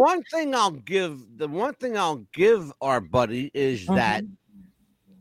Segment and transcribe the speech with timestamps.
[0.00, 4.24] one thing I'll give the one thing I'll give our buddy is that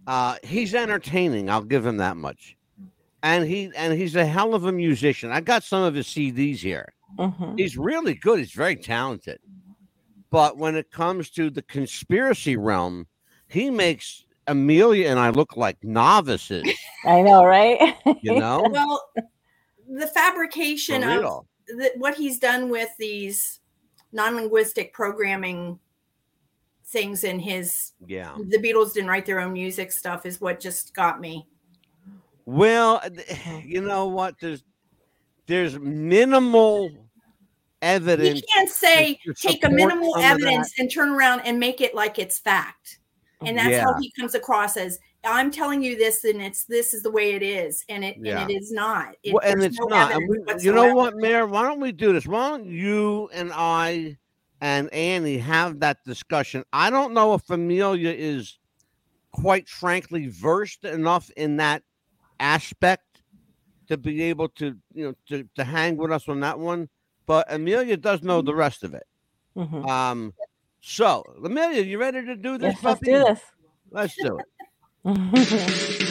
[0.08, 1.50] uh, he's entertaining.
[1.50, 2.56] I'll give him that much,
[3.22, 5.32] and he and he's a hell of a musician.
[5.32, 6.94] I got some of his CDs here.
[7.18, 7.60] Mhm.
[7.60, 8.40] He's really good.
[8.40, 9.40] He's very talented,
[10.30, 13.06] but when it comes to the conspiracy realm,
[13.50, 16.64] he makes Amelia and I look like novices.
[17.06, 17.96] I know, right?
[18.22, 19.04] You know, Well,
[19.88, 23.60] the fabrication of the, what he's done with these
[24.12, 25.80] non-linguistic programming
[26.86, 28.36] things in his yeah.
[28.50, 31.46] the Beatles didn't write their own music stuff is what just got me.
[32.46, 33.02] Well,
[33.64, 34.36] you know what?
[34.40, 34.64] There's
[35.46, 36.92] there's minimal
[37.82, 38.42] evidence.
[38.42, 40.32] You can't say take a minimal some of that.
[40.32, 43.00] evidence and turn around and make it like it's fact.
[43.46, 47.04] And that's how he comes across as I'm telling you this and it's this is
[47.04, 48.42] the way it is and it Yeah.
[48.42, 49.16] and it is not.
[49.24, 50.14] It, Well, and it's no not.
[50.14, 51.46] And we, you know what, Mayor?
[51.46, 52.26] Why don't we do this?
[52.26, 54.18] Why don't you and I
[54.62, 56.64] and Annie have that discussion?
[56.72, 58.60] I don't know if Amelia is
[59.32, 61.84] quite frankly versed enough in that
[62.40, 63.22] aspect
[63.88, 66.88] to be able to, you know, to, to hang with us on that one.
[67.26, 69.04] But Amelia does know the rest of it.
[69.56, 69.88] Mhm.
[69.88, 70.34] Um,
[70.80, 72.76] so Amelia, you ready to do this?
[72.76, 73.40] Yes, let's do this.
[73.92, 74.46] Let's do it.
[75.10, 76.09] 嗯哼哼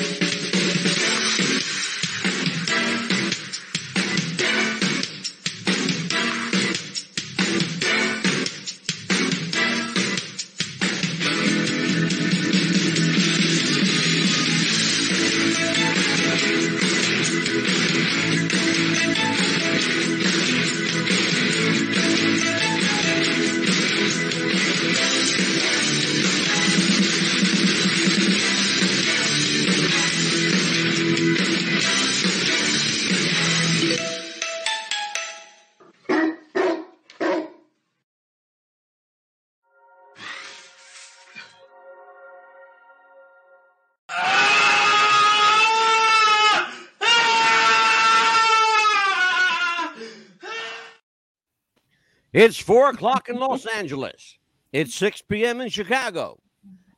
[52.38, 54.38] It's four o'clock in Los Angeles.
[54.72, 55.60] It's 6 p.m.
[55.60, 56.38] in Chicago.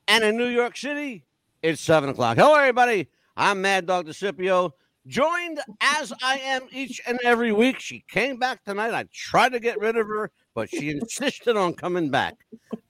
[0.06, 1.25] And in New York City,
[1.62, 2.37] it's 7 o'clock.
[2.37, 3.09] Hello, everybody.
[3.39, 4.73] I'm Mad Dog DeCipio,
[5.06, 7.81] joined as I am each and every week.
[7.81, 8.93] She came back tonight.
[8.93, 12.37] I tried to get rid of her, but she insisted on coming back.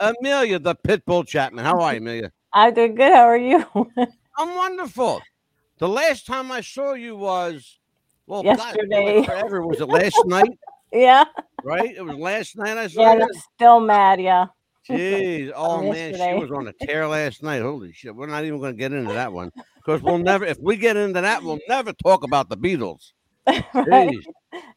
[0.00, 1.64] Amelia, the Pitbull Chapman.
[1.64, 2.32] How are you, Amelia?
[2.52, 3.12] I'm doing good.
[3.12, 3.64] How are you?
[4.36, 5.22] I'm wonderful.
[5.78, 7.78] The last time I saw you was,
[8.26, 9.18] well, Yesterday.
[9.18, 9.64] God, forever.
[9.64, 10.58] Was it last night?
[10.92, 11.24] Yeah.
[11.62, 11.94] Right?
[11.96, 14.20] It was last night I saw Yeah, I'm still mad.
[14.20, 14.46] Yeah.
[14.88, 17.62] Jeez, oh From man, she was on a tear last night.
[17.62, 20.44] Holy shit, we're not even going to get into that one because we'll never.
[20.44, 23.12] If we get into that, we'll never talk about the Beatles.
[23.74, 24.10] right?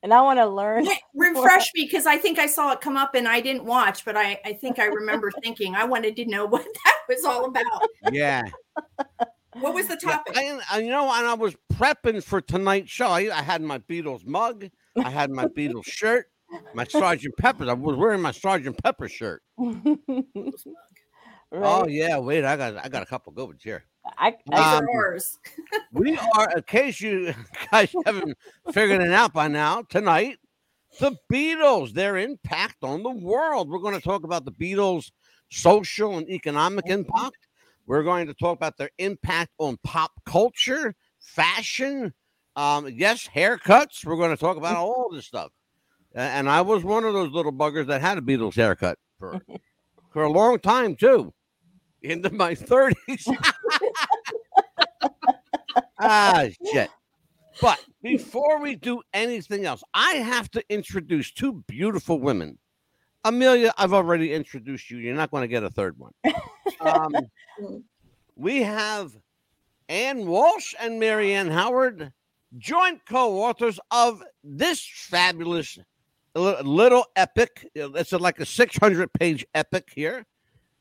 [0.04, 0.86] And I want to learn.
[0.86, 4.06] Re- refresh me because I think I saw it come up and I didn't watch,
[4.06, 7.46] but I, I think I remember thinking I wanted to know what that was all
[7.46, 7.84] about.
[8.12, 8.44] Yeah,
[9.60, 10.38] What was the Yeah, topic?
[10.38, 13.08] I, I- uh, you know, and I was prepping for tonight's show.
[13.08, 16.28] I, I had my Beatles mug, I had my Beatles shirt,
[16.74, 17.70] my Sergeant Pepper.
[17.70, 19.42] I was wearing my Sergeant Pepper shirt.
[21.54, 23.84] Oh yeah, wait, I got I got a couple good ones here.
[24.18, 25.20] I, I, Um.
[25.92, 27.34] We are, in case you
[27.72, 28.36] guys haven't
[28.72, 30.40] figured it out by now, tonight,
[31.00, 33.70] the Beatles, their impact on the world.
[33.70, 35.12] We're going to talk about the Beatles'
[35.52, 37.38] social and economic impact.
[37.86, 42.14] We're going to talk about their impact on pop culture, fashion,
[42.56, 44.06] um, yes, haircuts.
[44.06, 45.52] We're going to talk about all this stuff.
[46.16, 49.42] And I was one of those little buggers that had a Beatles haircut for,
[50.12, 51.34] for a long time, too,
[52.02, 52.94] into my 30s.
[56.00, 56.90] ah, shit.
[57.62, 62.60] But before we do anything else, I have to introduce two beautiful women.
[63.24, 64.98] Amelia, I've already introduced you.
[64.98, 66.12] You're not going to get a third one.
[66.82, 67.16] Um,
[68.36, 69.16] we have
[69.88, 72.12] Ann Walsh and Marianne Howard,
[72.58, 75.78] joint co authors of this fabulous
[76.36, 77.70] little epic.
[77.76, 80.26] It's like a 600 page epic here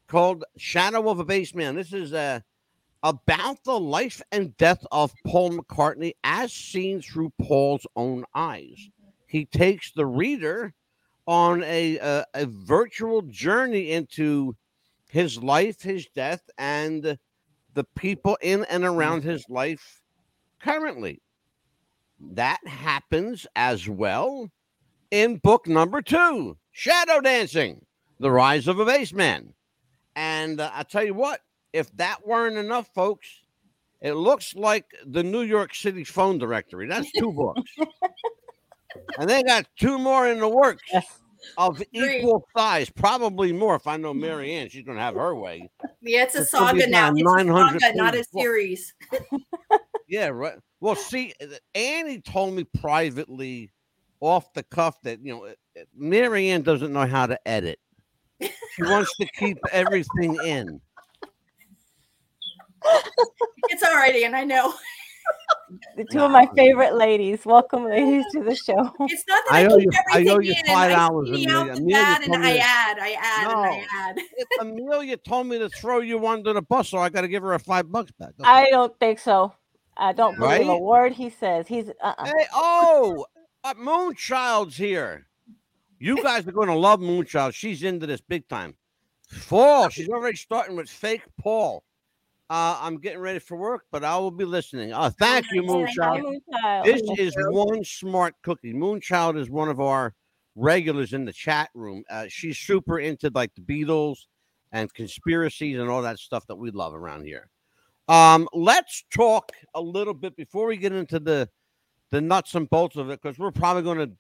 [0.06, 1.74] called Shadow of a Bass Man.
[1.74, 2.40] This is uh,
[3.02, 8.88] about the life and death of Paul McCartney as seen through Paul's own eyes.
[9.26, 10.75] He takes the reader
[11.26, 14.56] on a, a, a virtual journey into
[15.08, 17.18] his life, his death, and
[17.75, 20.02] the people in and around his life
[20.60, 21.20] currently.
[22.30, 24.50] That happens as well
[25.10, 27.84] in book number two Shadow Dancing
[28.20, 29.52] The Rise of a Bassman.
[30.14, 31.40] And uh, I tell you what,
[31.72, 33.28] if that weren't enough, folks,
[34.00, 36.86] it looks like the New York City phone directory.
[36.86, 37.70] That's two books.
[39.18, 40.82] and they got two more in the works.
[41.56, 43.75] of equal size, probably more.
[43.75, 45.68] If I know Mary Ann, she's going to have her way.
[46.00, 47.12] Yeah, it's a It's saga now.
[47.12, 47.44] It's a
[47.80, 48.94] saga, not a series.
[50.12, 50.59] Yeah, right.
[50.81, 53.70] Well, see, uh, Annie told me privately,
[54.20, 57.79] off the cuff, that you know, uh, Mary Ann doesn't know how to edit.
[58.43, 60.82] She wants to keep everything in.
[63.70, 64.75] It's all right, and I know.
[65.97, 67.47] The two of my favorite ladies.
[67.47, 68.93] Welcome, ladies, to the show.
[69.09, 70.93] It's not that I I, owe keep you- I everything owe you in and five
[70.93, 71.56] I dollars, see Amelia.
[71.56, 74.17] out the Amelia bad and I to- add, I add, and I add.
[74.19, 77.43] If Amelia told me to throw you under the bus, so I got to give
[77.44, 78.31] her a five bucks back.
[78.38, 78.50] Okay.
[78.50, 79.55] I don't think so.
[79.96, 81.66] I don't believe a word he says.
[81.68, 82.24] He's uh-uh.
[82.24, 83.26] Hey, oh,
[83.64, 85.26] uh, Moonchild's here.
[85.98, 87.54] You guys are going to love Moonchild.
[87.54, 88.74] She's into this big time.
[89.28, 89.88] Fall.
[89.88, 91.84] She's already starting with fake Paul.
[92.50, 94.92] Uh, I'm getting ready for work, but I will be listening.
[94.92, 95.96] Uh, thank you, nice.
[95.98, 96.40] Hi, Moonchild.
[96.52, 96.84] Moonchild.
[96.84, 98.74] This is one smart cookie.
[98.74, 100.12] Moonchild is one of our
[100.54, 102.04] regulars in the chat room.
[102.10, 104.26] Uh, she's super into like the Beatles
[104.70, 107.48] and conspiracies and all that stuff that we love around here.
[108.12, 111.49] Um, let's talk a little bit before we get into the
[112.11, 114.11] the nuts and bolts of it, because we're probably going to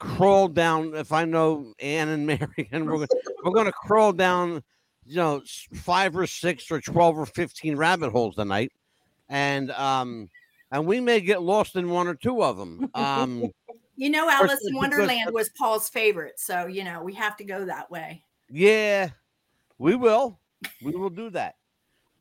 [0.00, 0.92] crawl down.
[0.96, 3.06] If I know Ann and Mary, and we're gonna,
[3.44, 4.64] we're going to crawl down,
[5.06, 5.40] you know,
[5.72, 8.72] five or six or twelve or fifteen rabbit holes tonight,
[9.28, 10.28] and um,
[10.72, 12.90] and we may get lost in one or two of them.
[12.94, 13.52] Um,
[13.94, 17.66] You know, Alice in Wonderland was Paul's favorite, so you know we have to go
[17.66, 18.24] that way.
[18.50, 19.10] yeah,
[19.78, 20.40] we will.
[20.82, 21.56] We will do that.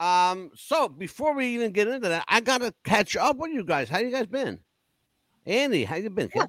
[0.02, 3.88] Um, so before we even get into that, I gotta catch up with you guys.
[3.88, 4.60] How you guys been?
[5.46, 6.28] Andy, how you been?
[6.28, 6.48] kid?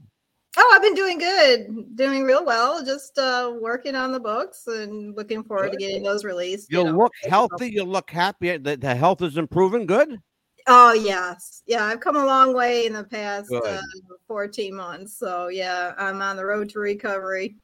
[0.57, 2.83] Oh, I've been doing good, doing real well.
[2.83, 6.73] Just uh, working on the books and looking forward to getting those released.
[6.73, 6.93] You know.
[6.93, 7.71] look healthy.
[7.71, 8.57] You look happy.
[8.57, 9.85] The, the health is improving.
[9.85, 10.19] Good.
[10.67, 11.85] Oh yes, yeah.
[11.85, 13.81] I've come a long way in the past uh,
[14.29, 15.19] 14 months.
[15.19, 17.49] So yeah, I'm on the road to recovery.
[17.49, 17.61] Doing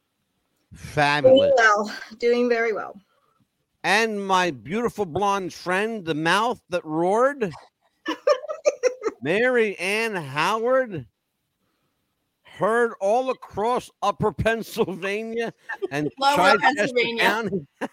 [0.73, 1.51] Fabulous.
[1.57, 2.95] well, doing very well.
[3.89, 7.51] And my beautiful blonde friend, the mouth that roared,
[9.23, 11.07] Mary Ann Howard,
[12.43, 15.51] heard all across Upper Pennsylvania
[15.89, 17.23] and Lower Pennsylvania.
[17.23, 17.67] County.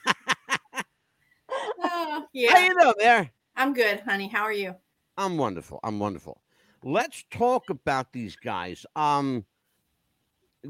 [1.79, 3.31] Oh, How you doing there?
[3.57, 4.29] I'm good, honey.
[4.29, 4.75] How are you?
[5.17, 5.81] I'm wonderful.
[5.83, 6.43] I'm wonderful.
[6.85, 8.85] Let's talk about these guys.
[8.97, 9.47] Um,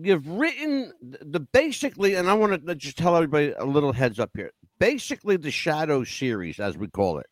[0.02, 4.30] you've written the basically, and I want to just tell everybody a little heads up
[4.34, 4.52] here.
[4.78, 7.26] Basically, the Shadow series, as we call it,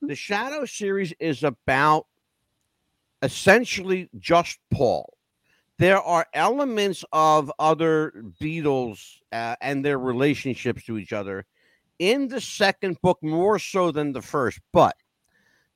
[0.00, 2.06] the Shadow series is about
[3.22, 5.16] essentially just Paul.
[5.78, 9.00] There are elements of other Beatles
[9.32, 11.46] uh, and their relationships to each other
[11.98, 14.96] in the second book more so than the first, but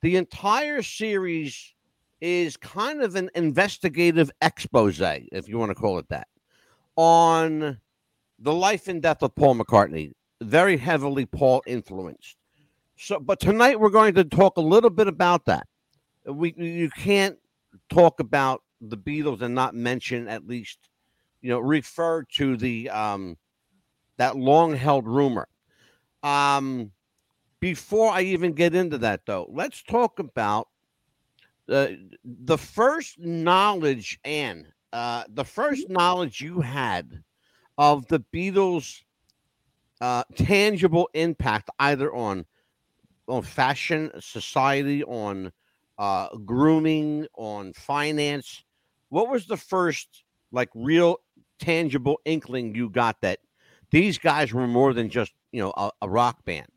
[0.03, 1.75] the entire series
[2.21, 6.29] is kind of an investigative expose, if you want to call it that,
[6.97, 7.79] on
[8.39, 12.37] the life and death of Paul McCartney, very heavily Paul influenced.
[12.97, 15.67] So, but tonight we're going to talk a little bit about that.
[16.25, 17.39] We you can't
[17.91, 20.79] talk about the Beatles and not mention at least,
[21.43, 23.37] you know, refer to the um
[24.17, 25.47] that long held rumor.
[26.23, 26.93] Um,
[27.61, 30.69] before I even get into that, though, let's talk about
[31.69, 31.89] uh,
[32.25, 37.23] the first knowledge, Anne, uh, the first knowledge you had
[37.79, 39.03] of the Beatles'
[40.01, 42.45] uh, tangible impact, either on
[43.29, 45.53] on fashion, society, on
[45.99, 48.65] uh, grooming, on finance.
[49.11, 51.19] What was the first like real
[51.61, 53.41] tangible inkling you got that
[53.91, 56.69] these guys were more than just you know a, a rock band?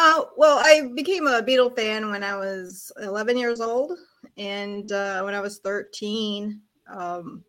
[0.00, 3.98] Uh, well, I became a Beatle fan when I was 11 years old,
[4.36, 7.42] and uh, when I was 13, um,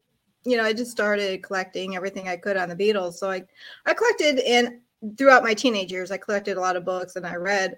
[0.46, 3.14] you know, I just started collecting everything I could on the Beatles.
[3.14, 3.44] So I,
[3.86, 4.80] I collected, and
[5.16, 7.78] throughout my teenage years, I collected a lot of books, and I read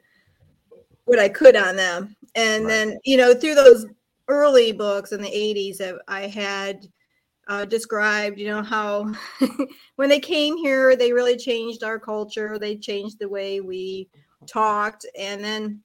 [1.03, 2.15] what I could on them.
[2.35, 2.69] And Right.
[2.71, 3.85] then, you know, through those
[4.29, 6.87] early books in the 80s, that I had
[7.49, 9.13] uh, described, you know, how
[9.97, 12.57] when they came here, they really changed our culture.
[12.57, 14.07] They changed the way we
[14.47, 15.81] talked and then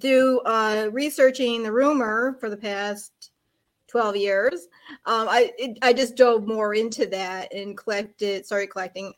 [0.00, 3.30] through uh, researching the rumor for the past
[3.88, 4.68] 12 years
[5.06, 9.12] um, I, it, I just dove more into that and collected started collecting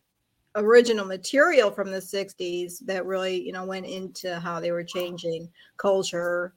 [0.56, 5.48] original material from the 60s that really you know went into how they were changing
[5.76, 6.54] culture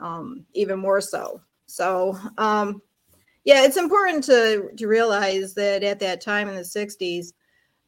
[0.00, 1.40] um, even more so.
[1.66, 2.82] So um,
[3.44, 7.32] yeah it's important to, to realize that at that time in the 60s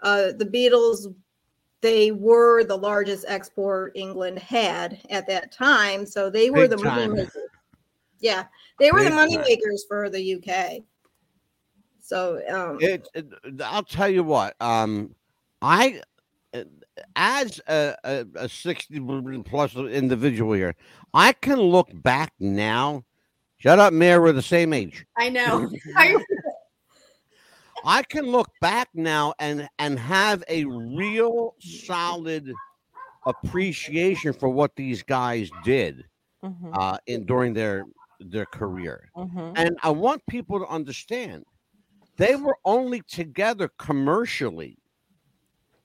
[0.02, 1.12] uh, the beatles
[1.80, 6.06] they were the largest export England had at that time.
[6.06, 7.36] So they were Big the money makers.
[8.20, 8.44] Yeah,
[8.78, 9.44] they were the Big money time.
[9.48, 10.82] makers for the UK.
[12.00, 13.26] So um, It, it,
[13.62, 14.54] I'll tell you what.
[14.60, 15.14] Um,
[15.60, 16.00] I,
[16.54, 16.64] uh,
[17.16, 19.00] as a, a, a sixty
[19.44, 20.74] plus individual here,
[21.12, 23.04] I can look back now.
[23.58, 24.20] Shut up, Mayor.
[24.20, 25.04] We're the same age.
[25.16, 25.68] I know.
[25.96, 26.16] I,
[27.86, 32.60] I can look back now and and have a real solid
[33.26, 36.08] appreciation for what these guys did
[36.42, 37.86] Mhm, uh, in during their
[38.20, 39.12] their career.
[39.14, 39.56] mhm.
[39.56, 41.46] And I want people to understand
[42.18, 44.78] they were only together commercially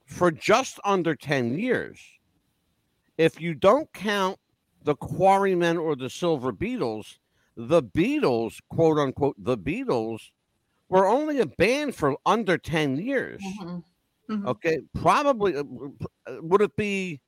[0.06, 2.00] for just under 10 years.
[3.16, 4.38] If you don't count
[4.82, 7.18] the Quarrymen or the Silver Beatles,
[7.56, 10.30] the Beatles, quote unquote, the Beatles
[10.92, 13.40] were only a band for under 10 years.
[13.60, 13.82] Mhm.
[14.30, 14.46] mhm.
[14.46, 14.80] Okay.
[15.00, 15.64] Probably, uh,
[16.26, 17.20] uh, would it be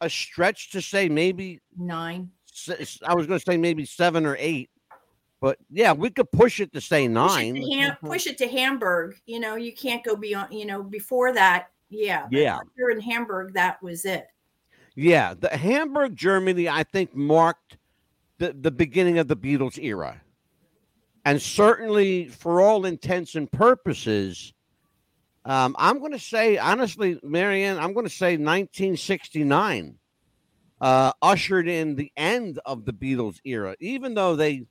[0.00, 2.30] a stretch to say maybe Nine.
[3.06, 4.70] I was going to say maybe seven or eight,
[5.40, 7.54] but yeah, we could push it to say Push it, nine.
[7.54, 9.16] to Ham- push it to Hamburg.
[9.26, 10.52] You know, you can't go beyond.
[10.52, 12.26] You know, before that, yeah.
[12.30, 12.56] Yeah.
[12.56, 13.54] once You're in Hamburg.
[13.54, 14.26] That was it.
[14.96, 17.78] Yeah, the Hamburg, Germany, I think marked
[18.38, 20.20] the, the beginning of the Beatles era.
[21.24, 24.52] And certainly, for all intents and purposes,
[25.44, 29.98] um, I'm going to say, honestly, Marianne, I'm going to say 1969
[30.80, 34.66] uh, ushered in the end of the Beatles era, even though they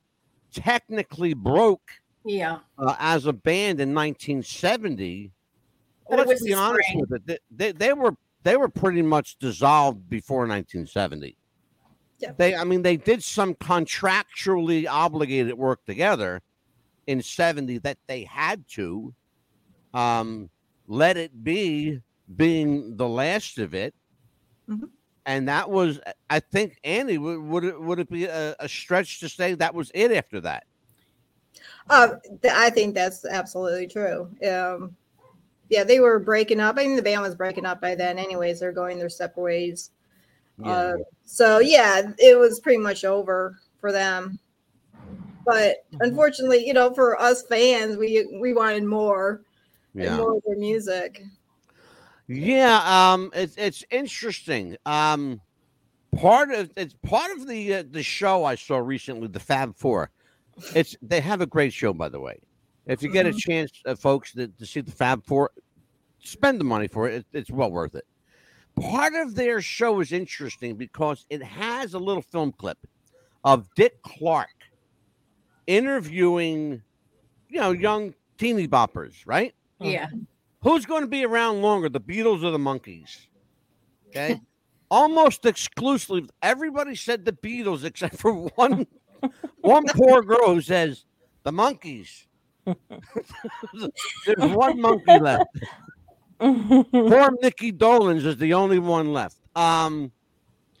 [0.52, 1.88] technically broke
[2.24, 2.58] Yeah.
[2.78, 5.30] uh, as a band in 1970.
[6.08, 7.00] But let's be honest spring.
[7.08, 7.26] with it.
[7.26, 11.36] They, they, they were they were pretty much dissolved before 1970.
[12.20, 12.32] Yeah.
[12.36, 16.42] They, I mean, they did some contractually obligated work together
[17.06, 19.14] in 70 that they had to.
[19.94, 20.50] Um,
[20.86, 22.00] let it be
[22.36, 23.94] being the last of it.
[24.68, 24.90] Mhm.
[25.26, 29.20] And that was, I think, Annie, would, would it would it be a, a stretch
[29.20, 30.64] to say that was it after that?
[31.88, 34.28] Uh, th- I think that's absolutely true.
[34.48, 34.96] Um,
[35.68, 36.76] yeah, they were breaking up.
[36.78, 38.60] I mean, the band was breaking up by then, anyways.
[38.60, 39.90] They're going their separate ways.
[40.64, 40.92] Uh,
[41.24, 44.38] so yeah, it was pretty much over for them.
[45.46, 46.06] But Mm-hmm.
[46.06, 49.42] unfortunately, you know, for us fans, we we wanted more
[49.96, 51.22] and more of their music.
[52.28, 54.76] Yeah, um, it's it's interesting.
[54.86, 55.40] Um,
[56.14, 60.10] part of it's part of the uh, the show I saw recently, the Fab Four.
[60.74, 62.38] It's they have a great show, by the way.
[62.86, 63.38] If you get a Mhm.
[63.38, 65.50] chance, uh, folks, to, to see the Fab Four,
[66.20, 67.14] spend the money for it.
[67.14, 67.26] it.
[67.32, 68.04] It's well worth it.
[68.80, 72.78] Part of their show is interesting because it has a little film clip
[73.44, 74.48] of Dick Clark
[75.66, 76.82] interviewing,
[77.48, 79.54] you know, young teeny boppers, right?
[79.80, 79.90] Uh-huh.
[79.90, 80.06] Yeah.
[80.62, 83.26] Who's going to be around longer, the Beatles or the Monkees?
[84.08, 84.40] Okay.
[84.90, 88.86] Almost exclusively, everybody said the Beatles except for one
[89.60, 91.04] one poor girl who says
[91.44, 92.26] the Monkees.
[94.26, 95.46] There's one monkey left.
[96.40, 99.36] Poor Mickey Dolenz is the only one left.
[99.56, 100.10] Um,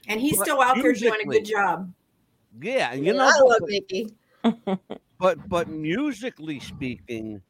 [0.08, 1.92] And he's still out there doing a good job.
[2.60, 4.14] yeah, and you know, I love but- Mickey.
[5.18, 7.42] but but musically speaking,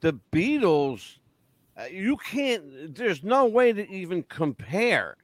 [0.00, 1.18] the Beatles,
[1.76, 2.94] uh, you can't.
[2.94, 5.16] There's no way to even compare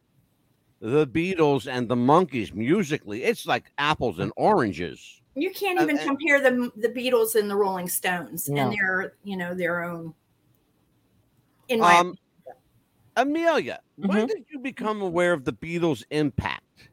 [0.81, 3.25] the Beatles and the Monkees musically.
[3.25, 5.23] It's like apples and oranges.
[5.35, 8.63] You can't Uh, even uh, compare the the Beatles and the Rolling Stones No.
[8.65, 10.13] and their you know their own.
[11.69, 12.15] In my Um,
[13.17, 14.29] Amelia, when Mhm.
[14.29, 16.91] did you become aware of the Beatles' impact?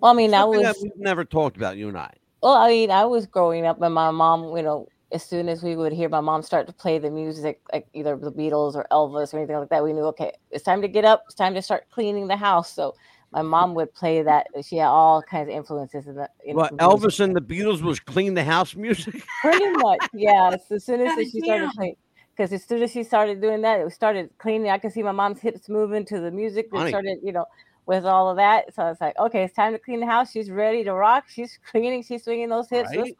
[0.00, 2.12] well, I mean, I Something that was we've never talked about, you and I.
[2.42, 5.62] Well, I mean, I was growing up, and my mom, you know, as soon as
[5.62, 8.86] we would hear my mom start to play the music, like either the Beatles or
[8.90, 11.22] Elvis or anything like that, we knew, okay, it's time to get up.
[11.26, 12.72] It's time to start cleaning the house.
[12.72, 12.94] So
[13.30, 14.46] my mom would play that.
[14.64, 16.28] She had all kinds of influences in the.
[16.44, 17.10] In What the music.
[17.10, 19.22] Elvis and the Beatles was clean the house music.
[19.40, 20.56] Pretty much, yeah.
[20.68, 21.96] So as soon as she started playing,
[22.36, 24.70] because as soon as she started doing that, it started cleaning.
[24.70, 26.68] I could see my mom's hips moving to the music.
[26.72, 27.46] It started, you know,
[27.86, 28.72] with all of that.
[28.74, 30.30] So it's like, okay, it's time to clean the house.
[30.30, 31.24] She's ready to rock.
[31.28, 32.02] She's cleaning.
[32.02, 32.90] She's swinging those hips.
[32.90, 33.16] Right.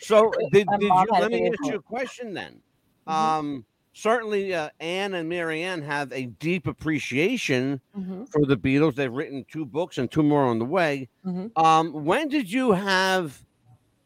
[0.00, 2.62] So did, did you mom had a let me ask you a question then?
[3.08, 3.12] Mhm.
[3.12, 8.94] Um, certainly uh, Anne and Marianne have a deep appreciation Mhm, for the Beatles.
[8.94, 11.08] They've written two books and two more on the way.
[11.24, 11.50] mhm.
[11.56, 13.44] Um, when did you have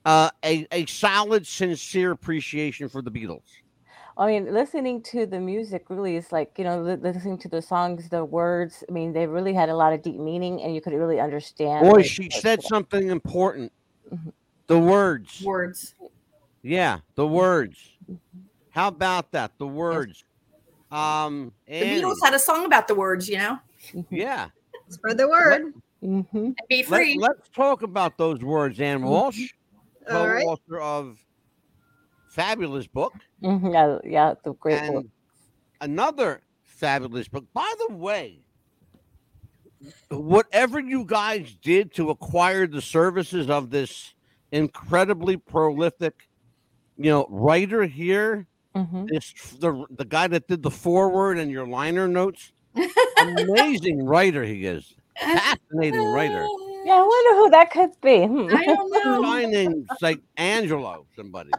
[0.04, 3.42] uh, a a solid, sincere appreciation for the Beatles?
[4.18, 7.60] I mean, listening to the music really is like, you know, li- listening to the
[7.60, 8.82] songs, the words.
[8.88, 11.84] I mean, they really had a lot of deep meaning and you could really understand.
[11.84, 13.72] Boy, what- she what- said something important.
[14.10, 14.32] Mhm.
[14.68, 15.42] The words.
[15.44, 15.94] words.
[16.62, 17.76] Yeah, the words.
[18.70, 19.52] How about that?
[19.58, 20.24] The words.
[20.90, 23.58] Um, The Beatles had a song about the words, you know,
[24.10, 24.48] yeah.
[24.88, 25.74] Spread the word.
[26.02, 26.54] mhm.
[26.68, 27.18] be free.
[27.18, 29.52] Let, us talk about those words, Ann Walsh,
[30.10, 30.44] All right.
[30.44, 31.18] co-author of
[32.36, 33.14] fabulous book.
[33.42, 35.06] Mhm, Yeah, yeah, it's a great book.
[35.80, 37.46] another fabulous book.
[37.54, 38.42] By the way,
[40.10, 44.14] whatever you guys did to acquire the services of this
[44.52, 46.28] incredibly prolific,
[46.98, 49.08] you know, writer here, Mhm.
[49.08, 52.52] this the the guy that did the foreword and your liner notes,
[53.18, 56.46] amazing writer he is, fascinating writer.
[56.84, 58.26] Yeah, I wonder who that could be.
[58.26, 58.54] Hmm.
[58.54, 59.22] I don't know.
[59.22, 61.52] Guy named like Angelo, somebody.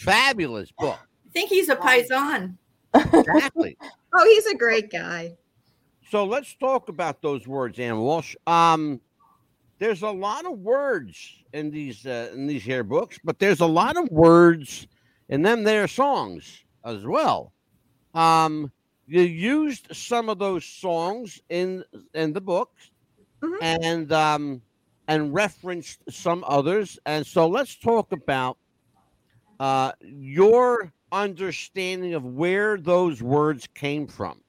[0.00, 0.98] Fabulous book.
[0.98, 2.56] I think he's a paisan.
[2.94, 3.76] Exactly.
[4.12, 5.36] Oh, he's a great guy.
[6.10, 8.34] So let's talk about those words, Ann Walsh.
[8.48, 9.00] Um,
[9.78, 11.16] there's a lot of words
[11.52, 14.88] in these uh, in these here books, but there's a lot of words
[15.28, 17.52] in them there songs as well.
[18.12, 18.72] Um,
[19.06, 22.90] you used some of those songs in in the books,
[23.44, 23.58] Mhm.
[23.62, 24.62] and um,
[25.06, 26.98] and referenced some others.
[27.06, 28.58] And so let's talk about
[29.60, 34.40] uh, your understanding of where those words came from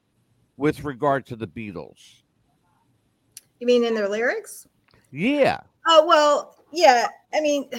[0.57, 2.21] with regard to the Beatles.
[3.59, 4.67] You mean in their lyrics?
[5.11, 5.59] Yeah.
[5.85, 7.07] Oh well, yeah.
[7.33, 7.69] I mean,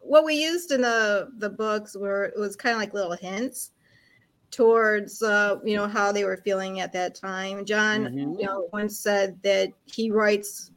[0.00, 3.72] what we used in the the books were it was kind of like little hints
[4.50, 7.64] towards uh, you know how they were feeling at that time.
[7.66, 8.40] John, Mhm.
[8.40, 10.72] you know, once said that he writes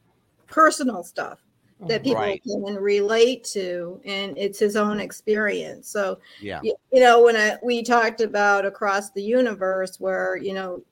[0.48, 1.40] personal stuff
[1.88, 2.04] that oh.
[2.04, 2.42] people Right.
[2.44, 5.90] can relate to, and it's his own experience.
[5.90, 6.60] So Yeah.
[6.64, 10.84] y- you know when I, we talked about across the universe where you know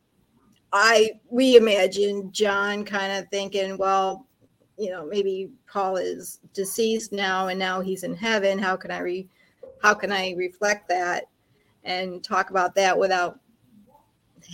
[0.74, 4.26] i we imagine john kind of thinking well
[4.78, 9.00] you know maybe paul is deceased now and now he's in heaven how can i
[9.00, 9.28] re
[9.82, 11.26] how can i reflect that
[11.84, 13.41] and talk about that without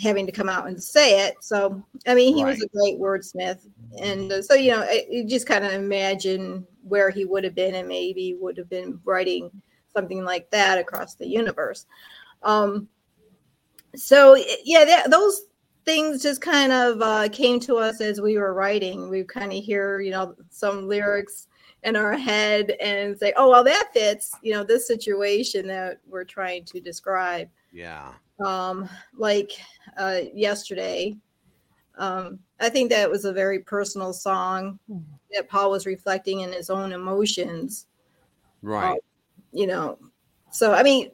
[0.02, 3.68] having to come out and say it so i mean he was a great wordsmith
[4.02, 7.56] and uh, so you know I- you just kind of imagine where he would have
[7.56, 9.50] been and maybe would have been writing
[9.94, 11.86] something like that across the universe.
[12.44, 12.88] Um,
[13.96, 15.42] so yeah, that, those
[15.86, 19.10] things just kind of uh, came to us as we were writing.
[19.10, 21.48] We kind of hear, you know, some lyrics
[21.84, 26.26] in our head and say, "Oh, well, that fits," you know, this situation that we're
[26.26, 27.50] trying to describe.
[27.72, 28.12] Yeah.
[28.40, 29.52] Um, like
[29.98, 31.18] uh, yesterday,
[31.98, 35.04] um, I think that was a very personal song Mhm.
[35.32, 37.88] that Paul was reflecting in his own emotions
[38.62, 39.00] Right.
[39.52, 39.98] you know
[40.52, 41.12] so i mean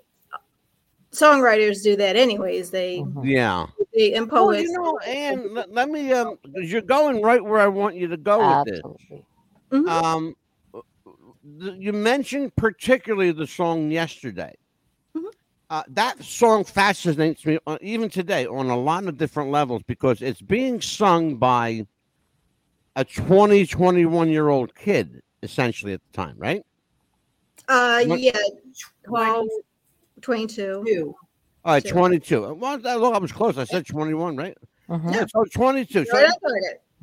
[1.12, 3.26] songwriters do that anyways they Mhm.
[3.26, 3.68] Yeah.
[3.94, 7.60] they and Well, poets you know, and let, let me um you're going right where
[7.60, 8.82] I want you to go with this.
[8.84, 9.26] Absolutely.
[9.72, 9.88] Mhm.
[9.88, 10.36] Um
[11.60, 14.56] th- you mentioned particularly the song yesterday.
[15.74, 20.22] Uh, that song fascinates me uh, even today on a lot of different levels because
[20.22, 21.84] it's being sung by
[22.96, 26.64] a 20 21 year old kid essentially at the time right
[27.70, 28.38] uh What- yeah
[29.08, 29.48] 12
[30.22, 31.16] 22 Two.
[31.66, 31.92] all right Sure.
[31.92, 34.56] 22 well that- look, i was close i said 21 right
[34.88, 35.12] Mhm.
[35.12, 36.52] yeah, so 22 so Right up on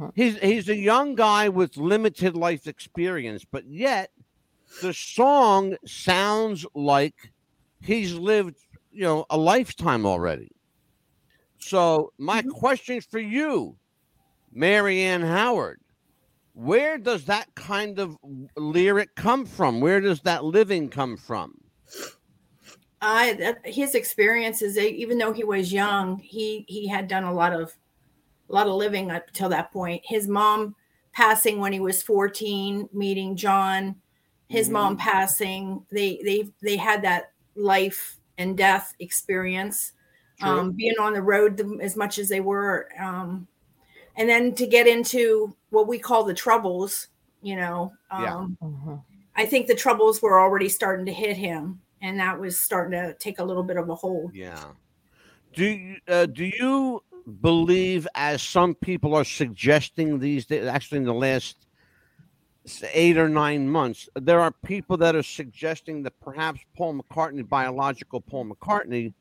[0.09, 0.13] it.
[0.15, 4.13] he's he's a young guy with limited life experience but yet
[4.81, 7.33] the song sounds like
[7.81, 8.57] he's lived
[8.91, 10.51] you know a lifetime already
[11.59, 12.51] so my Mhm.
[12.51, 13.79] question for you
[14.53, 15.81] marianne howard
[16.55, 18.17] where does that kind of
[18.57, 21.55] lyric come from where does that living come from
[23.01, 27.53] I that, his experiences, even though he was young, he he had done a lot
[27.53, 27.77] of
[28.51, 30.03] a lot of living up till that point.
[30.07, 30.77] His mom
[31.13, 34.03] passing when he was 14, meeting John,
[34.49, 35.87] his mom passing.
[35.91, 39.93] They they they had that life and death experience.
[40.43, 43.47] Um, being on the road the- as much as they were, um,
[44.17, 47.09] and then to get into what we call the troubles,
[47.43, 48.37] you know, Yeah.
[48.37, 49.05] um, Mhm.
[49.37, 53.13] I think the troubles were already starting to hit him, and that was starting to
[53.19, 54.35] take a little bit of a hold.
[54.35, 54.73] Yeah.
[55.53, 57.03] Do you uh, do you
[57.43, 61.67] believe, as some people are suggesting these days, actually in the last s-
[62.93, 68.21] eight or nine months, there are people that are suggesting that perhaps Paul McCartney, biological
[68.21, 69.13] Paul McCartney,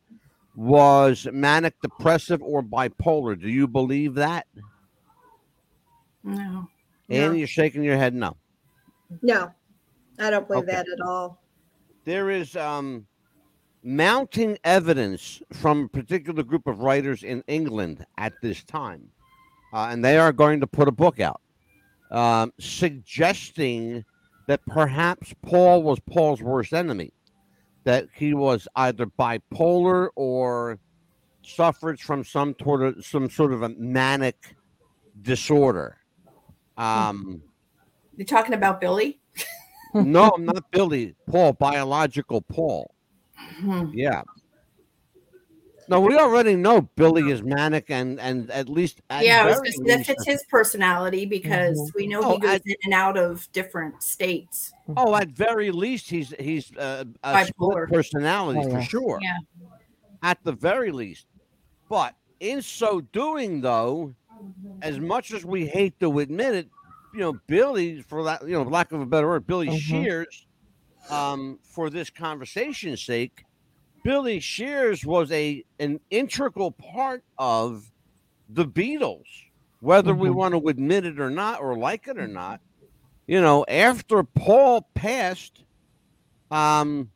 [0.56, 3.40] was manic depressive or bipolar.
[3.40, 4.46] Do you believe that?
[6.24, 6.68] No.
[7.10, 8.14] Annie, you're shaking your head.
[8.14, 8.36] No.
[9.22, 9.52] no
[10.20, 10.74] i don't believe Okay.
[10.74, 11.42] that at all
[12.06, 13.06] there is um,
[13.84, 19.10] mounting evidence from a particular group of writers in England at this time,
[19.74, 21.42] uh, and they are going to put a book out
[22.12, 24.06] um, suggesting
[24.48, 27.14] that perhaps Paul was Paul's worst enemy,
[27.84, 30.80] that he was either bipolar or
[31.44, 34.56] suffered from some sort of some sort of a manic
[35.22, 35.98] disorder.
[36.78, 37.42] Um,
[38.16, 39.20] You're talking about Billy?
[39.94, 41.16] no, I'm not Billy.
[41.30, 42.94] Paul, biological Paul.
[43.36, 43.86] Hmm.
[43.94, 44.24] Yeah.
[45.90, 49.62] No, we already know Billy is manic and and at least at Yeah, I was
[49.66, 53.18] just, that fits his personality because we know Oh, he goes I- in and out
[53.18, 54.72] of different states.
[54.96, 59.20] Oh, at very least, he's he's uh, a split personality Oh, for sure.
[59.22, 59.38] Yeah.
[60.22, 61.26] At the very least,
[61.90, 64.14] but in so doing, though,
[64.82, 66.68] as much as we hate to admit it,
[67.14, 69.80] you know, Billy, for that, you know, lack of a better word, Billy Mhm.
[69.80, 70.46] Shears,
[71.10, 73.46] um, for this conversation's sake,
[74.04, 77.92] Billy Shears was a an integral part of
[78.50, 79.26] the Beatles,
[79.82, 80.36] whether we Mhm.
[80.36, 82.62] want to admit it or not, or like it or not.
[83.28, 85.64] You know, after Paul passed,
[86.52, 87.12] um,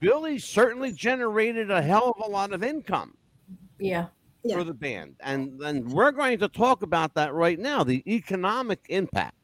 [0.00, 3.16] Billy certainly generated a hell of a lot of income
[3.78, 4.08] Yeah.
[4.42, 4.56] Yeah.
[4.58, 5.16] for the band.
[5.20, 9.36] And and we're going to talk about that right now, the economic impact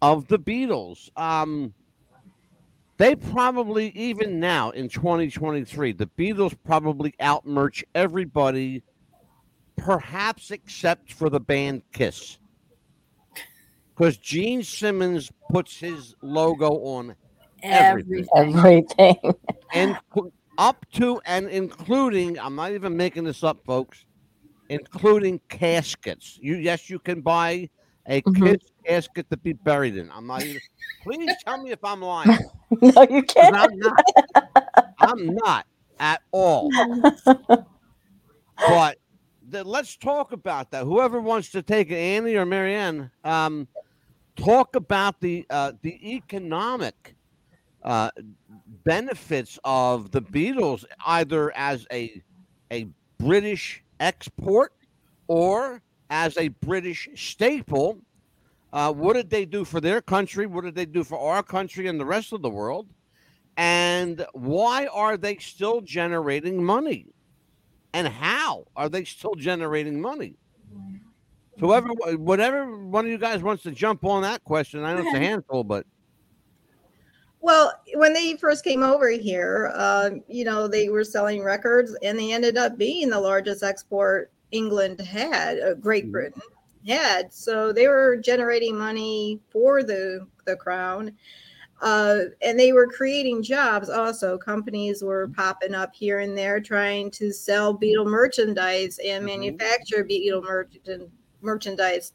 [0.00, 1.10] of the Beatles.
[1.16, 1.74] Um
[3.00, 8.82] they probably even now in 2023, the Beatles probably outmerch everybody,
[9.78, 12.38] perhaps except for the band Kiss.
[13.96, 17.16] Because Gene Simmons puts his logo on
[17.62, 18.26] Everything.
[18.36, 19.16] Everything.
[19.72, 19.96] And
[20.58, 24.04] up to and including i'm not even making this up folks
[24.68, 27.66] including caskets you yes you can buy
[28.08, 28.44] a Mhm.
[28.44, 30.60] kid's casket to be buried in i'm not even
[31.02, 32.36] please tell me if i'm lying
[32.80, 33.56] no, you can't.
[33.56, 34.04] i'm not
[35.00, 35.66] i'm not
[35.98, 36.70] at all
[38.68, 38.98] but
[39.48, 43.66] the, let's talk about that whoever wants to take it annie or marianne um,
[44.36, 47.14] talk about the uh, the economic
[47.82, 48.10] uh,
[48.84, 52.22] benefits of the Beatles either as a
[52.70, 52.86] a
[53.18, 54.72] British export
[55.28, 57.98] or as a British staple.
[58.72, 60.46] Uh, what did they do for their country?
[60.46, 62.86] What did they do for our country and the rest of the world?
[63.56, 67.06] And why are they still generating money?
[67.92, 70.34] And how are they still generating money?
[71.58, 75.14] Whoever, whatever one of you guys wants to jump on that question, I know it's
[75.14, 75.84] a handful, but
[77.40, 82.18] Well, when they first came over here, uh, you know, they were selling records and
[82.18, 86.12] they ended up being the largest export England had, uh, Great Mhm.
[86.12, 86.42] Britain
[86.86, 87.32] had.
[87.32, 91.12] So they were generating money for the, the crown.
[91.82, 94.36] Uh, and they were creating jobs also.
[94.36, 99.26] Companies were popping up here and there trying to sell Beatle merchandise and Mhm.
[99.26, 102.12] manufacture Beatle merchant, merchandise.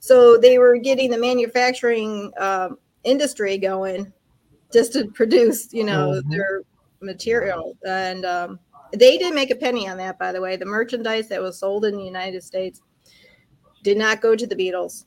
[0.00, 4.12] So they were getting the manufacturing um, industry going
[4.72, 6.30] just to produce, you know, Mhm.
[6.30, 6.62] their
[7.00, 7.76] material.
[7.84, 8.58] And um,
[8.92, 10.56] they didn't make a penny on that, by the way.
[10.56, 12.80] The merchandise that was sold in the United States
[13.82, 15.04] did not go to the Beatles.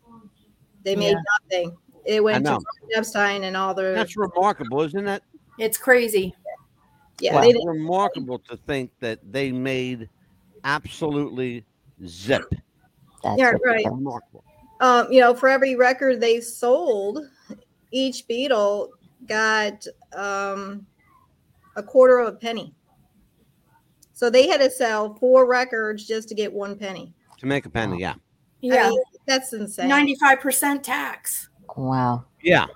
[0.84, 1.22] They made Yeah.
[1.52, 1.78] nothing.
[2.06, 2.60] It went to
[2.96, 5.24] Epstein and all the that's remarkable, isn't it?
[5.58, 6.36] It's crazy.
[7.20, 7.36] yeah.
[7.36, 7.42] Wow.
[7.42, 10.10] They didn't, remarkable to think that they made
[10.64, 11.66] absolutely
[12.06, 12.44] zip.
[13.24, 13.86] That's Yeah, right.
[13.86, 14.44] Remarkable.
[14.82, 17.20] um, you know, for every record they sold,
[17.92, 18.90] each Beatle
[19.28, 20.86] got um,
[21.76, 22.76] a quarter of a penny.
[24.14, 27.14] So they had to sell four records just to get one penny.
[27.40, 28.16] To make a penny, yeah.
[28.72, 28.90] I Yeah.
[28.90, 29.90] mean, that's insane.
[29.90, 31.50] 95% tax.
[31.76, 32.26] Wow.
[32.42, 32.68] Yeah.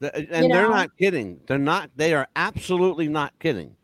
[0.00, 0.70] The- and You they're know?
[0.70, 1.40] not kidding.
[1.46, 3.76] They're not, they are absolutely not kidding.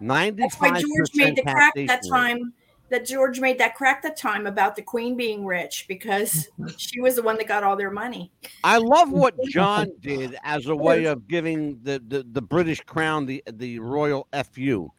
[0.00, 2.18] 95% That's why George made the crack that taxation rate.
[2.18, 2.52] time.
[2.88, 7.14] That George made that crack that time about the Queen being rich because she was
[7.14, 8.32] the one that got all their money.
[8.64, 13.26] I love what John did as a way of giving the, the, the British crown
[13.26, 14.90] the, the royal FU.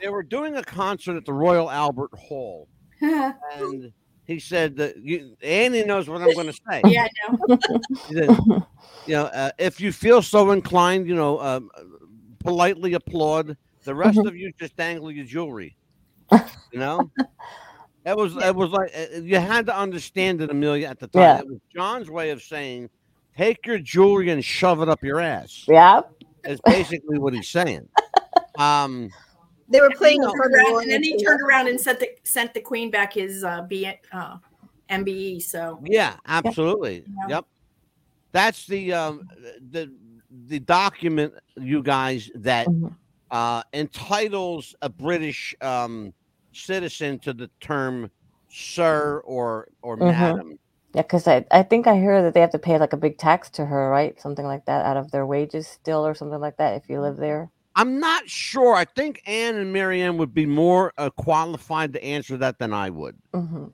[0.00, 2.66] They were doing a concert at the Royal Albert Hall,
[3.02, 3.92] and
[4.28, 6.82] he said that you, Annie knows what I'm going to say.
[6.84, 7.58] Yeah, I know.
[8.12, 8.28] Said,
[9.06, 11.70] you know, uh, if you feel so inclined, you know, um,
[12.44, 13.56] politely applaud.
[13.84, 14.28] The rest Mhm.
[14.28, 15.74] of you just dangle your jewelry.
[16.70, 17.10] You know,
[18.04, 21.22] it was it was like uh, you had to understand it, Amelia, at the time.
[21.22, 21.38] Yeah.
[21.38, 22.90] It was John's way of saying,
[23.36, 26.02] "Take your jewelry and shove it up your ass." Yeah.
[26.44, 27.88] Is basically what he's saying.
[28.58, 29.10] Um,
[29.68, 32.08] They were playing He in turned around- and then he turned around and sent the
[32.24, 34.36] sent the Queen back his uh, B, uh,
[34.90, 35.40] MBE.
[35.42, 37.04] So Yeah, absolutely.
[37.06, 37.28] Yeah.
[37.28, 37.44] Yep.
[38.32, 39.22] That's the um
[39.70, 39.92] the
[40.46, 42.94] the document, you guys, that Mhm.
[43.30, 46.12] uh entitles a British um
[46.52, 48.10] citizen to the term
[48.50, 50.12] sir or or Mhm.
[50.18, 50.58] madam.
[50.94, 53.18] Yeah, because I, I think I hear that they have to pay like a big
[53.18, 54.18] tax to her, right?
[54.18, 57.18] Something like that out of their wages still, or something like that if you live
[57.18, 57.50] there.
[57.78, 58.74] I'm not sure.
[58.74, 62.90] I think Anne and Marianne would be more uh, qualified to answer that than I
[62.90, 63.16] would.
[63.32, 63.66] hmm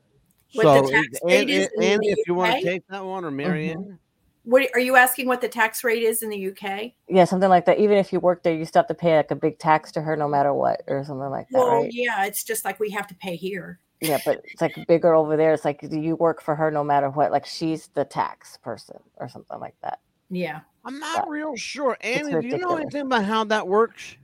[0.50, 3.04] so, tax Ann- rate is Ann- in Annie, the if you want to take that
[3.04, 3.98] one, or Marianne,
[4.44, 5.26] What are you asking?
[5.26, 6.92] What the tax rate is in the UK?
[7.08, 7.78] Yeah, something like that.
[7.80, 10.02] Even if you work there, you still have to pay like a big tax to
[10.02, 11.90] her, no matter what, or something like that, Well, right?
[11.92, 13.80] yeah, it's just like we have to pay here.
[14.00, 15.54] Yeah, but it's like bigger over there.
[15.54, 17.32] It's like, do you work for her no matter what?
[17.32, 19.98] Like she's the tax person or something like that.
[20.30, 20.60] Yeah.
[20.84, 21.96] I'm not real sure.
[22.00, 24.16] Annie, do you know anything about how that works?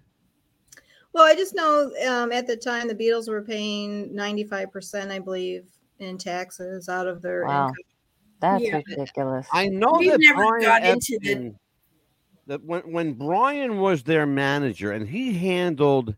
[1.12, 5.66] Well, I just know um, at the time the Beatles were paying 95%, I believe,
[5.98, 7.68] in taxes out of their Wow.
[7.68, 7.74] income.
[8.40, 8.80] That's Yeah.
[8.88, 9.46] ridiculous.
[9.52, 11.54] I know We've that never Brian got into the-
[12.46, 16.16] that when when Brian was their manager and he handled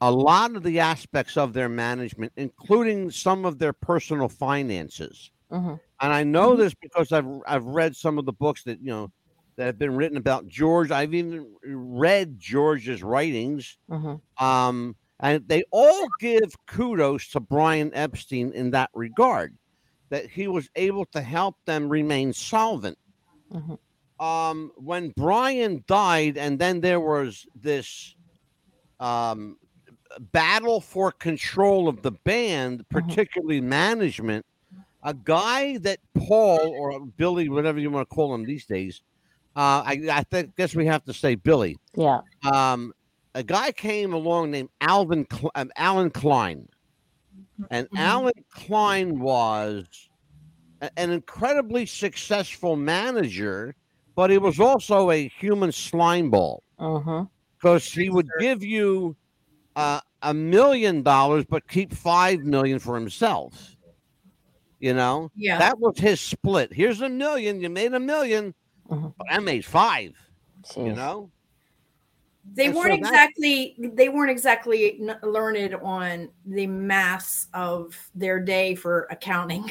[0.00, 5.30] a lot of the aspects of their management, including some of their personal finances.
[5.50, 5.78] Mhm.
[6.00, 9.12] And I know this because I've I've read some of the books that you know
[9.56, 10.90] that have been written about George.
[10.90, 13.78] I've even read George's writings.
[13.90, 14.20] Mhm.
[14.38, 19.56] Um, and they all give kudos to Brian Epstein in that regard,
[20.08, 22.98] that he was able to help them remain solvent.
[23.52, 23.78] Mhm.
[24.18, 28.16] Um, when Brian died, and then there was this
[29.00, 29.58] um,
[30.32, 34.46] battle for control of the band, particularly management.
[35.02, 39.02] A guy that Paul or Billy, whatever you want to call him these days,
[39.56, 42.20] uh, I, I think guess we have to say Billy Yeah.
[42.50, 42.92] um,
[43.34, 46.68] a guy came along named Alvin Cl- um, Allen Klein,
[47.70, 47.98] and Mhm.
[47.98, 49.86] Allen Klein was
[50.80, 53.74] a- an incredibly successful manager,
[54.14, 57.24] but he was also a human slime ball Mm-hmm.
[57.58, 59.16] because he would give you
[59.76, 63.74] uh, a million dollars, but keep five million for himself.
[64.80, 65.58] You know, Yeah.
[65.58, 66.72] that was his split.
[66.72, 67.60] Here's a million.
[67.60, 68.52] You made a 1000000
[68.92, 69.14] Mhm.
[69.18, 70.14] but I made five.
[70.76, 71.30] You know.
[72.54, 78.74] they And weren't that's- exactly they weren't exactly learned on the mass of their day
[78.74, 79.70] for accounting.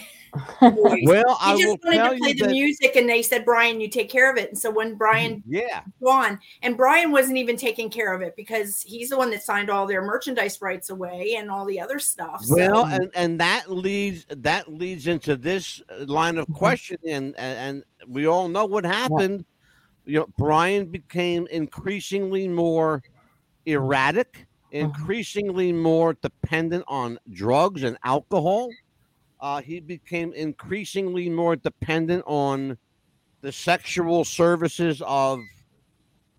[0.62, 1.00] boys.
[1.04, 3.44] Well, I he will just wanted tell to play the that, music, and they said,
[3.44, 7.36] "Brian, you take care of it." And so when Brian yeah, gone, and Brian wasn't
[7.38, 10.90] even taking care of it because he's the one that signed all their merchandise rights
[10.90, 12.46] away and all the other stuff.
[12.46, 16.56] So- Well, and, and that leads that leads into this uh, line of Mhm.
[16.56, 19.46] questioning, and, and and we all know what happened.
[20.06, 23.04] You know, Brian became increasingly more
[23.66, 28.70] erratic, increasingly more dependent on drugs and alcohol.
[29.40, 32.78] Uh, he became increasingly more dependent on
[33.42, 35.40] the sexual services of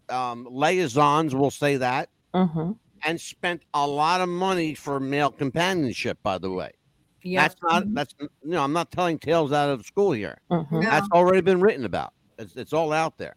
[0.08, 1.34] um, liaisons.
[1.34, 2.72] We'll say that Mm-hmm.
[3.04, 6.18] and spent a lot of money for male companionship.
[6.22, 6.72] By the way,
[7.22, 10.38] yeah, that's not that's you know I'm not telling tales out of school here.
[10.50, 10.80] Mm-hmm.
[10.80, 10.82] No.
[10.82, 12.12] That's already been written about.
[12.38, 13.36] It's, it's all out there.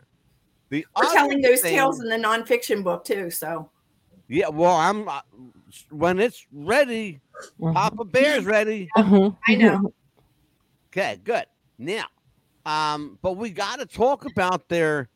[0.69, 3.29] The we're telling those thing- tales in the nonfiction book too.
[3.29, 3.69] So
[4.27, 5.21] Yeah, well, I'm uh,
[5.89, 7.21] when it's ready.
[7.59, 7.73] Mm-hmm.
[7.73, 8.89] Papa Bear's ready.
[8.95, 9.93] I know.
[10.89, 11.45] Okay, good.
[11.77, 12.05] Now,
[12.65, 15.09] um, but we got to talk about their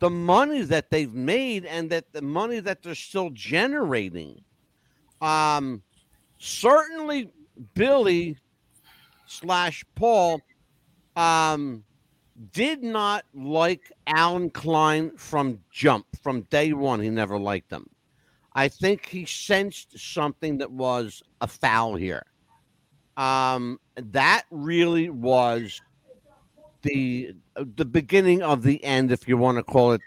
[0.00, 4.42] the money that they've made and that the money that they're still generating.
[5.20, 5.82] Um,
[6.38, 7.30] certainly,
[7.74, 8.36] Billy
[9.26, 10.40] slash Paul
[11.16, 11.84] um,
[12.52, 17.00] did not like Allen Klein from jump from day one.
[17.00, 17.88] He never liked them.
[18.54, 22.24] I think he sensed something that was a foul here.
[23.16, 25.80] Um, that really was
[26.82, 30.00] the the beginning of the end, if you want to call it,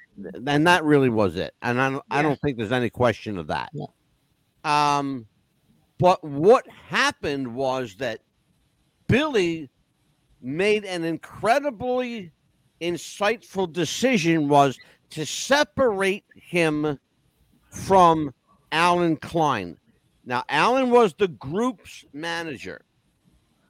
[0.48, 1.54] and that really was it.
[1.62, 3.70] And I don't, I don't think there's any question of that.
[3.74, 3.86] Yeah.
[4.64, 5.28] Um,
[6.02, 8.20] but what happened was that
[9.08, 9.70] Billy
[10.42, 12.32] made an incredibly
[12.82, 14.80] insightful decision was
[15.12, 16.98] to separate him
[17.70, 18.34] from
[18.72, 19.78] Allen Klein.
[20.26, 22.82] Now, Allen was the group's manager,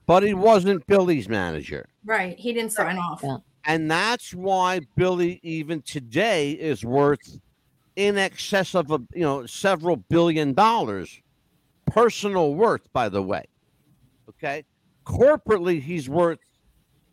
[0.06, 1.90] but he wasn't Billy's manager.
[2.06, 3.22] Right, he didn't sign off.
[3.24, 3.38] Yeah.
[3.66, 7.40] And that's why Billy, even today, is worth
[7.98, 11.22] in excess of a you know several billion dollars,
[11.88, 13.46] personal worth, by the way.
[14.30, 14.64] Okay,
[15.06, 16.40] corporately, he's worth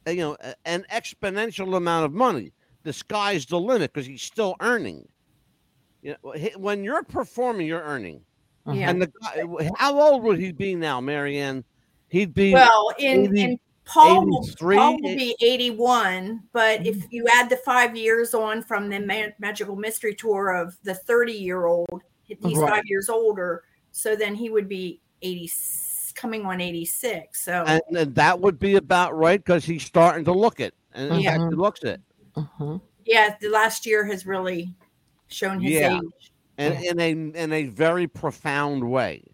[0.06, 2.52] uh, you know an exponential amount of money.
[2.84, 5.06] The sky's the limit because he's still earning.
[6.02, 8.22] You know, when you're performing, you're earning.
[8.66, 8.90] Yeah.
[8.90, 11.64] And the guy, how old would he be now, Marianne?
[12.08, 17.26] He'd be Well, in, 80 in Paul will, Paul will be 81, but if you
[17.32, 19.00] add the five years on from the
[19.38, 22.70] Magical Mystery Tour of the 30 year old, he's Right.
[22.70, 23.64] five years older.
[23.98, 25.50] So then he would be 80,
[26.14, 27.44] coming on 86.
[27.44, 31.24] So and that would be about right because he's starting to look it, and in
[31.24, 31.50] fact, Mhm.
[31.50, 32.00] he looks it,
[32.36, 32.76] Mm-hmm.
[33.04, 34.72] yeah, the last year has really
[35.26, 35.96] shown his Yeah.
[35.96, 36.32] age.
[36.58, 37.10] and in a
[37.42, 39.24] in a very profound way,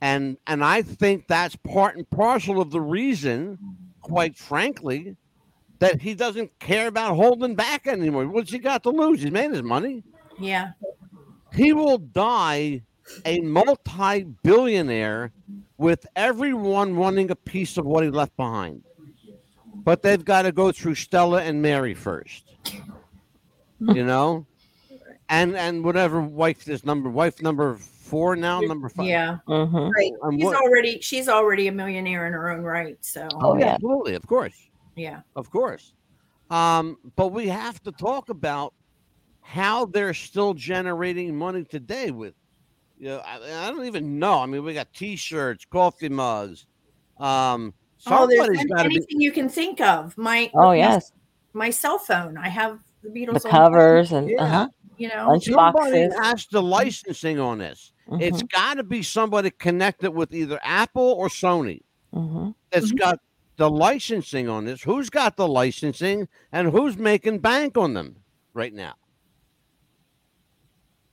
[0.00, 3.58] and and I think that's part and parcel of the reason,
[4.02, 5.16] quite frankly,
[5.78, 8.26] that he doesn't care about holding back anymore.
[8.28, 9.22] What's he got to lose?
[9.22, 10.02] He's made his money.
[10.38, 10.72] Yeah.
[11.52, 12.82] He will die
[13.24, 15.32] a multi-billionaire
[15.78, 18.82] with everyone wanting a piece of what he left behind.
[19.84, 22.52] But they've got to go through Stella and Mary first.
[23.80, 24.46] You know?
[25.28, 29.06] And and whatever wife this number wife number four now, number five.
[29.06, 29.38] Yeah.
[29.48, 29.90] Mhm.
[29.90, 30.12] Right.
[30.22, 32.96] And She's what- already she's already a millionaire in her own right.
[33.00, 33.74] So Oh, yeah.
[33.74, 34.54] absolutely, of course.
[34.96, 35.20] yeah.
[35.34, 35.94] Of course.
[36.50, 38.74] Um, but we have to talk about
[39.40, 42.34] how they're still generating money today with
[42.98, 44.38] you know, I, I don't even know.
[44.40, 46.66] I mean, we got t-shirts, coffee mugs.
[47.18, 47.74] Um
[48.06, 50.16] Oh, there's somebody's an- got be anything you can think of.
[50.18, 51.12] My Oh my- yes,
[51.54, 52.36] my cell phone.
[52.36, 54.42] I have the Beatles the covers and Yeah.
[54.44, 54.68] uh-huh.
[54.98, 55.28] You know.
[55.28, 57.92] Lunch somebody has the licensing on this.
[58.20, 61.80] It's Mhm, got to be somebody connected with either Apple or Sony
[62.14, 62.54] mhm.
[62.70, 62.98] that's Mhm.
[62.98, 63.18] got
[63.56, 64.82] the licensing on this.
[64.82, 68.16] Who's got the licensing and who's making bank on them
[68.52, 68.94] right now?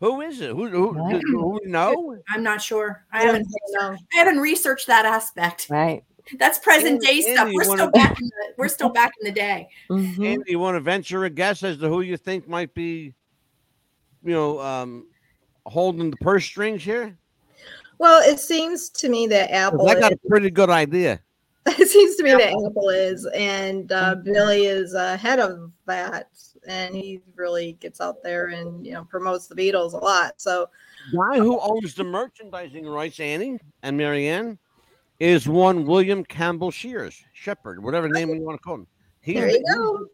[0.02, 0.50] Who is it?
[0.50, 1.22] Who who, Right.
[1.24, 2.18] who, who know?
[2.30, 3.06] I'm not sure.
[3.14, 3.96] I I haven't know.
[4.14, 5.68] I haven't researched that aspect.
[5.70, 6.04] Right.
[6.40, 7.46] That's present Andy- day stuff.
[7.48, 9.70] Andy, We're still wanna- back in the we're still back in the day.
[9.90, 10.26] Mhm.
[10.26, 13.14] Andy, you want to venture a guess as to who you think might be,
[14.24, 15.08] you know, um,
[15.68, 17.16] holding the purse strings here?
[18.00, 19.88] Well, it seems to me that Apple.
[19.88, 21.20] I got is, a pretty good idea.
[21.68, 26.30] it seems to me that Apple is, and uh, Billy is ahead of that,
[26.68, 30.34] and he really gets out there and you know promotes the Beatles a lot.
[30.38, 30.68] So
[31.16, 34.58] guy who owns the merchandising rights, Annie and Marianne,
[35.20, 38.88] is one William Campbell Shears, Shepherd, whatever name you want to call him.
[39.22, 40.08] He, there you go.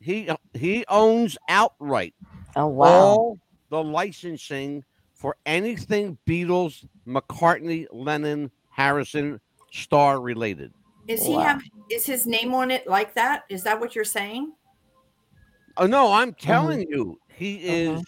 [0.00, 2.14] he he owns outright
[2.54, 2.86] Oh wow.
[2.86, 3.38] all
[3.70, 4.84] the licensing
[5.14, 10.72] for anything Beatles, McCartney, Lennon, Harrison, Starr related.
[11.08, 13.44] Is he have is his name on it like that?
[13.48, 14.52] Is that what you're saying?
[15.76, 17.96] Oh no, I'm telling you, he Uh-huh.
[17.96, 18.02] is.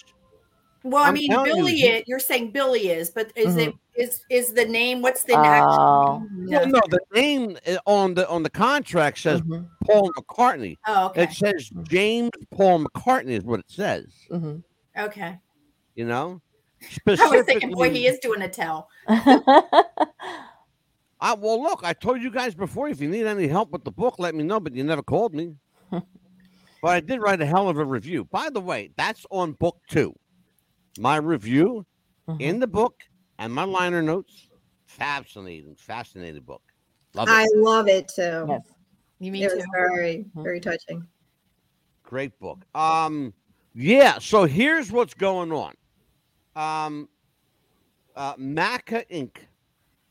[0.85, 1.81] Well, I I'm mean, telling you, Billy.
[1.83, 5.00] It you're saying Billy is, but is it is is the name?
[5.00, 6.29] What's the actual?
[6.31, 6.50] name?
[6.50, 10.77] Well, no, the name uh, on the on the contract says Mhm, Paul McCartney.
[10.87, 14.07] Oh, okay, It says James Paul McCartney is what it says.
[14.31, 14.62] mhm.
[14.98, 15.38] okay.
[15.94, 16.42] You know,
[17.07, 18.88] I was thinking, boy, he is doing a tell.
[21.20, 22.88] I, well, look, I told you guys before.
[22.88, 24.61] If you need any help with the book, let me know.
[24.61, 25.55] But you never called me.
[26.85, 28.27] but I did write a hell of a review.
[28.27, 30.14] By the way, that's on book two.
[30.99, 31.87] My review
[32.29, 32.40] Mhm.
[32.42, 32.94] in the book
[33.38, 34.51] and my liner notes.
[34.85, 36.61] Fascinating, fascinating book.
[37.14, 37.33] Love it.
[37.33, 38.44] I love it too.
[38.47, 38.61] Yes.
[39.18, 40.42] You mean It was very Mhm.
[40.42, 41.09] very touching.
[42.03, 42.66] Great book.
[42.75, 43.33] Um,
[43.73, 44.18] yeah.
[44.18, 45.75] So here's what's going on.
[46.55, 47.09] Um,
[48.14, 49.38] uh, Maca Inc.,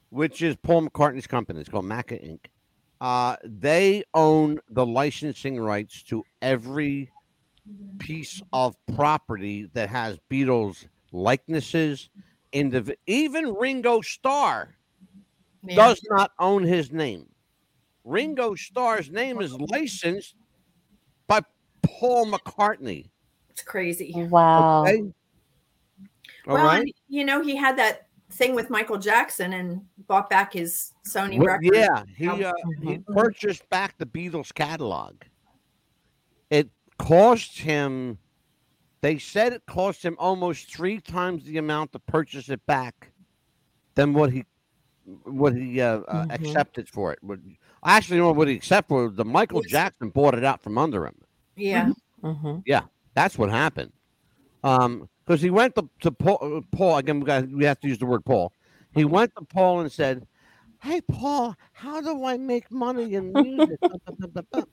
[0.10, 2.48] which is Paul McCartney's company, it's called Maca Inc.
[3.04, 7.12] Uh, they own the licensing rights to every
[8.00, 12.10] piece of property that has Beatles likenesses.
[12.54, 14.76] Indiv- even Ringo Starr
[15.66, 15.76] Yeah.
[15.76, 17.28] does not own his name.
[18.06, 20.36] Ringo Starr's name is licensed
[21.28, 21.42] by
[21.82, 23.10] Paul McCartney.
[23.50, 24.14] It's crazy.
[24.16, 24.84] wow.
[24.84, 25.04] Okay.
[26.46, 26.80] Well, right.
[26.84, 31.38] and, you know, he had that thing with Michael Jackson and bought back his Sony
[31.38, 31.76] Well, record.
[31.76, 33.06] yeah, he uh, he Mhm.
[33.08, 35.16] purchased back the Beatles catalog.
[36.50, 38.18] It cost him.
[39.02, 43.12] They said it cost him almost three times the amount to purchase it back
[43.96, 44.46] than what he
[45.26, 46.34] what he uh, uh, Mhm.
[46.34, 47.20] accepted for it.
[47.22, 47.40] What,
[47.84, 49.10] I actually know what he accepted for.
[49.10, 49.72] The Michael Yes.
[49.72, 51.16] Jackson bought it out from under him.
[51.58, 51.92] Yeah.
[52.22, 52.64] Mhm.
[53.14, 53.92] That's what happened.
[54.64, 57.20] Um, because he went to, to Paul, Paul again.
[57.20, 58.52] We, got, we have to use the word Paul.
[58.94, 60.28] He went to Paul and said,
[60.82, 63.80] "Hey, Paul, how do I make money in music?"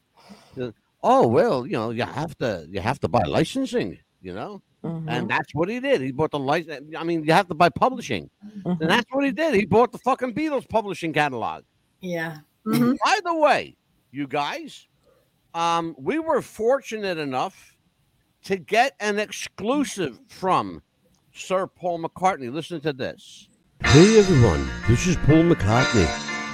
[1.03, 5.05] Oh well, you know, you have to you have to buy licensing, you know, Mhm.
[5.09, 6.03] and that's what he did.
[6.03, 6.95] He bought the license.
[6.95, 8.29] I mean, you have to buy publishing,
[8.67, 8.81] Mhm.
[8.83, 9.55] and that's what he did.
[9.55, 11.65] He bought the fucking Beatles publishing catalog.
[12.01, 12.41] Yeah.
[12.67, 12.99] Mhm.
[13.03, 13.77] By the way,
[14.11, 14.89] you guys,
[15.55, 17.79] um, we were fortunate enough
[18.45, 20.83] to get an exclusive from
[21.33, 22.53] Sir Paul McCartney.
[22.53, 23.49] Listen to this.
[23.85, 26.07] Hey everyone, this is Paul McCartney,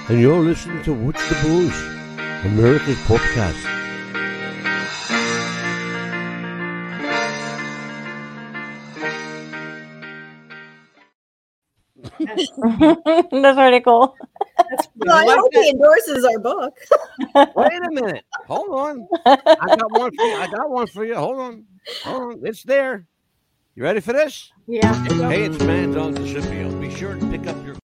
[0.09, 3.73] and you're listening to What's the Buzz, America's podcast.
[13.33, 14.17] That's pretty cool.
[14.71, 15.63] That's Well, I like hope that?
[15.63, 16.79] he endorses our book.
[17.55, 18.25] Wait a minute.
[18.47, 19.09] Hold on.
[19.27, 20.35] I got one for you.
[20.37, 21.15] I got one for you.
[21.17, 21.65] Hold on.
[22.05, 22.41] Hold on.
[22.45, 23.07] It's there.
[23.75, 24.51] You ready for this?
[24.67, 24.95] yeah.
[25.29, 26.71] Hey, it's Man Dog Scipio.
[26.81, 27.77] Be sure to pick up your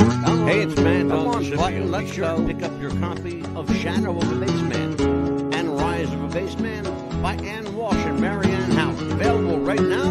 [0.00, 0.44] Oh.
[0.46, 1.56] Hey, it's Man Come Dog on, Scipio.
[1.58, 5.54] button, Be let's sure to pick up your copy of Shadow of the Bassman.
[5.54, 9.12] And Rise of a Bassman by Ann Walsh and Marianne Howard.
[9.12, 10.08] Available right now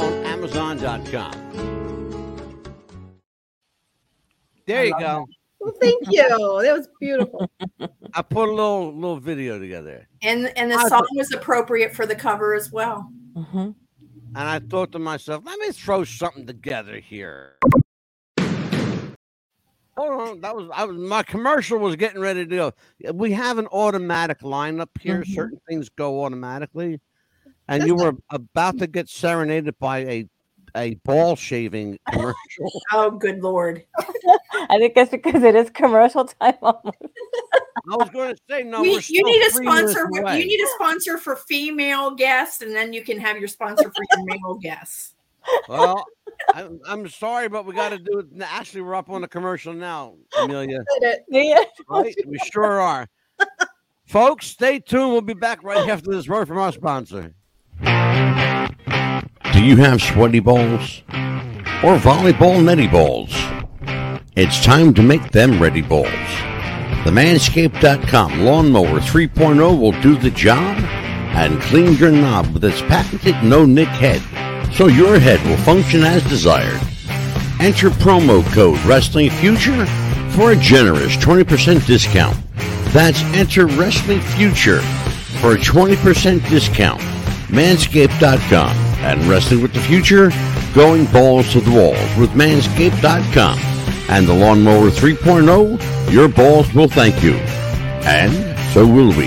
[0.00, 1.89] on Amazon.com.
[4.70, 5.26] There you go.
[5.60, 6.22] Well, thank you.
[6.28, 7.50] That was beautiful.
[8.14, 10.08] I put a little little video together.
[10.22, 13.10] And and the I song was appropriate for the cover as well.
[13.34, 13.74] Mhm.
[14.36, 17.56] And I thought to myself, let me throw something together here.
[19.96, 22.72] Hold on, that was I was my commercial was getting ready to go.
[23.12, 25.22] We have an automatic lineup here.
[25.22, 25.34] Mhm.
[25.34, 27.00] Certain things go automatically,
[27.68, 30.28] and you were about to get serenaded by a
[30.76, 32.82] a ball shaving commercial.
[32.92, 33.84] Oh, good lord!
[34.68, 36.98] I think that's because it is commercial time almost.
[37.90, 38.82] I was going to say no.
[38.82, 40.08] We- you need a sponsor.
[40.14, 44.04] You need a sponsor for female guests, and then you can have your sponsor for
[44.16, 45.14] your male guests.
[45.68, 46.04] Well,
[46.54, 48.26] I, I'm sorry, but we got to do it.
[48.42, 50.78] Actually, we're up on the commercial now, Amelia.
[51.00, 51.24] Did it.
[51.28, 51.64] Yeah.
[51.88, 52.14] Right?
[52.26, 53.08] We sure are.
[54.06, 55.12] Folks, stay tuned.
[55.12, 57.32] We'll be back right after this word from our sponsor.
[59.60, 61.02] Do you have sweaty balls
[61.84, 63.28] or volleyball netty balls?
[64.34, 66.06] It's time to make them ready balls.
[67.04, 70.78] The Manscaped.com Lawnmower 3.0 will do the job
[71.36, 74.22] and clean your knob with its patented no nick head
[74.72, 76.80] so your head will function as desired.
[77.60, 79.84] Enter promo code Wrestling Future
[80.30, 82.38] for a generous 20% discount.
[82.94, 84.80] That's enter Wrestling Future
[85.42, 87.02] for a 20% discount.
[87.50, 90.30] Manscaped.com and Wrestling with the Future,
[90.72, 93.58] going balls to the walls with Manscaped.com
[94.08, 97.34] and the Lawnmower 3.0, your balls will thank you.
[98.04, 98.32] And
[98.72, 99.26] so will we.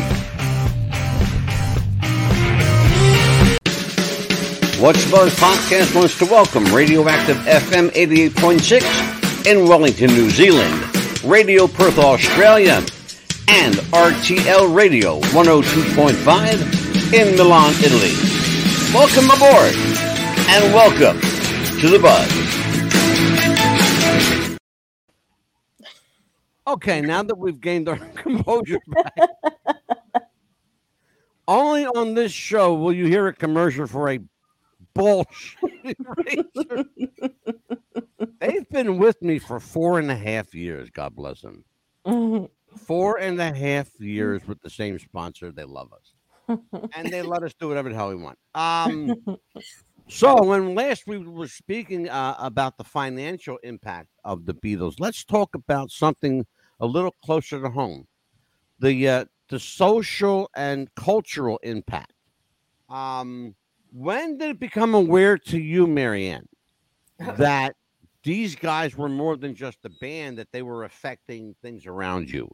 [4.81, 11.97] What's Buzz Podcast wants to welcome Radioactive FM 88.6 in Wellington, New Zealand, Radio Perth,
[11.97, 12.81] Australia,
[13.49, 18.32] and RTL Radio 102.5 in Milan, Italy.
[18.94, 19.74] Welcome aboard
[20.50, 21.20] and welcome
[21.80, 24.58] to the Buzz.
[26.68, 29.14] Okay, now that we've gained our composure back,
[31.48, 34.20] only on this show will you hear a commercial for a
[34.94, 35.58] bullshit
[36.00, 36.86] razor.
[38.39, 40.89] They've been with me for four and a half years.
[40.91, 41.66] God bless them.
[42.06, 42.48] Mhm.
[42.78, 45.52] Four and a half years with the same sponsor.
[45.52, 46.12] They love us,
[46.48, 48.38] and they let us do whatever the hell we want.
[48.56, 49.16] Um,
[50.08, 55.24] so when last we were speaking uh, about the financial impact of the Beatles, let's
[55.24, 56.46] talk about something
[56.80, 58.08] a little closer to home:
[58.80, 62.14] the uh, the social and cultural impact.
[62.89, 63.56] Um,
[63.91, 66.48] when did it become aware to you, Marianne,
[67.38, 67.76] that
[68.24, 72.50] these guys were more than just a band; that they were affecting things around you?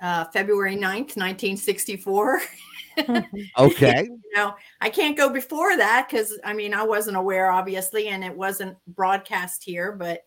[0.00, 2.40] Uh, February 9th, 1964.
[3.58, 8.08] Okay, you know, I can't go before that because I mean, I wasn't aware, obviously,
[8.08, 9.92] and it wasn't broadcast here.
[9.92, 10.24] But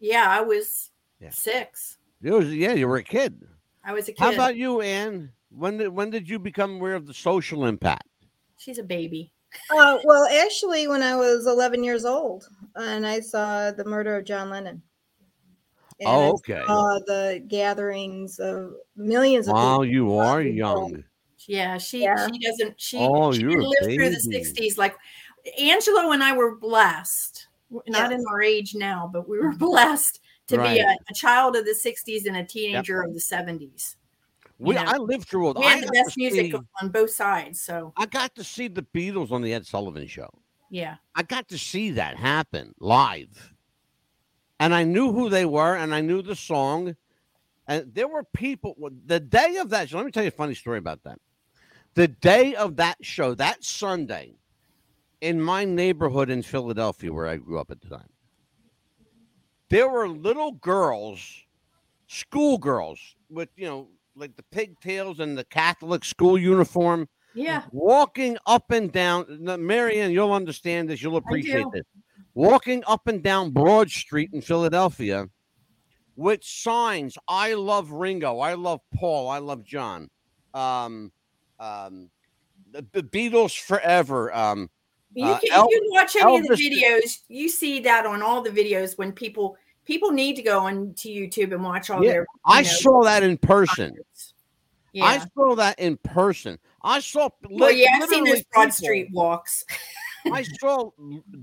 [0.00, 0.90] yeah, I was
[1.20, 1.30] Yeah.
[1.30, 1.98] six.
[2.22, 2.72] it was yeah.
[2.74, 3.42] You were a kid.
[3.84, 4.20] I was a kid.
[4.20, 5.32] How about you, Anne?
[5.50, 8.08] When did when did you become aware of the social impact?
[8.56, 9.32] She's a baby.
[9.70, 14.24] Uh, well, actually, when I was 11 years old, and I saw the murder of
[14.24, 14.82] John Lennon.
[16.00, 16.64] And Oh, okay.
[16.66, 19.86] saw the gatherings of millions of Wow, people.
[19.86, 20.56] you are people.
[20.56, 21.04] young.
[21.46, 22.28] Yeah, she Yeah.
[22.28, 24.78] she doesn't she, Oh, she you're didn't a live through the 60s.
[24.78, 24.96] Like
[25.58, 27.48] Angelo and I were blessed.
[27.70, 28.20] Not Yes.
[28.20, 29.58] in our age now, but we were mm-hmm.
[29.58, 33.96] blessed to be a, a child of the 60s and a teenager of the 70s.
[34.58, 34.84] We, Yeah.
[34.86, 35.56] I lived through it.
[35.56, 37.60] We I the got to best music see- on both sides.
[37.62, 40.28] So I got to see the Beatles on the Ed Sullivan Show.
[40.70, 40.96] yeah.
[41.14, 43.52] I got to see that happen live,
[44.60, 46.94] and I knew who they were, and I knew the song.
[47.66, 48.76] And there were people.
[49.06, 51.18] The day of that show, let me tell you a funny story about that.
[51.94, 54.36] The day of that show, that Sunday,
[55.20, 58.08] in my neighborhood in Philadelphia, where I grew up at the time,
[59.68, 61.44] there were little girls,
[62.06, 62.98] schoolgirls,
[63.30, 67.64] with you know, like the pigtails and the Catholic school uniform Yeah.
[67.72, 69.24] walking up and down.
[69.40, 71.02] Marianne, you'll understand this.
[71.02, 71.84] You'll appreciate this.
[72.34, 75.28] Walking up and down Broad Street in Philadelphia
[76.16, 77.16] with signs.
[77.28, 78.38] I love Ringo.
[78.40, 79.28] I love Paul.
[79.28, 80.08] I love John.
[80.54, 81.12] Um,
[81.62, 82.10] um,
[82.72, 84.34] the, the Beatles forever.
[84.34, 84.68] Um,
[85.14, 88.06] You Uh, can, El- if you watch any of the Elvis- videos, you see that
[88.06, 91.90] on all the videos when people people need to go on to YouTube and watch
[91.90, 93.90] all Yeah, their I know, saw that in person.
[93.90, 94.34] concerts.
[95.02, 96.58] I saw that in person.
[96.82, 97.28] I saw.
[97.50, 99.64] Well, li- yeah, I've seen those Broad people- Street walks.
[100.32, 100.90] I saw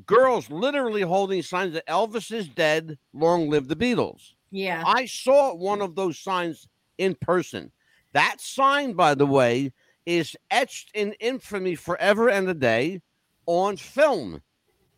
[0.05, 2.97] girls literally holding signs that Elvis is dead.
[3.13, 4.33] Long live the Beatles.
[4.51, 4.83] Yeah.
[4.85, 6.67] I saw one of those signs
[6.97, 7.71] in person.
[8.13, 9.73] That sign, by the way,
[10.05, 13.01] is etched in infamy forever and a day
[13.45, 14.41] on film.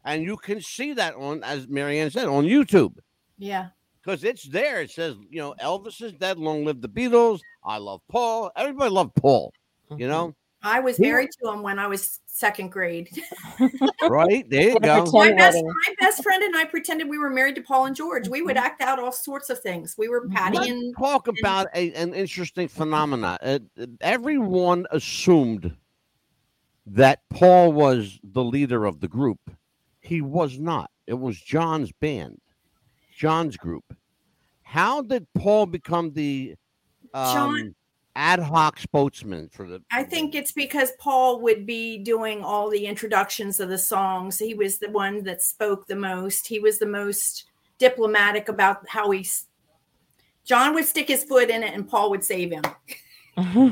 [0.03, 2.95] And you can see that on, as Marianne said, on YouTube
[3.37, 3.67] Yeah.
[4.01, 4.81] because it's there.
[4.81, 6.37] It says, you know, Elvis is dead.
[6.37, 7.39] Long live the Beatles.
[7.63, 8.51] I love Paul.
[8.55, 9.53] Everybody loved Paul.
[9.89, 10.07] You mm-hmm.
[10.07, 11.07] know, I was Yeah.
[11.09, 13.09] married to him when I was second grade.
[14.09, 14.49] right?
[14.49, 15.05] There you go.
[15.11, 18.27] my best my best friend and I pretended we were married to Paul and George.
[18.27, 19.95] We would act out all sorts of things.
[19.97, 23.37] We were Patty Let's and talk about a, an interesting phenomena.
[23.41, 23.59] Uh,
[24.01, 25.75] everyone assumed
[26.87, 29.39] that Paul was the leader of the group.
[29.99, 30.89] He was not.
[31.07, 32.39] It was John's band,
[33.15, 33.83] John's group.
[34.63, 36.55] How did Paul become the
[37.13, 37.75] um, John-
[38.15, 39.81] ad hoc spokesman for the?
[39.91, 44.39] I think it's because Paul would be doing all the introductions of the songs.
[44.39, 46.47] He was the one that spoke the most.
[46.47, 47.45] He was the most
[47.77, 49.45] diplomatic about how he's.
[50.43, 52.63] John would stick his foot in it, and Paul would save him.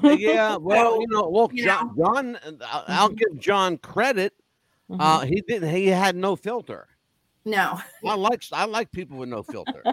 [0.03, 4.33] yeah, well, So, you know, well, you John, John I'll, I'll give John credit.
[4.89, 5.01] Mm-hmm.
[5.01, 5.69] Uh, he didn't.
[5.69, 6.87] He had no filter.
[7.45, 9.83] No, I like I like people with no filter.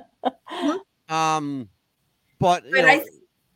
[1.08, 1.68] um,
[2.38, 3.04] but you but know, I.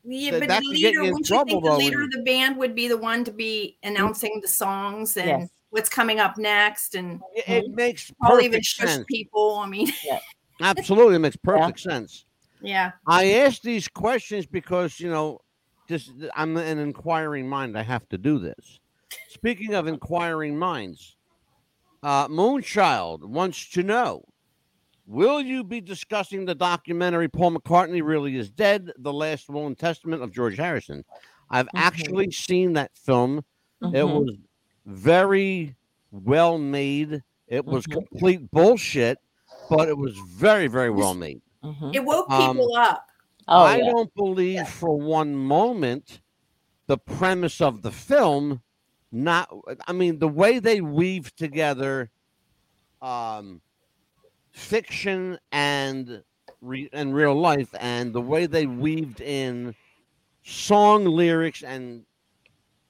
[0.02, 2.96] Yeah, but the leader, wouldn't you think the leader of the band would be the
[2.96, 5.50] one to be announcing the songs and Yes.
[5.70, 6.94] what's coming up next?
[6.94, 9.04] And it, it makes Paul even shush sense.
[9.08, 9.58] people.
[9.58, 10.20] I mean, yeah.
[10.60, 12.24] Absolutely, it makes perfect sense.
[12.60, 12.92] yeah.
[13.06, 15.40] I ask these questions because you know,
[15.88, 17.76] just I'm an inquiring mind.
[17.76, 18.80] I have to do this.
[19.28, 21.16] Speaking of inquiring minds,
[22.02, 24.24] uh, Moonchild wants to know:
[25.10, 29.76] Will you be discussing the documentary "Paul McCartney Really Is Dead: The Last Will and
[29.76, 31.04] Testament of George Harrison"?
[31.50, 31.80] I've Mhm.
[31.80, 33.44] actually seen that film.
[33.82, 34.20] It Mhm.
[34.20, 34.36] was
[34.86, 35.74] very
[36.12, 37.24] well made.
[37.48, 37.92] It was Mhm.
[37.92, 39.18] complete bullshit,
[39.68, 41.42] but it was very, very well made.
[41.64, 41.92] Mhm.
[41.92, 43.04] It woke Um, people up.
[43.48, 43.90] Oh, I yeah.
[43.90, 46.20] don't believe for one moment
[46.86, 48.62] the premise of the film.
[49.10, 49.52] Not,
[49.88, 52.12] I mean, the way they weave together
[53.02, 53.60] um,
[54.52, 56.22] fiction and
[56.60, 59.74] re- and real life, and the way they weaved in
[60.42, 62.04] song lyrics and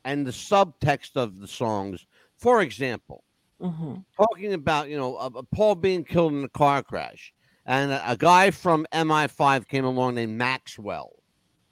[0.05, 2.07] and the subtext of the songs.
[2.37, 3.25] For example,
[3.61, 4.05] Mhm.
[4.17, 7.33] talking about you know uh, Paul being killed in a car crash,
[7.67, 11.13] and a, a guy from MI5 came along named Maxwell.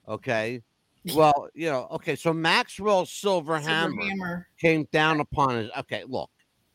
[0.07, 0.61] Okay,
[1.15, 4.47] well you know okay, so Maxwell's silver, Silver hammer, Hammer.
[4.59, 5.71] came down upon his.
[5.79, 6.29] Okay, look,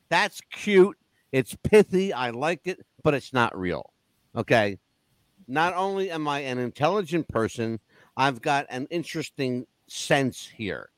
[0.08, 0.98] that's cute.
[1.30, 2.12] It's pithy.
[2.12, 3.92] I like it, but it's not real.
[4.34, 4.78] Okay,
[5.46, 7.78] not only am I an intelligent person,
[8.16, 10.90] I've got an interesting sense here.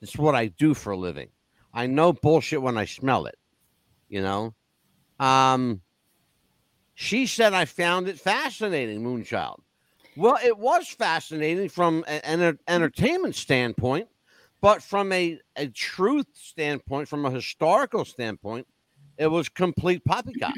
[0.00, 1.28] It's what I do for a living.
[1.74, 3.36] I know bullshit when I smell it.
[4.08, 4.54] You know.
[5.20, 5.82] Um.
[7.00, 9.60] She said I found it fascinating, Moonchild.
[10.16, 14.08] Well, it was fascinating from an enter- entertainment standpoint,
[14.60, 18.66] but from a, a truth standpoint, from a historical standpoint,
[19.16, 20.56] it was complete poppycock.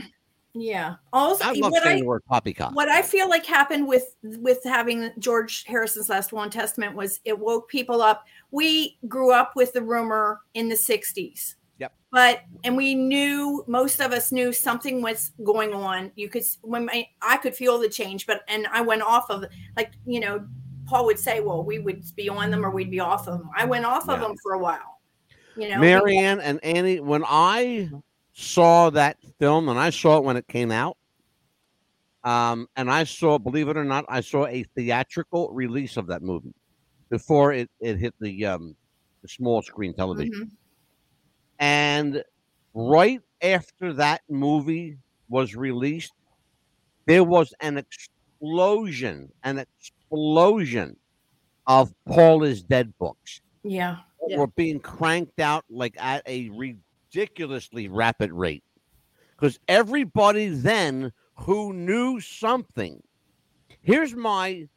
[0.54, 0.96] Yeah.
[1.12, 2.74] Also, I love what saying I the word poppycock.
[2.74, 7.20] what I feel like happened with with having George Harrison's last will and testament was
[7.24, 8.26] it woke people up.
[8.50, 11.54] We grew up with the rumor in the '60s.
[11.78, 11.92] Yep.
[12.10, 16.10] But and we knew most of us knew something was going on.
[16.16, 19.44] You could when my, I could feel the change, but and I went off of
[19.76, 20.44] like you know
[20.86, 23.50] Paul would say, well, we would be on them or we'd be off of them.
[23.56, 25.00] I went off of them for a while.
[25.56, 27.90] You know, Marianne and Annie, when I
[28.40, 30.96] saw that film, and I saw it when it came out,
[32.24, 36.22] um, and I saw, believe it or not, I saw a theatrical release of that
[36.22, 36.54] movie
[37.10, 38.76] before it, it hit the um,
[39.22, 40.46] the small screen television.
[40.46, 40.56] Mhm.
[41.58, 42.24] And
[42.72, 46.12] right after that movie was released,
[47.06, 50.96] there was an explosion, an explosion
[51.66, 53.98] of Paul is Dead books yeah.
[54.26, 54.38] Yeah.
[54.38, 56.48] were being cranked out like at a
[57.14, 58.64] ridiculously rapid rate.
[59.36, 63.02] Because everybody then who knew something,
[63.80, 64.68] here's my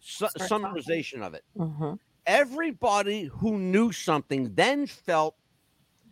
[0.00, 1.98] su- summarization of it Mhm.
[2.26, 5.34] everybody who knew something then felt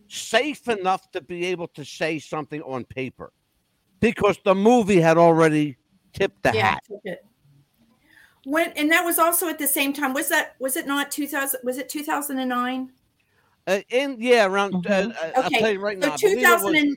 [0.08, 3.32] safe enough to be able to say something on paper
[4.00, 5.76] because the movie had already
[6.14, 7.22] tipped the yeah, hat.
[8.44, 10.14] When and that was also at the same time.
[10.14, 11.60] Was that was it not 2000?
[11.64, 12.90] Was it 2009?
[13.68, 15.10] Uh, and yeah, around, uh, Mhm.
[15.12, 16.14] uh, I'll Okay, tell you right So now.
[16.14, 16.96] I 2000 was- and,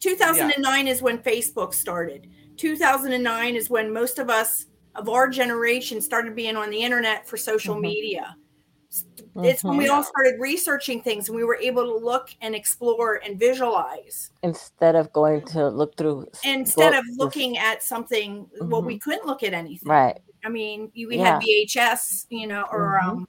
[0.00, 2.28] 2009 is when Facebook started.
[2.56, 7.36] 2009 is when most of us of our generation started being on the internet for
[7.36, 7.82] social Mhm.
[7.82, 8.36] media.
[9.42, 9.90] It's when we Mhm.
[9.92, 14.96] all started researching things and we were able to look and explore and visualize Instead
[14.96, 18.48] of going to look through s- instead of books, looking at something.
[18.62, 19.86] Well, we couldn't look at anything.
[19.90, 20.18] right.
[20.42, 21.34] I mean, we Yeah.
[21.34, 23.08] had VHS, you know, or Mhm.
[23.08, 23.28] um,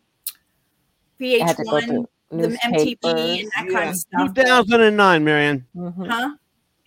[1.20, 2.06] I had to go VH1.
[2.30, 4.34] Through the MTV and that kind of stuff.
[4.34, 5.66] 2009, Marianne.
[5.76, 6.08] Mhm.
[6.08, 6.36] Huh?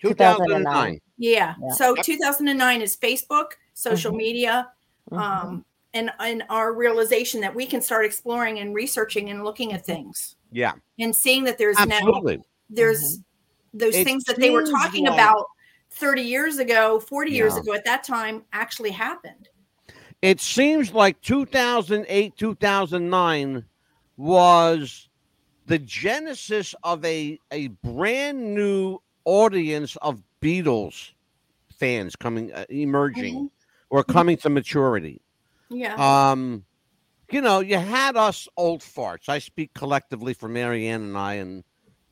[0.01, 0.99] 2009.
[1.17, 1.55] Yeah.
[1.61, 1.69] Yeah.
[1.73, 4.17] So 2009 is Facebook, social Mhm.
[4.17, 4.69] media,
[5.11, 5.17] Mhm.
[5.19, 9.85] um, and and our realization that we can start exploring and researching and looking at
[9.85, 12.41] things Yeah, and seeing that there's now absolutely.
[12.69, 13.19] there's
[13.73, 15.45] those It things that they were talking like- about
[15.91, 19.49] 30 years ago, 40 years ago at that time actually happened.
[20.21, 23.65] It seems like 2008, 2009
[24.17, 25.09] was
[25.65, 31.11] the genesis of a, a brand new audience of Beatles
[31.77, 33.49] fans coming, uh, emerging
[33.89, 35.21] or coming to maturity.
[35.69, 35.95] Yeah.
[36.31, 36.65] Um,
[37.31, 39.29] you know, you had us old farts.
[39.29, 41.63] I speak collectively for Marianne and I and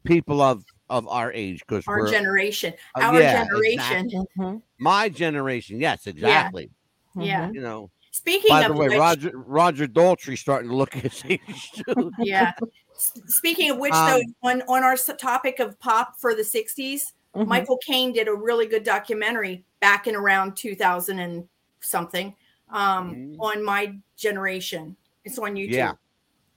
[0.03, 2.73] people of of our age because our we're generation.
[2.95, 4.05] uh, our yeah, generation.
[4.05, 4.25] exactly.
[4.39, 4.61] Mhm.
[4.79, 5.79] my generation.
[5.79, 6.71] Yes, exactly.
[7.15, 7.49] Yeah.
[7.49, 7.55] Mhm.
[7.55, 11.21] You know, Speaking by of the way, which, Roger Roger Daltrey starting to look his
[11.27, 12.11] age too.
[12.17, 12.53] yeah.
[13.27, 14.09] Speaking of which, Um,
[14.41, 17.47] though, on on our topic of pop for the 60s, Mhm.
[17.47, 21.47] Michael Caine did a really good documentary back in around 2000 and
[21.79, 22.35] something
[22.71, 23.39] um, Mhm.
[23.39, 24.95] on my generation.
[25.23, 25.71] It's on YouTube.
[25.71, 25.93] Yeah.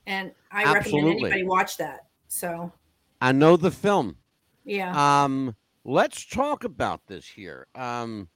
[0.07, 2.07] And I recommend anybody watch that.
[2.29, 2.73] So,
[3.21, 4.19] I know the film.
[4.65, 5.25] yeah.
[5.25, 7.67] Um, let's talk about this here.
[7.75, 8.29] Um,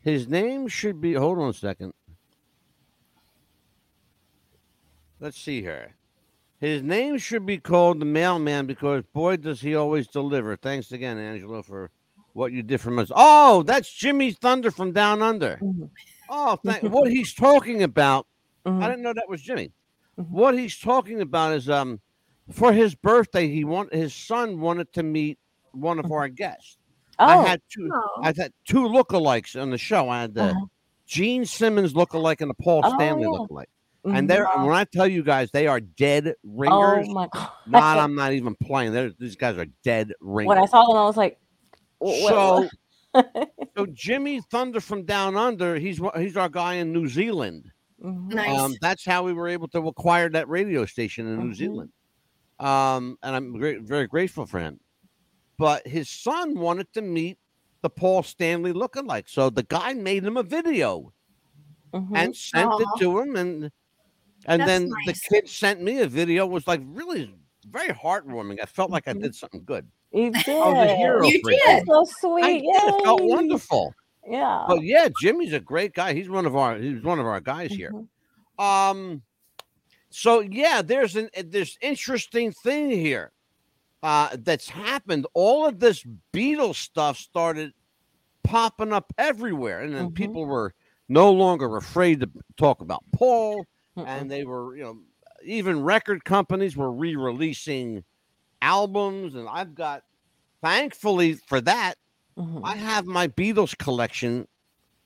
[0.00, 1.14] his name should be.
[1.14, 1.92] Hold on a second.
[5.18, 5.94] Let's see here.
[6.62, 10.54] His name should be called the mailman because boy does he always deliver.
[10.56, 11.90] Thanks again, Angelo, for
[12.34, 13.10] what you did for us.
[13.14, 15.58] Oh, that's Jimmy Thunder from Down Under.
[15.60, 15.90] Mhm.
[16.30, 18.26] Oh, thank, what he's talking about
[18.64, 18.80] I Mhm.
[18.80, 19.72] didn't know that was Jimmy.
[20.16, 20.28] Mhm.
[20.28, 22.00] What he's talking about is um
[22.52, 25.40] for his birthday, he want his son wanted to meet
[25.72, 26.12] one of Mhm.
[26.12, 26.78] our guests.
[27.18, 28.20] Oh, I had two Oh.
[28.22, 30.08] I had two lookalikes on the show.
[30.08, 30.66] I had the Uh-huh.
[31.06, 33.30] Gene Simmons lookalike and the Paul Oh, Stanley yeah.
[33.30, 33.66] lookalike.
[34.04, 34.16] Mhm.
[34.18, 37.50] And they're and when I tell you guys they are dead oh ringers, my god.
[37.66, 38.92] not I'm not even playing.
[38.92, 40.48] They're, these guys are dead ringers.
[40.48, 41.38] when I saw them, I was like,
[42.02, 42.68] so
[43.76, 47.70] so Jimmy Thunder from Down Under, he's he's our guy in New Zealand.
[48.02, 48.34] Mhm.
[48.34, 48.58] nice.
[48.58, 51.54] Um, that's how we were able to acquire that radio station in New Mhm.
[51.54, 51.92] Zealand.
[52.58, 54.80] Um, and I'm great, very grateful for him.
[55.58, 57.38] But his son wanted to meet
[57.82, 59.28] the Paul Stanley lookalike.
[59.28, 61.12] So the guy made him a video
[61.92, 62.10] Mhm.
[62.16, 62.78] and sent Aw.
[62.78, 63.36] it to him.
[63.36, 63.70] And
[64.46, 65.06] and That's then nice.
[65.28, 66.46] the kid sent me a video.
[66.46, 67.34] Was like really
[67.68, 68.58] very heartwarming.
[68.62, 69.22] I felt like I Mhm.
[69.22, 69.86] did something good.
[70.12, 70.48] You did.
[70.48, 71.26] I was a hero.
[71.26, 71.84] You did.
[71.86, 72.44] So sweet.
[72.44, 72.64] I did.
[72.64, 73.94] It felt wonderful.
[74.28, 74.64] Yeah.
[74.68, 76.12] But yeah, Jimmy's a great guy.
[76.12, 77.92] He's one of our he's one of our guys here.
[77.92, 78.62] Mhm.
[78.62, 79.22] Um,
[80.10, 83.32] so yeah, there's an there's interesting thing here
[84.02, 85.26] uh, that's happened.
[85.34, 87.72] All of this Beatles stuff started
[88.42, 90.14] popping up everywhere, and then Mhm.
[90.14, 90.74] people were
[91.08, 93.64] no longer afraid to talk about Paul,
[93.96, 94.06] Mm-mm.
[94.06, 94.98] and they were, you know,
[95.44, 98.04] even record companies were re-releasing
[98.62, 100.04] albums, and I've got,
[100.62, 101.94] thankfully for that,
[102.38, 102.60] Mhm.
[102.64, 104.48] I have my Beatles collection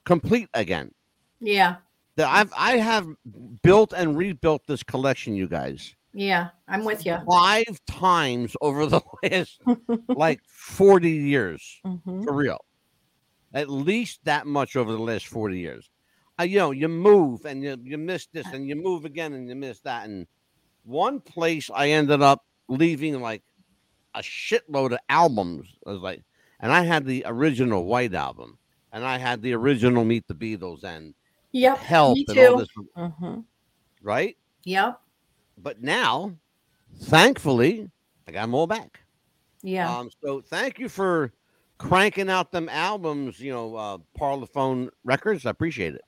[0.05, 0.93] complete again
[1.41, 1.77] yeah.
[2.17, 3.09] that I've I have
[3.63, 6.51] built and rebuilt this collection, you guys, Yeah.
[6.69, 7.19] I'm with you.
[7.29, 9.61] five times over the last
[10.09, 11.81] like 40 years.
[11.85, 12.25] Mhm.
[12.25, 12.65] For real.
[13.55, 15.91] At least that much over the last 40 years.
[16.39, 19.49] Uh, you know, you move and you, you miss this and you move again and
[19.49, 20.09] you miss that.
[20.09, 20.27] And
[20.85, 23.43] one place I ended up leaving like
[24.15, 25.69] a shitload of albums.
[25.87, 26.23] I was like,
[26.61, 28.59] and I had the original White Album
[28.93, 31.15] and I had the original Meet the Beatles and
[31.53, 31.79] Yep.
[31.79, 32.59] Help me and all too.
[32.59, 33.45] this, Mhm.
[34.03, 34.37] right?
[34.65, 35.01] Yep.
[35.57, 36.35] But now,
[37.05, 37.91] thankfully,
[38.29, 39.01] I got them all back.
[39.63, 39.91] Yeah.
[39.95, 41.33] Um, so thank you for
[41.79, 45.47] cranking out them albums, you know, uh Parlophone Records.
[45.47, 46.03] I appreciate it.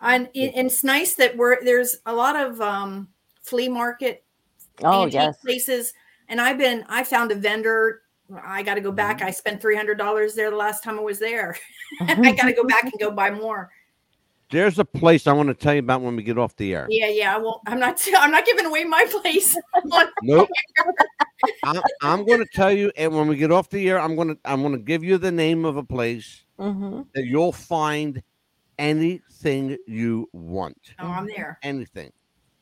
[0.00, 3.08] And, it, and it's nice that we're there's a lot of um,
[3.42, 4.24] flea market
[4.82, 5.36] Oh yes.
[5.40, 5.92] places
[6.28, 8.02] and i've been i found a vendor
[8.44, 8.96] i got to go Mm-hmm.
[8.96, 11.56] back i spent $300 there the last time i was there
[12.00, 13.70] i got to go back and go buy more
[14.50, 16.86] There's a place I want to tell you about when we get off the air.
[16.90, 19.56] yeah yeah i won't i'm not i'm not giving away my place
[20.22, 20.48] Nope.
[21.64, 24.28] I'm, I'm going to tell you, and when we get off the air, I'm going
[24.28, 27.06] to I'm going to give you the name of a place Mhm.
[27.14, 28.22] that you'll find
[28.78, 30.78] anything you want.
[30.98, 32.12] oh i'm there Anything.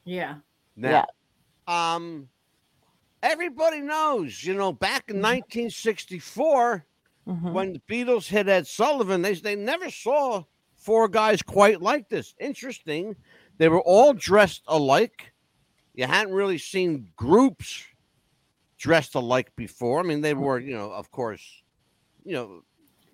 [0.05, 0.37] yeah
[0.77, 1.07] Now,
[1.67, 2.29] um,
[3.23, 5.23] everybody knows, you know, back in Mhm.
[5.23, 6.87] 1964.
[7.27, 7.53] Mhm.
[7.53, 10.45] when the Beatles hit Ed Sullivan, they they never saw
[10.77, 12.35] four guys quite like this.
[12.39, 13.17] Interesting.
[13.59, 15.33] They were all dressed alike.
[15.95, 17.83] You hadn't really seen groups
[18.79, 19.99] dressed alike before.
[20.01, 21.43] I mean, they were, you know, of course,
[22.25, 22.63] you know,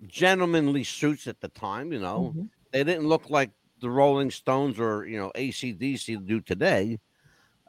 [0.05, 2.33] gentlemanly suits at the time, you know.
[2.35, 2.49] Mhm.
[2.73, 6.99] They didn't look like the Rolling Stones or, you know, ACDC do today.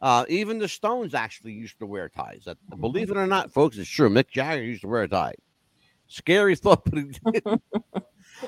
[0.02, 2.42] Uh, even the Stones actually used to wear ties.
[2.46, 4.08] That, believe it or not, folks, it's true.
[4.08, 5.34] Mick Jagger used to wear a tie.
[6.08, 7.60] Scary thought, but he did.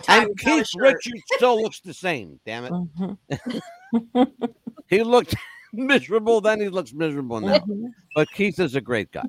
[0.09, 0.69] And Keith.
[0.77, 2.41] Richards still looks the same.
[2.45, 4.33] Damn it, Mhm.
[4.89, 5.35] he looked
[5.73, 6.61] miserable then.
[6.61, 7.59] He looks miserable now.
[7.59, 7.91] Mhm.
[8.15, 9.29] But Keith is a great guy.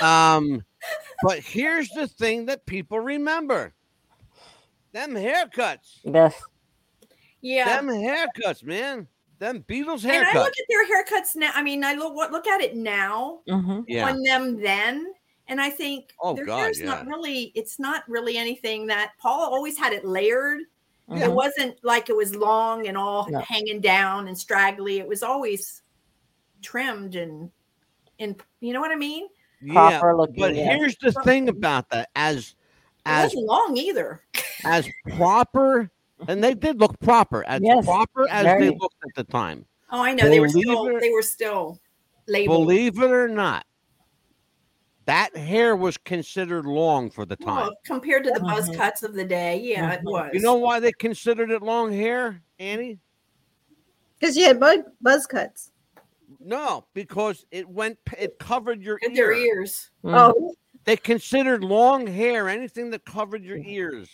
[0.00, 0.64] Um,
[1.22, 3.74] but here's the thing that people remember:
[4.92, 5.98] them haircuts.
[6.04, 6.40] Yes.
[7.42, 7.80] Yeah.
[7.80, 9.06] Them haircuts, man.
[9.38, 10.28] Them Beatles haircuts.
[10.28, 11.50] and I look at their haircuts now.
[11.54, 13.84] I mean, I look look at it now Mhm.
[13.88, 14.08] Yeah.
[14.08, 15.12] on them then,
[15.48, 16.86] and I think Oh, their God, hair's yeah.
[16.86, 17.50] not really.
[17.56, 20.60] It's not really anything that Paul always had it layered.
[21.08, 21.34] It Mhm.
[21.34, 23.40] wasn't like it was long and all No.
[23.40, 25.00] hanging down and straggly.
[25.00, 25.82] It was always
[26.62, 27.50] trimmed and
[28.20, 29.26] and you know what I mean.
[29.60, 30.00] yeah.
[30.00, 30.36] Looking.
[30.38, 30.76] But yes.
[30.76, 32.54] here's the thing about that: as It
[33.06, 34.22] as wasn't long either.
[34.64, 35.90] as proper,
[36.28, 39.66] and they did look proper, as Yes, proper as they looked at the time.
[39.90, 41.78] Oh, I know they were still it- they were still
[42.26, 42.66] labeled.
[42.66, 43.66] Believe it or not,
[45.04, 47.56] that hair was considered long for the time.
[47.56, 48.76] Well, compared to the buzz Mhm.
[48.76, 50.04] cuts of the day, yeah, it Mhm.
[50.10, 50.30] was.
[50.32, 52.98] You know why they considered it long hair, Annie?
[54.18, 55.72] Because you had bud, buzz cuts.
[56.38, 59.56] No, because it went, it covered your At their ear.
[59.58, 59.90] ears.
[60.04, 60.14] Mhm.
[60.16, 60.54] Oh,
[60.84, 64.08] They considered long hair anything that covered your ears,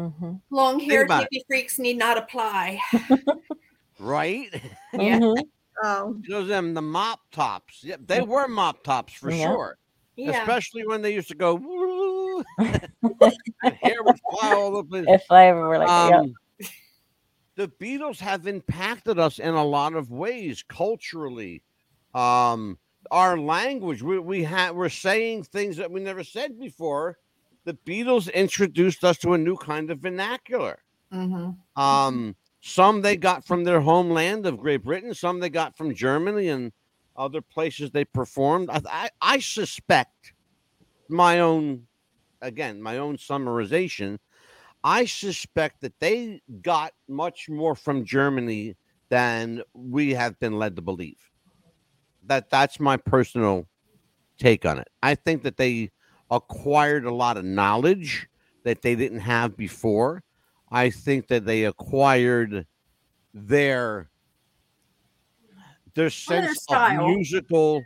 [0.00, 0.40] Mhm.
[0.50, 2.80] Long haired about hippie freaks need not apply.
[3.98, 4.48] right?
[4.92, 5.18] Yeah.
[5.20, 5.36] Mhm.
[5.84, 7.84] oh, Those them the mop tops.
[7.84, 9.46] Yeah, they were mop tops for Yeah.
[9.46, 9.78] sure.
[10.16, 10.40] Yeah.
[10.40, 11.56] Especially when they used to go.
[12.58, 15.04] Hair would fly all over the place.
[15.08, 16.18] If I ever were like, that, yeah.
[16.20, 16.34] Um,
[17.56, 21.62] the Beatles have impacted us in a lot of ways culturally.
[22.14, 22.78] Um,
[23.10, 27.18] our language, we, we have we're saying things that we never said before.
[27.64, 30.82] The Beatles introduced us to a new kind of vernacular.
[31.12, 35.94] hmm Um, some they got from their homeland of Great Britain, some they got from
[35.94, 36.72] Germany and
[37.16, 38.70] other places they performed.
[38.70, 40.34] I, I, I suspect
[41.08, 41.86] my own,
[42.42, 44.18] again, my own summarization.
[44.84, 48.76] I suspect that they got much more from Germany
[49.10, 51.30] than we have been led to believe.
[52.24, 53.66] That that's my personal
[54.38, 54.88] take on it.
[55.02, 55.90] I think that they
[56.30, 58.28] acquired a lot of knowledge
[58.64, 60.22] that they didn't have before.
[60.70, 62.66] I think that they acquired
[63.34, 64.10] their
[65.94, 67.82] their their sense of musical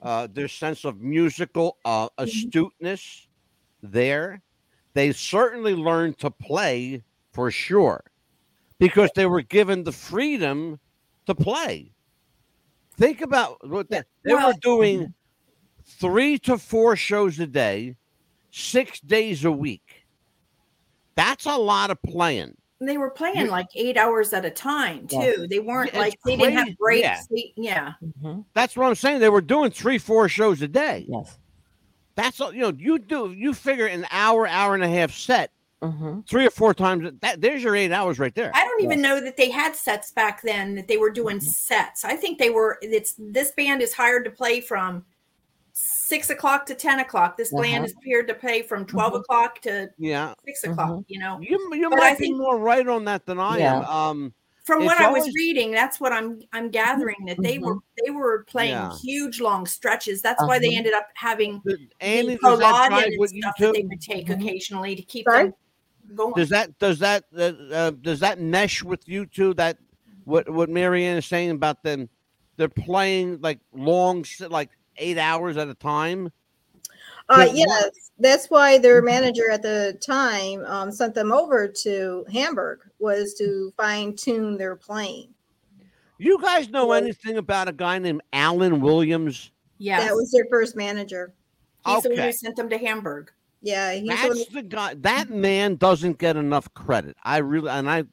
[0.00, 3.28] uh their sense of musical uh astuteness
[3.82, 4.40] there.
[4.94, 8.04] They certainly learned to play for sure
[8.78, 10.78] because they were given the freedom
[11.26, 11.92] to play.
[12.98, 15.14] Think about what they, they were Well- doing
[15.86, 17.96] three to four shows a day,
[18.50, 20.06] six days a week.
[21.14, 22.56] That's a lot of playing.
[22.80, 25.16] They were playing You- like eight hours at a time too.
[25.16, 25.38] Yes.
[25.48, 27.02] They weren't Yeah, like it's they didn't have breaks.
[27.02, 27.20] Yeah.
[27.30, 27.92] They- yeah.
[28.22, 28.44] Mhm.
[28.54, 29.20] That's what I'm saying.
[29.20, 31.06] They were doing three, four shows a day.
[31.08, 31.38] Yes.
[32.16, 32.72] That's all, you know.
[32.76, 36.26] You do you figure an hour, hour and a half set, Mhm.
[36.28, 37.08] three or four times.
[37.20, 38.50] That there's your eight hours right there.
[38.52, 39.08] I don't even Yes.
[39.08, 40.74] know that they had sets back then.
[40.74, 41.46] That they were doing Mm-hmm.
[41.48, 42.04] sets.
[42.04, 42.78] I think they were.
[42.82, 45.04] It's this band is hired to play from
[46.12, 47.36] six o'clock to ten o'clock.
[47.38, 47.84] This band Uh-huh.
[47.84, 49.20] is hired to play from 12 Mhm.
[49.20, 50.90] o'clock to Yeah, 6 o'clock.
[50.90, 51.04] Mhm.
[51.08, 53.58] You know, you you But might I be think- more right on that than I
[53.60, 53.84] am.
[53.84, 54.34] Um,
[54.64, 58.10] from what It's I was reading, that's what I'm I'm gathering that they were they
[58.10, 58.92] were playing Yeah.
[59.02, 60.20] huge long stretches.
[60.22, 60.76] That's why they Uh-huh.
[60.78, 64.94] ended up having th- the Andy, does that and stuff that they would take occasionally
[64.94, 65.44] to keep Sorry?
[65.44, 65.54] them
[66.14, 66.34] going.
[66.34, 69.54] Does that does that uh, uh, does that mesh with you too?
[69.54, 69.78] That
[70.24, 72.08] what what Marianne is saying about them?
[72.58, 74.68] They're playing like long, like
[74.98, 76.30] eight hours at a time.
[77.28, 78.10] uh, Good yes.
[78.18, 83.72] That's why their manager at the time um, sent them over to Hamburg was to
[83.76, 85.28] fine tune their playing.
[86.18, 89.50] You guys know Well- anything about a guy named Alan Williams?
[89.78, 91.34] Yeah, That was their first manager.
[91.84, 92.26] he's the one Okay.
[92.26, 93.32] who sent them to Hamburg.
[93.62, 94.94] Yeah, he's the That's the guy.
[94.94, 97.16] That man doesn't get enough credit.
[97.24, 98.04] I really and I.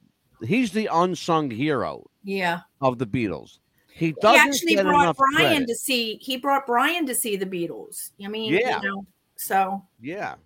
[0.44, 3.58] He's the unsung hero Yeah, of the Beatles.
[4.00, 5.68] He he doesn't actually get brought Brian credit.
[5.68, 6.16] to see.
[6.22, 8.10] He brought Brian to see the Beatles.
[8.24, 8.80] I mean, Yeah.
[8.80, 10.36] you know, so Yeah.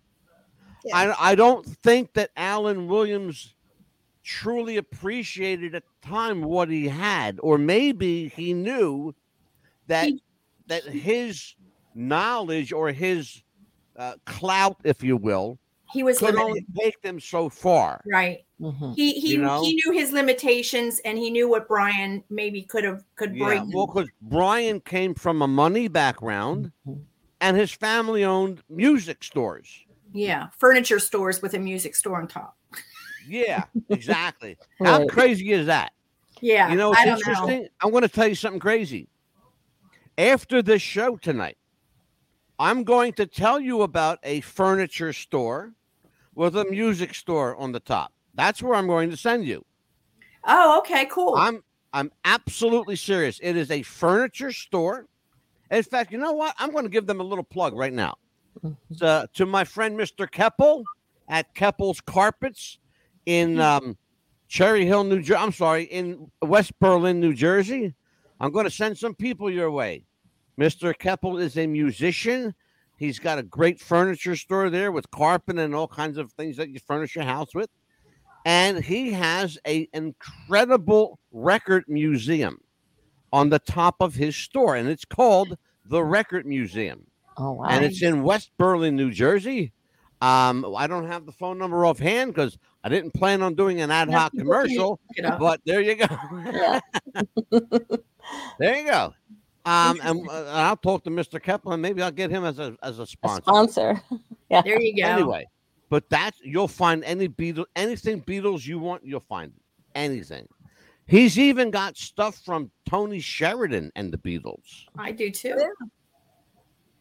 [0.85, 0.97] Yeah.
[0.97, 3.55] I I don't think that Alan Williams
[4.25, 9.15] truly appreciated at the time what he had, or maybe he knew
[9.87, 10.23] that He-
[10.67, 11.55] that his
[11.95, 13.43] knowledge or his
[13.97, 15.59] uh, clout, if you will,
[15.95, 16.45] he was could limited.
[16.47, 18.03] only take them so far.
[18.07, 18.45] right.
[18.61, 18.95] Mhm.
[18.95, 19.63] He he You know?
[19.63, 23.73] he knew his limitations and he knew what Brian maybe could have could Yeah, bring.
[23.73, 27.01] well, because Brian came from a money background, Mhm.
[27.41, 29.69] and his family owned music stores.
[30.13, 32.57] yeah, furniture stores with a music store on top.
[33.27, 34.57] Yeah, exactly.
[34.85, 35.93] How crazy is that?
[36.41, 37.33] Yeah, You know, I it's don't know.
[37.49, 37.69] interesting.
[37.81, 39.09] I'm going to tell you something crazy.
[40.19, 41.57] After this show tonight,
[42.61, 45.75] I'm going to tell you about a furniture store
[46.35, 48.13] with a music store on the top.
[48.35, 49.65] That's where I'm going to send you.
[50.45, 51.35] Oh, okay, cool.
[51.37, 51.63] I'm
[51.93, 53.39] I'm absolutely serious.
[53.43, 55.07] It is a furniture store.
[55.71, 56.55] In fact, you know what?
[56.59, 58.17] I'm going to give them a little plug right now.
[58.65, 58.77] Mhm.
[58.99, 60.31] To, to my friend Mr.
[60.31, 60.85] Keppel
[61.29, 62.79] at Keppel's Carpets
[63.27, 63.97] in um,
[64.49, 65.37] Cherry Hill, New Jersey.
[65.41, 67.95] I'm sorry, in West Berlin, New Jersey.
[68.41, 70.05] I'm going to send some people your way.
[70.59, 70.97] Mr.
[70.97, 72.55] Keppel is a musician.
[72.97, 76.69] He's got a great furniture store there with carpet and all kinds of things that
[76.71, 77.71] you furnish your house with.
[78.47, 82.59] And he has a incredible record museum
[83.33, 87.67] on the top of his store, and it's called the Record Museum Oh wow.
[87.69, 89.73] and it's in West Berlin, New Jersey.
[90.21, 93.91] Um, I don't have the phone number offhand because I didn't plan on doing an
[93.91, 95.01] ad hoc commercial,
[95.39, 96.07] but there you go.
[98.59, 99.13] there you go.
[99.67, 101.43] Um, and uh, I'll talk to Mr.
[101.43, 101.77] Kepler.
[101.77, 103.43] Maybe I'll get him as a as a A sponsor.
[103.43, 104.03] sponsor.
[104.51, 104.61] yeah.
[104.63, 105.09] There you go.
[105.09, 105.47] Anyway,
[105.89, 109.63] but that's you'll find any Beatles, anything Beatles you want, you'll find it.
[109.95, 110.47] anything.
[111.07, 114.85] He's even got stuff from Tony Sheridan and the Beatles.
[114.99, 115.63] I do too.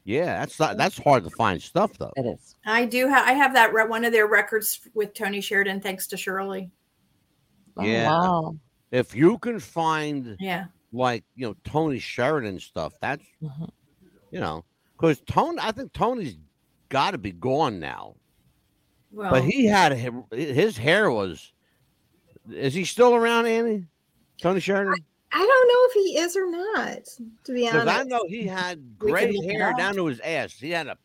[0.06, 2.12] Yeah, that's not, that's hard to find stuff though.
[2.18, 2.56] It is.
[2.66, 3.26] I do have.
[3.28, 6.70] I have that re- one of their records with Tony Sheridan, thanks to Shirley.
[7.78, 8.10] Oh, Yeah.
[8.10, 8.58] Wow.
[8.92, 10.66] If you can find Yeah.
[10.94, 13.70] Like you know Tony Sheridan stuff, that's Mhm.
[14.32, 14.64] you know
[14.96, 16.38] because Tony, I think Tony's
[16.90, 18.16] got to be gone now.
[19.12, 21.52] Well, But he had hi- his hair was.
[22.52, 23.88] Is he still around, Annie?
[24.42, 24.94] Tony Sheridan?
[25.32, 27.06] I don't know if he is or not,
[27.46, 30.54] to be honest, I know he had gray hair down to his ass.
[30.54, 30.98] He had a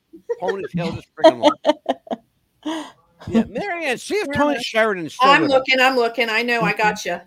[0.43, 2.85] ponytail this freaking long.
[3.29, 5.59] Yeah, Marianne, see if Tony Sheridan's still I'm with us.
[5.59, 5.81] looking.
[5.81, 6.29] I'm looking.
[6.29, 6.61] I know.
[6.63, 7.21] I got you.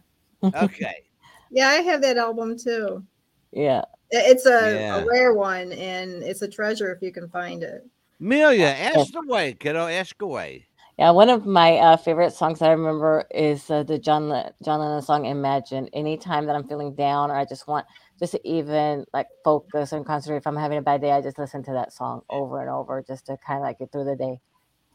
[0.43, 1.03] Okay.
[1.51, 3.03] Yeah, I have that album too.
[3.51, 3.83] Yeah.
[4.09, 4.97] It's a, Yeah.
[4.97, 7.85] a rare one and it's a treasure if you can find it.
[8.19, 9.87] Amelia, ask away, kiddo.
[9.87, 10.67] Ask away.
[10.99, 14.79] Yeah, one of my uh, favorite songs I remember is uh, the John Le- John
[14.79, 17.87] Lennon song "Imagine." Anytime that I'm feeling down or I just want
[18.19, 21.39] just to even like focus and concentrate, if I'm having a bad day, I just
[21.39, 24.15] listen to that song over and over just to kind of like get through the
[24.15, 24.39] day.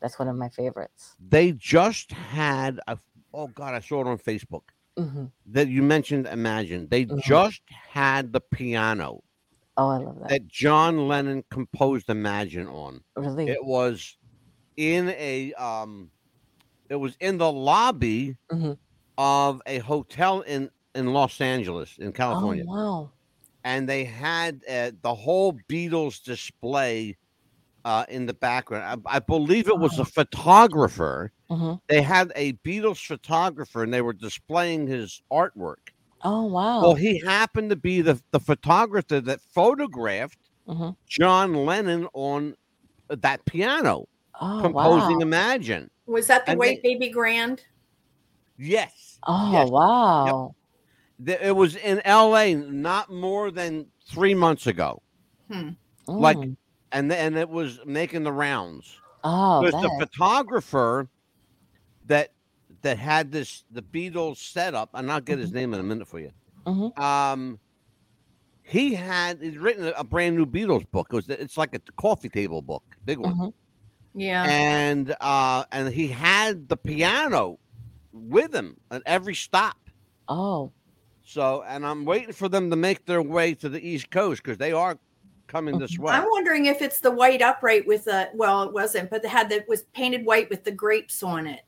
[0.01, 1.17] That's one of my favorites.
[1.29, 2.99] They just had a.
[3.35, 4.63] Oh God, I saw it on Facebook.
[4.97, 6.27] Hmm That you mentioned.
[6.27, 7.21] Imagine they Mhm.
[7.23, 9.23] just had the piano
[9.77, 10.29] Oh, I love that.
[10.31, 13.03] that John Lennon composed Imagine on.
[13.17, 13.47] really?
[13.47, 14.17] It was
[14.77, 16.13] in a um,
[16.91, 18.77] it was in the lobby Mhm.
[19.19, 22.65] of a hotel in in Los Angeles in oh, California.
[22.65, 23.13] wow.
[23.65, 27.17] and they had uh, the whole Beatles display
[27.85, 29.03] uh, in the background.
[29.07, 31.33] I, I believe it was a photographer.
[31.49, 35.93] Hmm They had a Beatles photographer, and they were displaying his artwork.
[36.23, 36.81] Oh, wow.
[36.83, 42.57] Well, he happened to be the the photographer that photographed hmm John Lennon on
[43.09, 44.07] that piano,
[44.41, 45.23] Oh, composing wow.
[45.23, 45.89] Imagine.
[46.07, 47.63] Was that the And White they- Baby Grand?
[48.59, 49.69] Yes, Oh, yes.
[49.71, 50.55] wow.
[51.25, 52.55] Th- it was in L.A.
[52.55, 55.03] not more than three months ago,
[56.07, 56.57] like- Mm.
[56.93, 59.01] and and it was making the rounds.
[59.25, 61.09] oh, Because the photographer
[62.07, 62.33] that
[62.83, 65.57] that had this the Beatles setup, and I'll get his Mm-hmm.
[65.59, 66.31] name in a minute for you.
[66.67, 66.99] Mhm.
[66.99, 67.59] Um,
[68.63, 71.09] he had he's written a brand new Beatles book.
[71.13, 73.53] It was it's like a coffee table book, big one, Mhm.
[74.15, 74.45] Yeah.
[74.49, 77.59] and uh, and he had the piano
[78.13, 79.77] with him at every stop.
[80.29, 80.73] Oh,
[81.23, 84.59] So, and I'm waiting for them to make their way to the East Coast because
[84.59, 84.97] they are
[85.49, 86.13] coming this way.
[86.13, 89.49] I'm wondering if it's the white upright with the well, it wasn't, but it had
[89.51, 91.61] that was painted white with the grapes on it.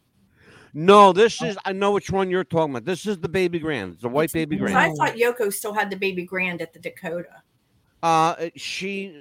[0.81, 2.85] No, this is I know which one you're talking about.
[2.85, 3.95] This is the Baby Grand.
[3.95, 4.79] It's the white Baby Grand.
[4.79, 7.43] I thought Yoko still had the baby grand at the Dakota.
[8.01, 9.13] Uh, she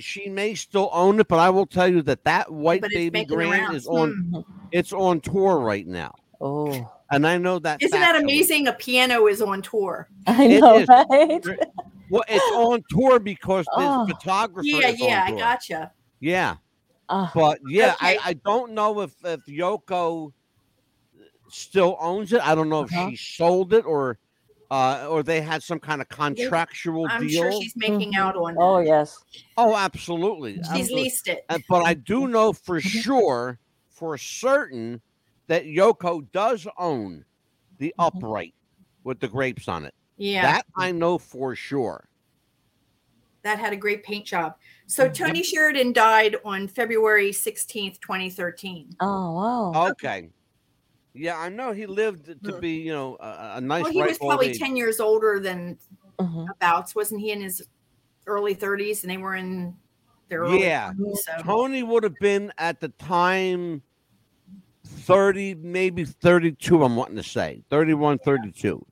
[0.00, 2.96] she may still own it, but I will tell you that that white But it's
[2.96, 3.76] baby making the grand rounds.
[3.76, 4.44] is on Mhm.
[4.72, 7.80] it's on tour right now, oh, and I know that.
[7.80, 8.22] Isn't that factually.
[8.24, 8.66] amazing?
[8.66, 10.08] A piano is on tour.
[10.26, 10.88] I It know, is.
[10.88, 11.46] right?
[12.10, 14.06] Well, it's on tour because the Oh.
[14.08, 14.66] photographer.
[14.66, 15.38] Yeah, is on yeah, I tour.
[15.38, 15.92] gotcha.
[16.18, 16.56] Yeah,
[17.08, 18.18] Ah, but yeah, Okay.
[18.24, 20.32] I, I don't know if if Yoko
[21.48, 22.40] still owns it.
[22.46, 23.10] I don't know if Uh-huh.
[23.10, 24.18] she sold it or
[24.70, 27.42] uh or they had some kind of contractual I'm deal.
[27.42, 28.20] sure she's making mm-hmm.
[28.20, 28.86] out on oh, that.
[28.86, 29.16] yes.
[29.56, 30.54] oh, absolutely.
[30.54, 31.02] She's absolutely.
[31.02, 31.44] leased it.
[31.68, 32.32] But I do mm-hmm.
[32.32, 32.88] know for mm-hmm.
[33.00, 35.00] sure, for certain,
[35.46, 37.24] that Yoko does own
[37.78, 38.54] the upright
[39.04, 39.94] with the grapes on it.
[40.16, 42.08] Yeah, That I know for sure.
[43.42, 44.56] that had a great paint job.
[44.86, 48.96] So Tony Sheridan died on February 16th, 2013.
[48.98, 49.32] Oh,
[49.72, 49.88] wow.
[49.90, 50.30] Okay.
[51.16, 52.60] Yeah, I know he lived to Hmm.
[52.60, 53.84] be, you know, a, a nice.
[53.84, 54.58] well, he was probably age.
[54.58, 55.78] 10 years older than
[56.20, 56.46] Mhm.
[56.50, 57.66] abouts, wasn't he in his
[58.26, 59.76] early 30s and they were in
[60.28, 60.92] their early Yeah.
[60.92, 61.42] 20s, so.
[61.42, 63.82] Tony would have been at the time
[64.84, 68.84] 30, maybe 32, I'm wanting to say 31, 32.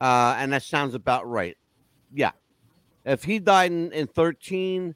[0.00, 1.56] Uh, and that sounds about right.
[2.12, 2.32] Yeah.
[3.04, 4.94] If he died in, in 13,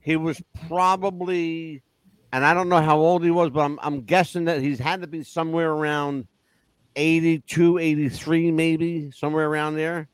[0.00, 1.82] he was probably,
[2.32, 5.00] and I don't know how old he was, but I'm, I'm guessing that he's had
[5.00, 6.26] to be somewhere around
[6.96, 10.08] 82, 83, maybe somewhere around there.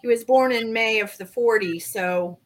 [0.00, 2.38] He was born in May of the 40s, so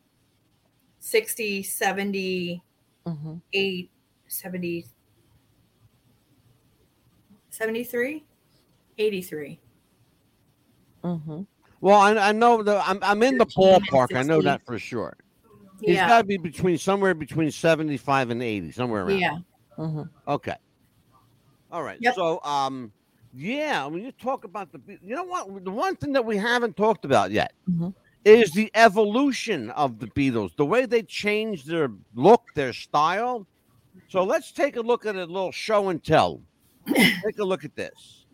[0.99, 2.61] 60, 78,
[3.07, 3.37] hmm
[4.29, 4.87] 70,
[7.49, 8.25] 73,
[8.99, 9.61] 83.
[11.03, 11.43] hmm
[11.81, 14.15] Well, I, I know that I'm, I'm in the 13 and ballpark.
[14.15, 15.17] I know that for sure.
[15.81, 16.09] He's Yeah.
[16.09, 19.19] got to be between somewhere between 75 and 80, somewhere around.
[19.19, 19.39] Yeah.
[19.77, 20.55] hmm Okay.
[21.71, 21.99] All right.
[22.01, 22.15] Yep.
[22.15, 22.93] So, um,
[23.33, 25.65] yeah, when you talk about the, you know what?
[25.65, 27.95] The one thing that we haven't talked about yet Mhm.
[28.25, 33.47] is the evolution of the Beatles, the way they changed their look, their style.
[34.09, 36.41] So let's take a look at a little show and tell.
[36.95, 38.25] take a look at this.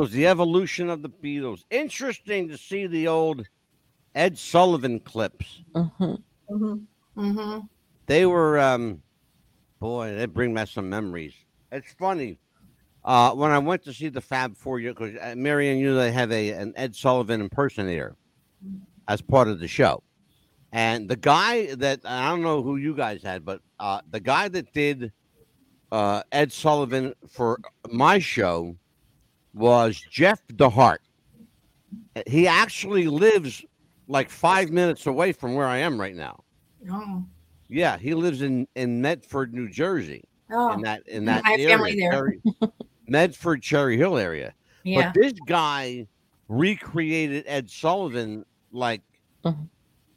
[0.00, 1.64] Beatles, the evolution of the Beatles.
[1.70, 3.46] Interesting to see the old
[4.14, 5.62] Ed Sullivan clips.
[5.74, 6.14] hmm
[6.50, 6.84] Mhm.
[7.16, 7.58] Mm-hmm.
[8.06, 9.02] They were, um,
[9.78, 11.34] boy, they bring back some memories.
[11.70, 12.38] It's funny.
[13.04, 16.10] Uh, when I went to see the Fab Four, because uh, Marianne, you know, they
[16.12, 18.16] have a an Ed Sullivan impersonator
[19.08, 20.02] as part of the show,
[20.72, 24.48] and the guy that I don't know who you guys had, but uh, the guy
[24.48, 25.12] that did
[25.92, 28.76] uh, Ed Sullivan for my show
[29.54, 30.98] was Jeff DeHart.
[32.26, 33.64] He actually lives
[34.08, 36.42] like five minutes away from where I am right now.
[36.90, 37.24] Oh.
[37.68, 40.24] Yeah, he lives in in Medford, New Jersey.
[40.52, 40.72] Oh.
[40.72, 41.68] In that in that I have area.
[41.76, 42.10] family there.
[42.12, 42.40] Very-
[43.08, 44.52] Medford, Cherry Hill area.
[44.84, 45.12] Yeah.
[45.12, 46.06] But this guy
[46.48, 49.02] recreated Ed Sullivan like,
[49.44, 49.68] Mhm.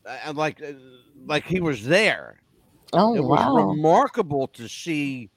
[0.06, 0.74] uh, like, uh,
[1.26, 2.40] like he was there.
[2.94, 5.30] Oh it was remarkable to see.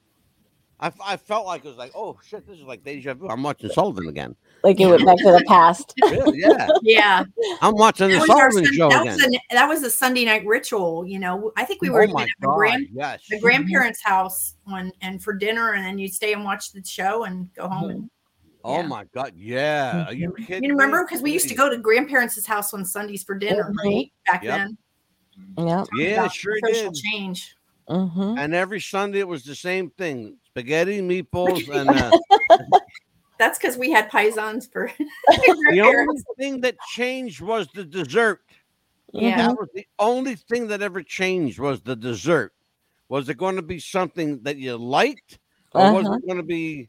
[0.79, 3.29] I, f- I felt like it was like, oh shit, this is like deja vu.
[3.29, 4.37] I'm watching Sullivan again.
[4.63, 5.95] Like it went back to the past.
[6.03, 6.41] Really?
[6.41, 7.25] Yeah, yeah.
[7.63, 9.17] I'm watching the That our Sullivan Sun- show that, again.
[9.17, 11.07] was a, that was a Sunday night ritual.
[11.07, 13.23] You know, I think we were oh at the, grand, yes.
[13.29, 13.45] the mm-hmm.
[13.45, 17.53] grandparents' house on and for dinner, and then you'd stay and watch the show and
[17.55, 17.91] go home.
[17.91, 18.07] And, mm-hmm.
[18.65, 18.87] Oh yeah.
[18.87, 19.33] my god!
[19.35, 20.07] Yeah.
[20.09, 20.45] Are you mm-hmm.
[20.45, 20.65] kidding?
[20.65, 24.13] you remember because we used to go to grandparents' house on Sundays for dinner, right?
[24.27, 24.59] Back Yep.
[24.59, 24.79] then.
[25.59, 25.85] Yeah.
[25.97, 27.03] Yeah, sure social did.
[27.03, 27.56] change.
[27.89, 28.39] Mm-hmm.
[28.39, 32.11] And every Sunday it was the same thing: spaghetti, meatballs, and uh,
[33.39, 34.91] That's because we had paisans for
[35.29, 38.41] the only thing that changed was the dessert.
[39.13, 39.37] Yeah.
[39.49, 42.53] That was the only thing that ever changed was the dessert.
[43.09, 45.39] Was it going to be something that you liked,
[45.73, 46.15] or was Uh-huh.
[46.17, 46.89] it going to be,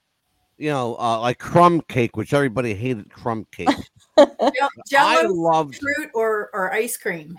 [0.57, 3.69] you know, uh, like crumb cake, which everybody hated crumb cake?
[4.17, 7.37] Jell- I Jello, loved fruit, or or ice cream.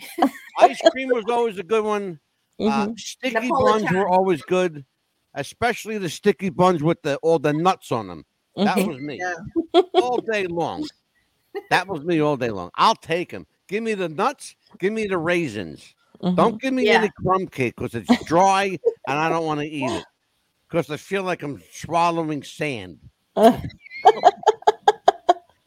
[0.61, 2.21] ice cream was always a good one.
[2.61, 2.99] Uh, Mhm.
[2.99, 4.85] sticky buns were always good,
[5.35, 8.25] especially the sticky buns with the all the nuts on them.
[8.57, 8.89] That Mhm.
[8.89, 9.35] was me Yeah.
[9.95, 10.89] all day long.
[11.71, 12.71] That was me all day long.
[12.75, 13.47] I'll take them.
[13.69, 14.57] Give me the nuts.
[14.79, 15.95] Give me the raisins.
[16.23, 16.35] Mhm.
[16.35, 16.95] Don't give me Yeah.
[16.99, 18.65] any crumb cake because it's dry
[19.07, 20.05] and I don't want to eat it
[20.69, 22.99] because I feel like I'm swallowing sand.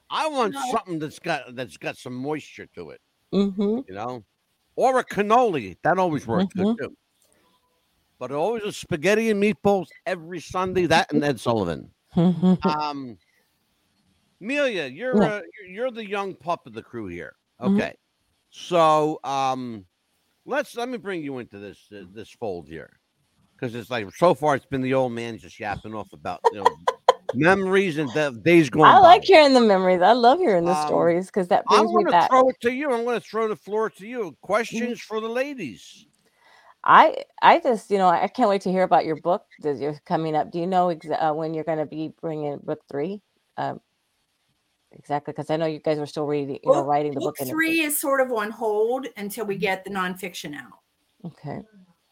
[0.09, 0.61] I want No.
[0.71, 2.99] something that's got that's got some moisture to it,
[3.33, 3.87] Mhm.
[3.87, 4.25] you know,
[4.75, 5.77] or a cannoli.
[5.83, 6.77] That always works Mhm.
[6.77, 6.97] good too.
[8.19, 10.85] But always a spaghetti and meatballs every Sunday.
[10.85, 11.91] That and Ed Sullivan.
[12.15, 12.63] Mhm.
[12.65, 13.17] Um,
[14.41, 15.29] Amelia, you're Yeah.
[15.35, 17.35] uh, you're- the young pup of the crew here.
[17.59, 17.75] Mhm.
[17.75, 17.95] Okay,
[18.49, 19.85] so um,
[20.45, 22.99] let's let me bring you into this uh, this fold here
[23.55, 26.63] because it's like so far it's been the old man just yapping off about you
[26.63, 26.77] know
[27.35, 28.89] memories and the days going.
[28.89, 30.01] I like hearing the memories.
[30.01, 32.49] I love hearing the Um, stories because that brings I'm brings me going to throw
[32.49, 32.91] it to you.
[32.91, 34.35] I'm going to throw the floor to you.
[34.41, 36.05] Questions for the ladies.
[36.83, 39.99] I I just you know I can't wait to hear about your book that you're
[40.05, 40.51] coming up.
[40.51, 43.21] Do you know exa- uh, when you're going to be bringing book three?
[43.57, 43.79] Um,
[44.91, 47.37] exactly, because I know you guys are still reading, you know, Book- writing the book
[47.37, 47.47] book.
[47.47, 50.79] three is sort of on hold until we get the nonfiction out.
[51.25, 51.61] Okay.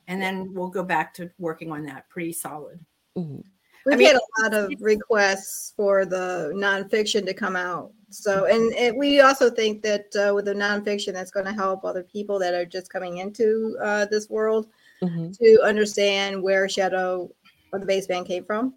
[0.07, 2.07] and then we'll go back to working on that.
[2.09, 2.80] Pretty solid.
[3.17, 3.43] Mhm.
[3.86, 7.92] We've mean, had a lot of requests for the nonfiction to come out.
[8.10, 11.86] So, and, and we also think that uh, with the nonfiction, that's going to help
[11.86, 14.68] other people that are just coming into uh, this world
[15.02, 15.38] Mhm.
[15.38, 17.32] to understand where Shadow
[17.72, 18.74] or the Bassman came from,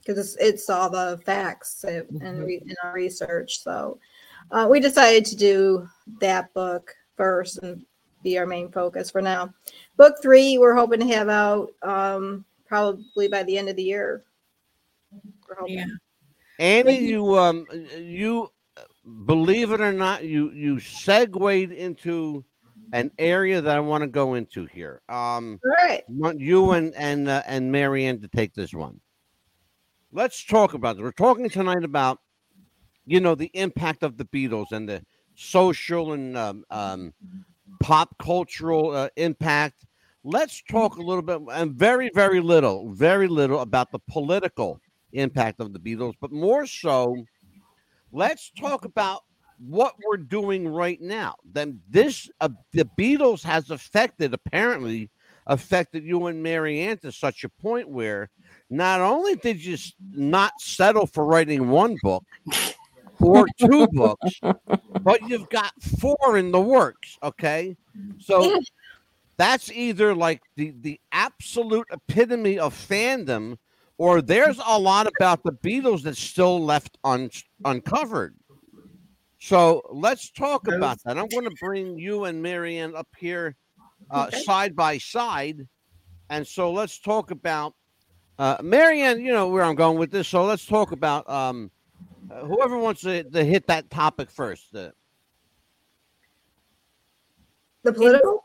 [0.00, 2.44] because it's, it's all the facts and Mhm.
[2.44, 3.62] re- in our research.
[3.62, 3.98] So,
[4.50, 5.88] uh, we decided to do
[6.20, 7.84] that book first and
[8.24, 9.54] be our main focus for now.
[9.96, 14.24] Book three, we're hoping to have out um, probably by the end of the year.
[15.60, 15.68] We're.
[15.68, 15.86] Yeah.
[16.58, 17.66] Annie, you um
[17.98, 18.82] you uh,
[19.26, 22.44] believe it or not, you you segued into
[22.92, 25.00] an area that I want to go into here.
[25.08, 26.02] Um, All right.
[26.08, 29.00] want you and and uh, and Marianne to take this one.
[30.12, 31.02] Let's talk about this.
[31.02, 32.20] We're talking tonight about
[33.06, 35.02] you know the impact of the Beatles and the
[35.34, 37.14] social and um, um,
[37.80, 39.86] pop cultural uh, impact.
[40.22, 44.80] Let's talk a little bit and very very little, very little about the political
[45.12, 47.16] impact of the Beatles, but more so,
[48.12, 49.22] let's talk about
[49.58, 51.34] what we're doing right now.
[51.44, 55.10] Then this uh, the Beatles has affected apparently
[55.46, 58.30] affected you and Marianne to such a point where
[58.70, 59.76] not only did you
[60.12, 62.24] not settle for writing one book
[63.20, 64.40] or two books,
[65.02, 67.18] but you've got four in the works.
[67.22, 67.76] Okay,
[68.18, 68.60] so
[69.36, 73.58] that's either like the the absolute epitome of fandom,
[73.98, 77.30] or there's a lot about the Beatles that's still left un,
[77.64, 78.34] uncovered.
[79.38, 81.18] So let's talk about that.
[81.18, 83.56] I'm going to bring you and Marianne up here
[84.10, 84.36] uh, Okay.
[84.36, 85.66] side by side.
[86.30, 87.74] And so let's talk about
[88.38, 90.28] uh, Marianne, you know where I'm going with this.
[90.28, 91.70] So let's talk about um,
[92.30, 94.74] uh, whoever wants to, to hit that topic first.
[94.74, 94.90] Uh,
[97.84, 98.42] The political?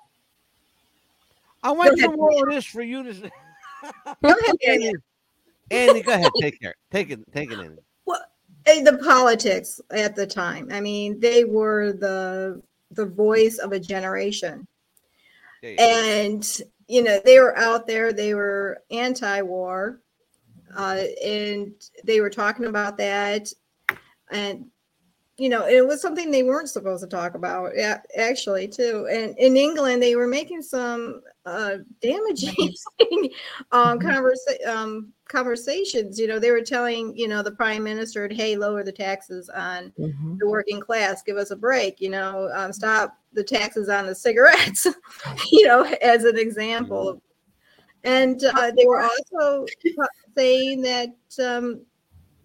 [1.64, 3.10] I went Go ahead, through all of this for you to.
[3.10, 3.32] s-
[4.24, 4.96] Go ahead,
[5.72, 6.04] Andy, Daniel.
[6.04, 6.32] Go ahead.
[6.40, 6.76] Take care.
[6.92, 7.20] Take it.
[7.34, 7.78] Take it in.
[8.66, 10.68] Eh, The politics at the time.
[10.72, 12.62] I mean, they were the
[12.92, 14.66] the voice of a generation.
[15.62, 15.84] There you go.
[15.84, 20.02] and you know they were out there they were anti-war
[20.78, 21.74] uh, and
[22.06, 23.52] they were talking about that
[24.32, 24.68] and
[25.40, 27.74] you know, it was something they weren't supposed to talk about.
[27.76, 29.08] Yeah, actually, too.
[29.12, 32.56] And in England, they were making some uh, damaging
[33.72, 34.08] um, Mm-hmm.
[34.08, 36.20] conversa- um, conversations.
[36.20, 39.94] You know, they were telling, you know, the prime minister, "Hey, lower the taxes on
[40.00, 40.40] Mhm.
[40.40, 41.24] the working class.
[41.24, 42.00] Give us a break.
[42.00, 44.86] You know, um, stop the taxes on the cigarettes."
[45.52, 47.22] you know, as an example.
[48.04, 49.66] And uh, they were also
[50.36, 51.10] saying that
[51.40, 51.82] um,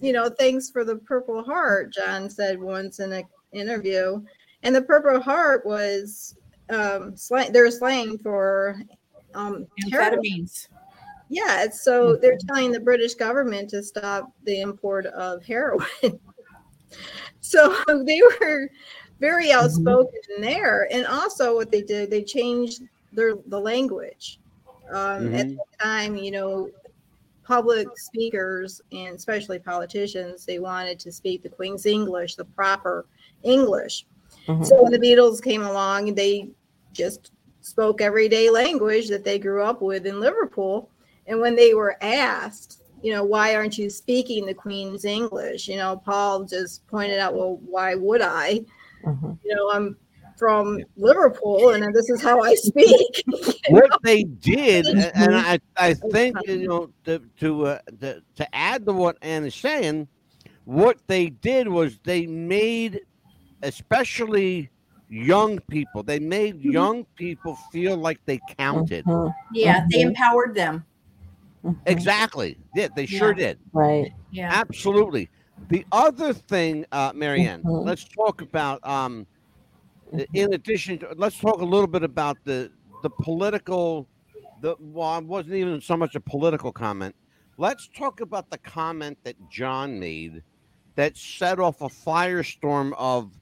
[0.01, 4.21] you know, thanks for the Purple Heart, John said once in an interview.
[4.65, 6.35] And the Purple Heart was
[6.71, 8.81] um slang their slang for
[9.35, 10.19] um heroin.
[10.19, 10.69] Amphetamines.
[11.33, 15.87] Yeah, so they're telling the British government to stop the import of heroin.
[17.41, 17.75] so
[18.07, 18.69] they were
[19.19, 20.93] very outspoken there.
[20.93, 22.83] And also what they did, they changed
[23.15, 24.41] their the language.
[24.91, 25.57] Um, At Mhm.
[25.57, 26.69] the time, you know,
[27.45, 33.07] public speakers and especially politicians, they wanted to speak the Queen's English, the proper
[33.43, 34.05] English.
[34.49, 34.67] Mhm.
[34.67, 36.51] So when the Beatles came along, they
[36.93, 37.33] just
[37.63, 40.91] spoke everyday language that they grew up with in Liverpool.
[41.33, 45.67] And when they were asked, you know, why aren't you speaking the Queen's English?
[45.67, 48.61] You know, Paul just pointed out, well, why would I?
[49.03, 49.39] Mhm.
[49.43, 49.97] You know, I'm
[50.37, 53.25] from Liverpool and this is how I speak.
[53.71, 55.23] what they did, Mm-hmm.
[55.23, 59.47] and I, I think you know to to, uh, to to add to what Anne
[59.47, 60.09] is saying,
[60.65, 63.01] what they did was they made,
[63.63, 64.71] especially
[65.09, 66.73] young people, they made Mm-hmm.
[66.73, 69.07] young people feel like they counted.
[69.07, 69.33] Mhm.
[69.55, 70.85] Yeah, they empowered them.
[71.65, 71.77] Mhm.
[71.87, 72.59] Exactly.
[72.75, 73.47] Yeah, they sure Yeah.
[73.47, 73.59] did.
[73.73, 74.13] Right.
[74.31, 74.49] Yeah.
[74.53, 75.31] Absolutely.
[75.69, 77.85] The other thing, uh, Marianne, Mhm.
[77.87, 78.85] let's talk about.
[78.87, 79.27] Um,
[80.35, 82.71] in addition, to, let's talk a little bit about the
[83.03, 84.07] the political.
[84.61, 87.15] The well, it wasn't even so much a political comment.
[87.59, 90.43] Let's talk about the comment that John made
[90.97, 93.33] that set off a firestorm of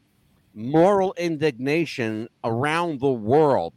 [0.54, 3.74] moral indignation around the world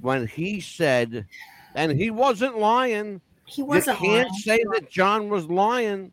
[0.00, 1.26] when he said,
[1.74, 3.20] and he wasn't lying.
[3.46, 4.12] He wasn't lying.
[4.12, 4.40] You can't lying.
[4.42, 6.12] say that John was lying.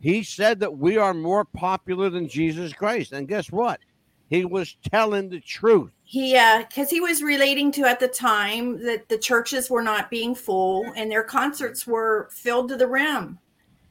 [0.00, 3.12] He said that we are more popular than Jesus Christ.
[3.12, 3.80] And guess what?
[4.28, 5.90] He was telling the truth.
[6.04, 10.10] He, uh, because he was relating to at the time that the churches were not
[10.10, 13.38] being full and their concerts were filled to the rim.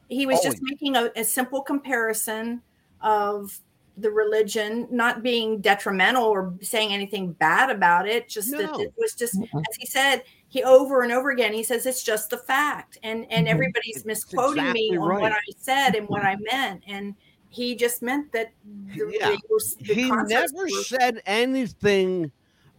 [0.10, 2.62] He was Oh, just making a, a simple comparison
[3.02, 3.58] of
[3.98, 8.28] the religion not being detrimental or saying anything bad about it.
[8.28, 11.86] Just that it was just, as he said, he over and over again, he says
[11.86, 12.98] it's just the fact.
[13.04, 13.52] And and Mhm.
[13.52, 15.32] everybody's It's misquoting me exactly on what.
[15.32, 16.84] I said and what I meant.
[16.88, 17.16] And
[17.50, 18.52] he just meant that
[18.94, 19.30] the, Yeah.
[19.30, 22.32] they were- the He never were- said anything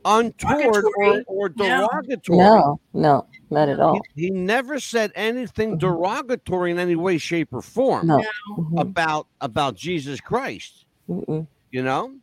[0.04, 1.24] untoward or, Derogatory.
[1.28, 1.88] or No.
[1.88, 2.38] derogatory.
[2.38, 4.00] No, no, not at all.
[4.14, 5.78] He, he never said anything Mhm.
[5.78, 8.22] derogatory in any way, shape, or form No.
[8.76, 10.84] About about Jesus Christ.
[11.08, 11.46] Mm-mm.
[11.70, 12.16] You know?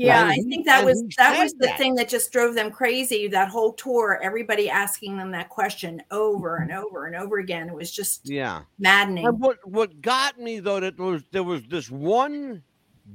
[0.00, 1.78] Yeah, And I think that and was that was the that.
[1.78, 3.28] thing that just drove them crazy.
[3.28, 7.68] That whole tour, everybody asking them that question over and over and over again.
[7.68, 8.62] It was just Yeah.
[8.78, 9.26] maddening.
[9.26, 12.62] And what what got me though that was there was this one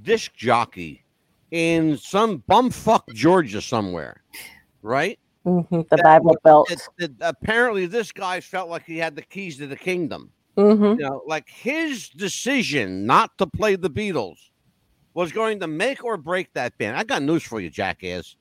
[0.04, 1.04] disc jockey
[1.52, 4.22] in some bumfuck Georgia somewhere,
[4.84, 5.18] right?
[5.46, 5.70] Mhm.
[5.90, 6.70] The That Bible was- Belt.
[7.00, 10.32] That, that apparently this guy felt like he had the keys to the kingdom.
[10.58, 11.00] Mhm.
[11.00, 14.38] You know, like his decision not to play the Beatles
[15.16, 16.96] was going to make or break that band.
[16.96, 18.36] I got news for you, jackass.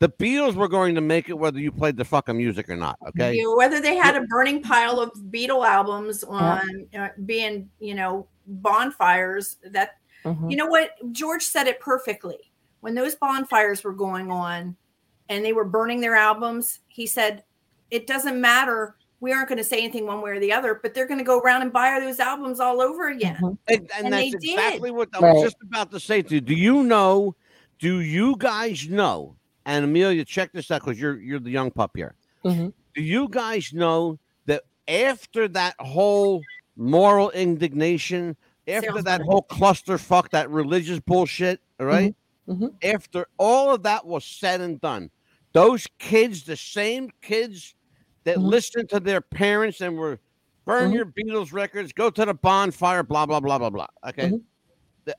[0.00, 2.98] The Beatles were going to make it whether you played the fucking music or not.
[3.10, 3.34] Okay.
[3.34, 7.94] You know, whether they had a burning pile of Beatle albums on uh, being, you
[7.94, 9.58] know, bonfires.
[9.70, 9.92] That
[10.24, 10.50] Mhm.
[10.50, 12.50] you know what George said it perfectly.
[12.80, 14.76] When those bonfires were going on,
[15.28, 17.44] and they were burning their albums, he said,
[17.90, 18.96] "It doesn't matter.
[19.24, 21.24] We aren't going to say anything one way or the other, but they're going to
[21.24, 23.58] go around and buy those albums all over again." Mhm.
[23.68, 24.50] And, and, And that's they did.
[24.50, 25.34] exactly what I Right.
[25.34, 26.40] was just about to say to you.
[26.40, 27.34] Do you know?
[27.80, 29.34] Do you guys know?
[29.66, 32.14] And Amelia, check this out because you're you're the young pup here.
[32.44, 32.72] Mhm.
[32.94, 36.42] Do you guys know that after that whole
[36.76, 38.36] moral indignation,
[38.68, 39.30] after Sales that money.
[39.30, 42.14] whole clusterfuck, that religious bullshit, all right?
[42.48, 42.72] Mhm.
[42.84, 45.10] After all of that was said and done,
[45.52, 47.74] those kids, the same kids
[48.24, 48.44] that Mhm.
[48.48, 50.18] listened to their parents and were
[50.64, 50.94] burn Mhm.
[50.94, 53.86] your Beatles records, go to the bonfire, blah blah blah blah blah.
[54.08, 54.30] Okay.
[54.30, 54.42] Mhm.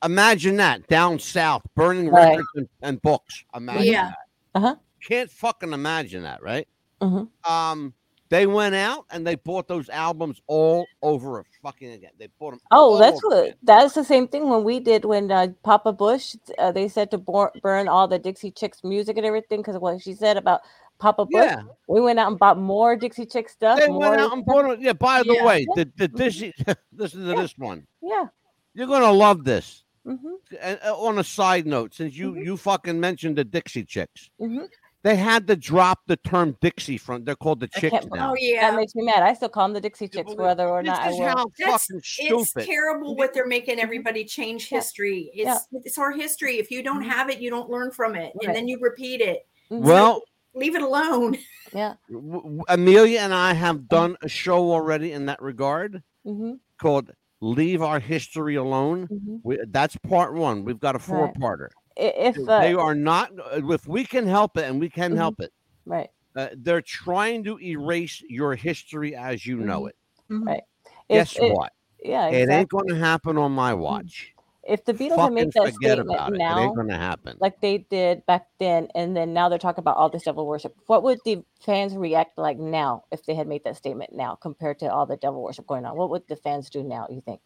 [0.03, 2.29] Imagine that down south, burning Right.
[2.29, 3.43] records and, and books.
[3.55, 4.05] Imagine Yeah.
[4.07, 4.17] that.
[4.55, 4.75] Uh-huh.
[5.07, 6.67] Can't fucking imagine that, right?
[7.01, 7.29] Mhm.
[7.47, 7.93] Um,
[8.29, 12.13] they went out and they bought those albums all over fucking again.
[12.17, 12.59] They bought them.
[12.71, 13.55] Oh, that's what.
[13.61, 16.35] That's the same thing when we did when uh, Papa Bush.
[16.57, 20.01] Uh, they said to bor- burn all the Dixie Chicks music and everything because what
[20.01, 20.61] she said about
[20.99, 21.43] Papa Bush.
[21.43, 23.79] Yeah, We went out and bought more Dixie Chick stuff.
[23.79, 24.45] they went out and stuff.
[24.45, 24.77] bought them.
[24.81, 24.93] Yeah.
[24.93, 25.45] By the Yeah.
[25.45, 26.53] way, the the Disney.
[26.95, 27.41] listen to Yeah.
[27.41, 27.85] this one.
[28.01, 28.25] Yeah.
[28.73, 29.83] You're gonna love this.
[30.05, 30.15] hmm
[30.61, 32.45] and, uh, on a side note, since you Mhm.
[32.45, 34.69] you fucking mentioned the Dixie Chicks, Mhm.
[35.01, 37.23] they had to drop the term Dixie from.
[37.25, 38.31] They're called the Chicks now.
[38.31, 39.23] Oh yeah, That makes me mad.
[39.23, 41.25] I still call them the Dixie Chicks, but whether or not I is will.
[41.25, 42.67] how That's- fucking It's stupid.
[42.67, 44.77] terrible what they're making everybody change Yeah.
[44.77, 45.31] history.
[45.33, 45.79] It's Yeah.
[45.83, 46.59] it's our history.
[46.59, 47.09] If you don't Mhm.
[47.09, 48.45] have it, you don't learn from it, Right.
[48.47, 49.47] and then you repeat it.
[49.69, 50.21] Well,
[50.55, 51.37] Leave it alone.
[51.73, 51.95] yeah.
[52.09, 57.11] w- w- Amelia and I have done a show already in that regard hmm called
[57.41, 60.63] "Leave Our History Alone." hmm We, that's part one.
[60.63, 61.67] We've got a four-parter.
[61.97, 63.31] If they uh, are not.
[63.53, 65.17] If we can help it, and we can Mhm.
[65.17, 65.51] help it,
[65.85, 69.89] right, uh, they're trying to erase your history as you know Mhm.
[69.89, 69.95] it.
[70.29, 70.47] Mhm.
[70.47, 70.63] Right.
[71.09, 71.71] Guess if it- what?
[72.03, 74.33] yeah, It ain't going to happen on my watch.
[74.65, 76.33] If the Beatles had made that statement it.
[76.33, 77.37] It now, ain't going to happen.
[77.39, 80.75] like they did back then, and then now they're talking about all this devil worship.
[80.87, 84.79] What would the fans react like now if they had made that statement now compared
[84.79, 85.95] to all the devil worship going on?
[85.95, 87.05] What would the fans do now?
[87.09, 87.41] You think?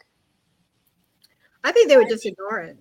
[1.62, 2.78] I think they would just ignore it.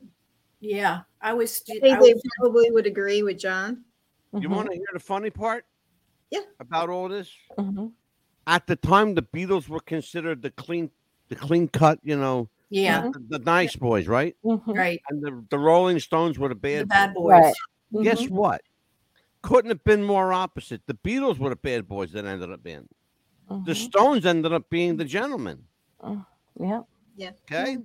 [0.61, 1.61] Yeah, I was.
[1.69, 3.83] I I think they was probably would agree with John.
[4.39, 5.65] You Mhm, want to hear the funny part?
[6.31, 6.41] Yeah.
[6.59, 7.29] About all this?
[7.57, 7.91] mhm,
[8.47, 10.91] At the time, the Beatles were considered the clean,
[11.29, 13.11] the clean cut, you know, yeah, Mm-hmm.
[13.29, 14.35] the, the nice boys, right?
[14.43, 15.01] mhm, right.
[15.09, 17.07] And the, the Rolling Stones were the bad, The bad.
[17.07, 17.41] bad boys.
[17.43, 17.53] boys.
[17.91, 18.03] Right.
[18.03, 18.61] Guess mhm, what?
[19.41, 20.81] Couldn't have been more opposite.
[20.85, 22.87] The Beatles were the bad boys that ended up being.
[23.47, 25.63] The mhm, Stones ended up being the gentlemen.
[26.59, 26.81] Yeah.
[27.15, 27.31] Yeah.
[27.51, 27.77] Okay,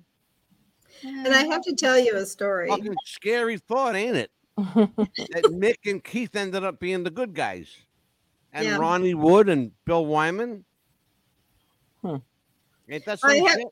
[1.05, 2.69] And I have to tell you a story.
[2.69, 4.31] fucking scary thought, ain't it?
[4.57, 7.75] That Mick and Keith ended up being the good guys,
[8.53, 8.77] and Yeah.
[8.77, 10.65] Ronnie Wood and Bill Wyman.
[12.03, 12.17] Hmm.
[12.89, 13.67] Ain't that I some have- shit?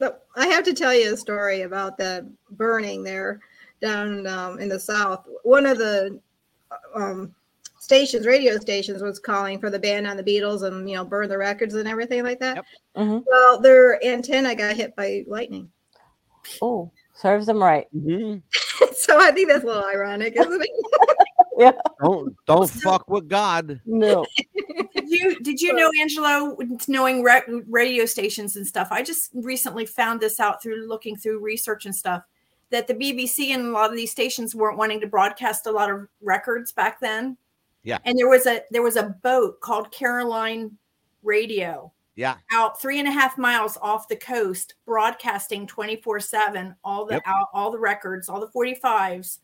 [0.00, 3.38] But I have to tell you a story about the burning there
[3.80, 5.28] down um, in the south.
[5.44, 6.18] One of the
[6.94, 7.34] um,
[7.78, 11.28] stations, radio stations, was calling for the ban on the Beatles and you know burn
[11.28, 12.56] the records and everything like that.
[12.56, 12.64] Yep.
[12.96, 13.24] Mhm.
[13.26, 15.70] Well, their antenna got hit by lightning,
[16.62, 17.86] Oh, serves them right.
[17.94, 18.42] Mhm.
[18.96, 20.70] so I think that's a little ironic, isn't it?
[21.58, 21.72] yeah.
[22.02, 23.80] Don't don't fuck with God.
[23.84, 24.24] No.
[25.10, 26.56] Did you did you know Angelo
[26.88, 28.88] knowing re- radio stations and stuff?
[28.90, 32.22] I just recently found this out through looking through research and stuff
[32.70, 35.90] that the BBC and a lot of these stations weren't wanting to broadcast a lot
[35.90, 37.36] of records back then.
[37.82, 37.98] Yeah.
[38.04, 40.76] And there was a there was a boat called Caroline
[41.22, 47.04] Radio Yeah, out three and a half miles off the coast, broadcasting 24 7 all
[47.04, 47.22] the Yep.
[47.26, 49.40] out, all the records, all the 45s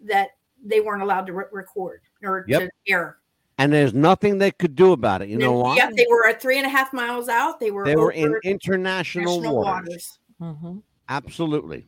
[0.00, 0.30] that
[0.64, 2.60] they weren't allowed to re- record or Yep.
[2.62, 3.18] to air.
[3.60, 5.28] And there's nothing they could do about it.
[5.28, 5.76] You know why?
[5.76, 7.60] Yep, they were at three and a half miles out.
[7.60, 10.18] They were They were in over international national waters.
[10.38, 10.78] hmm
[11.10, 11.86] Absolutely.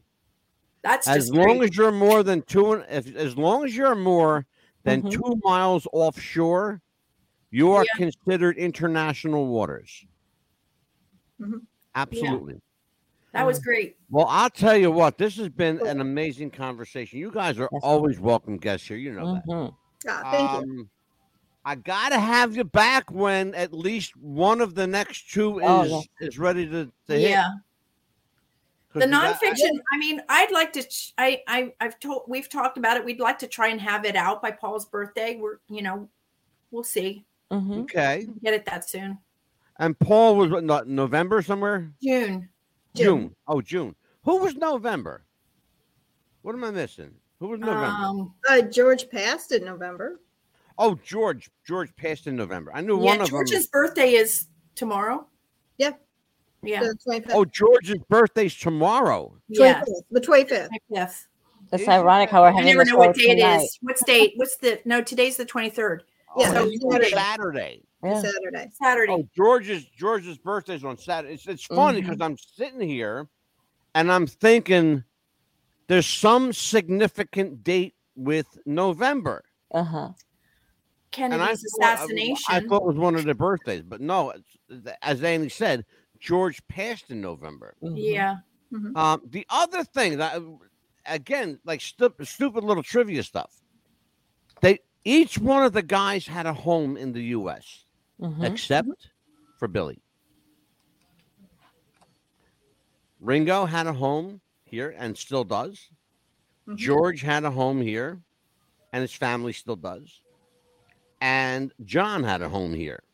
[0.82, 1.70] That's As just long great.
[1.70, 4.44] as you're more than two, and if as long as you're more
[4.84, 5.12] than Mhm.
[5.12, 6.82] two miles offshore,
[7.50, 7.96] you are Yeah.
[7.96, 10.04] considered international waters.
[11.40, 11.62] Mhm.
[11.94, 12.60] Absolutely.
[13.32, 13.96] that was great.
[14.10, 17.18] Well, I'll tell you what, this has been an amazing conversation.
[17.18, 18.98] You guys are always welcome guests here.
[18.98, 19.42] You know that.
[19.46, 19.74] hmm
[20.06, 20.90] Ah, thank you.
[21.64, 25.84] I gotta have you back when at least one of the next two is Oh,
[25.84, 26.26] yeah.
[26.26, 27.30] is ready to, to hit.
[27.30, 27.46] yeah,
[28.92, 29.70] 'Cause the we got- nonfiction.
[29.92, 30.84] I mean, I'd like to.
[31.18, 32.24] I, I, I've told.
[32.26, 33.04] We've talked about it.
[33.04, 35.36] We'd like to try and have it out by Paul's birthday.
[35.40, 36.08] We're, you know,
[36.72, 37.24] we'll see.
[37.50, 38.26] hmm okay.
[38.42, 39.18] Get it that soon.
[39.78, 41.92] And Paul was what, not November somewhere.
[42.02, 42.48] June.
[42.94, 43.06] June.
[43.06, 43.36] June.
[43.48, 43.94] Oh, June.
[44.24, 45.24] Who was November?
[46.42, 47.14] What am I missing?
[47.40, 47.84] Who was November?
[47.86, 50.20] Um, Uh, George passed in November.
[50.78, 51.50] Oh, George.
[51.66, 52.70] George passed in November.
[52.74, 53.70] I knew yeah, one of George's them.
[53.72, 55.26] birthday is tomorrow.
[55.78, 55.92] Yeah.
[56.62, 56.90] Yeah.
[57.30, 59.36] Oh, George's birthday's tomorrow.
[59.48, 59.82] Yeah.
[59.82, 60.68] 25th, The 25th.
[60.88, 61.26] Yes.
[61.70, 62.66] That's Is ironic how we're having.
[62.68, 63.62] I never know what day it tonight.
[63.62, 63.78] is.
[63.82, 64.34] What's date?
[64.36, 65.00] What's the no?
[65.00, 66.04] Today's the twenty third.
[66.36, 67.10] Yeah, oh, it's it's Saturday.
[67.10, 67.82] Saturday.
[68.04, 68.20] Yeah.
[68.20, 68.70] Saturday.
[68.82, 69.12] Saturday.
[69.12, 71.34] Oh, George's George's birthday's on Saturday.
[71.34, 72.10] It's, it's funny Mm-hmm.
[72.10, 73.26] because I'm sitting here
[73.94, 75.02] and I'm thinking
[75.88, 79.42] there's some significant date with November.
[79.72, 79.98] Uh-huh.
[79.98, 80.14] And I
[81.12, 82.44] Kennedy's thought, assassination.
[82.48, 84.32] I thought it was one of their birthdays, but no,
[85.02, 85.84] as Annie said,
[86.18, 87.74] George passed in November.
[87.82, 87.94] mhm.
[87.96, 88.36] yeah.
[88.96, 90.40] Um, the other thing that,
[91.04, 93.50] again, like stu- stupid little trivia stuff,
[94.62, 97.84] they each one of the guys had a home in the U.S.
[98.20, 98.44] Mhm.
[98.50, 99.08] except
[99.58, 100.00] for Billy.
[103.20, 105.90] Ringo had a home here and still does.
[106.66, 106.76] Mhm.
[106.76, 108.20] George had a home here
[108.92, 110.20] and his family still does.
[111.22, 113.04] And John had a home here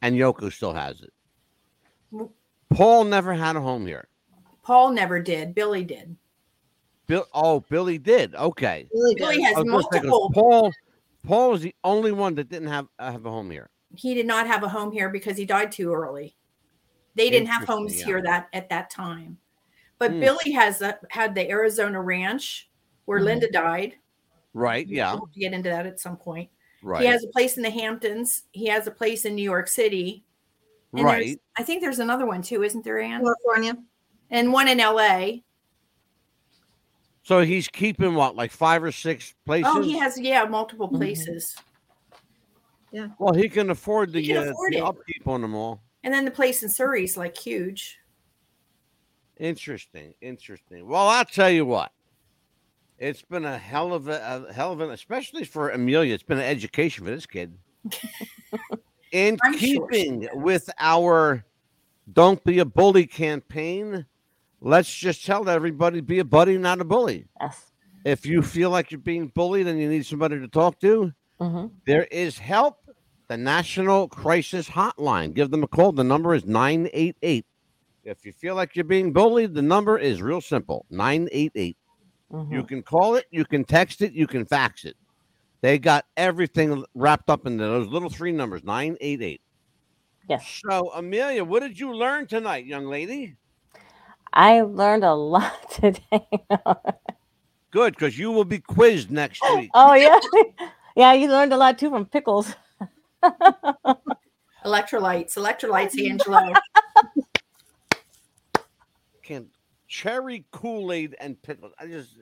[0.00, 1.12] and Yoko still has it.
[2.70, 4.08] Paul never had a home here.
[4.62, 5.54] Paul never did.
[5.54, 6.16] Billy did.
[7.06, 8.34] Bill, oh, Billy did.
[8.34, 8.88] Okay.
[8.94, 9.44] Really Billy good.
[9.44, 10.30] has I was gonna say, 'cause multiple.
[10.32, 10.72] Paul,
[11.26, 13.68] Paul was the only one that didn't have uh, have a home here.
[13.96, 16.34] He did not have a home here because he died too early.
[17.16, 18.06] They didn't have homes yeah.
[18.06, 19.36] here that at that time.
[19.98, 20.20] But Mm.
[20.20, 22.70] Billy has a, had the Arizona Ranch
[23.04, 23.24] where Mhm.
[23.24, 23.96] Linda died.
[24.54, 24.86] Right.
[24.86, 25.12] Yeah.
[25.12, 26.48] We'll get into that at some point.
[26.82, 27.02] Right.
[27.02, 28.44] He has a place in the Hamptons.
[28.52, 30.24] He has a place in New York City.
[30.92, 31.40] And right.
[31.56, 33.22] I think there's another one too, isn't there, Anne?
[33.22, 33.76] California.
[34.30, 35.40] And one in LA.
[37.22, 39.70] So he's keeping what, like five or six places?
[39.72, 41.62] Oh, he has yeah, multiple Mhm.
[42.92, 43.08] Yeah.
[43.18, 45.82] Well, he can afford the, He can uh, afford the upkeep on them all.
[46.02, 47.98] And then the place in Surrey is like huge.
[49.36, 50.14] Interesting.
[50.20, 50.86] Interesting.
[50.88, 51.92] Well, I'll tell you what.
[53.00, 56.12] It's been a hell of a, a hell of an, especially for Amelia.
[56.12, 57.56] It's been an education for this kid.
[59.12, 60.28] In I'm keeping is.
[60.34, 61.42] with our
[62.12, 64.04] "Don't Be a Bully" campaign,
[64.60, 67.26] let's just tell everybody: be a buddy, not a bully.
[67.40, 67.72] Yes.
[68.04, 71.66] If you feel like you're being bullied and you need somebody to talk to, hmm
[71.86, 72.76] there is help.
[73.28, 75.34] The National Crisis Hotline.
[75.34, 75.92] Give them a call.
[75.92, 77.46] The number is 988.
[78.02, 81.76] If you feel like you're being bullied, the number is real simple 988.
[82.30, 84.96] Hmm You can call it, you can text it, you can fax it.
[85.62, 89.40] They got everything wrapped up in those little three numbers 988.
[90.28, 90.60] Yes.
[90.64, 93.36] So, Amelia, what did you learn tonight, young lady?
[94.32, 96.28] I learned a lot today.
[97.70, 99.70] Good, because you will be quizzed next week.
[99.74, 100.18] oh yeah,
[100.96, 101.12] yeah.
[101.12, 102.54] You learned a lot too from pickles.
[104.64, 106.52] Electrolytes, electrolytes, Angelo.
[109.22, 109.48] Can
[109.90, 111.72] cherry Kool Aid and pickles.
[111.78, 112.14] I just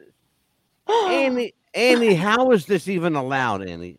[0.89, 3.99] Annie, Annie, how is this even allowed, Annie?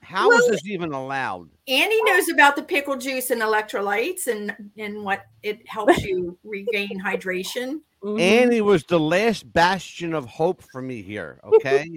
[0.00, 1.50] How is Well- this even allowed?
[1.66, 7.00] Annie knows about the pickle juice and electrolytes and and what it helps you regain
[7.02, 7.80] hydration.
[8.02, 8.20] Mhm.
[8.20, 11.40] Annie was the last bastion of hope for me here.
[11.42, 11.88] Okay,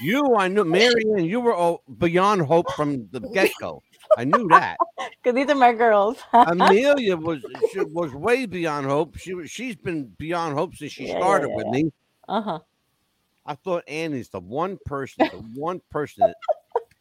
[0.00, 3.82] you, I knew, Marion, you were beyond hope from the get go.
[4.16, 4.78] I knew that.
[5.24, 6.18] Cause these are my girls.
[6.32, 7.38] Amelia was
[7.70, 9.16] she was way beyond hope.
[9.18, 11.92] She was she's been beyond hope since she Yeah, yeah, started yeah, with me.
[12.28, 12.58] uh huh.
[13.46, 16.36] I thought Annie's the one person, the one person that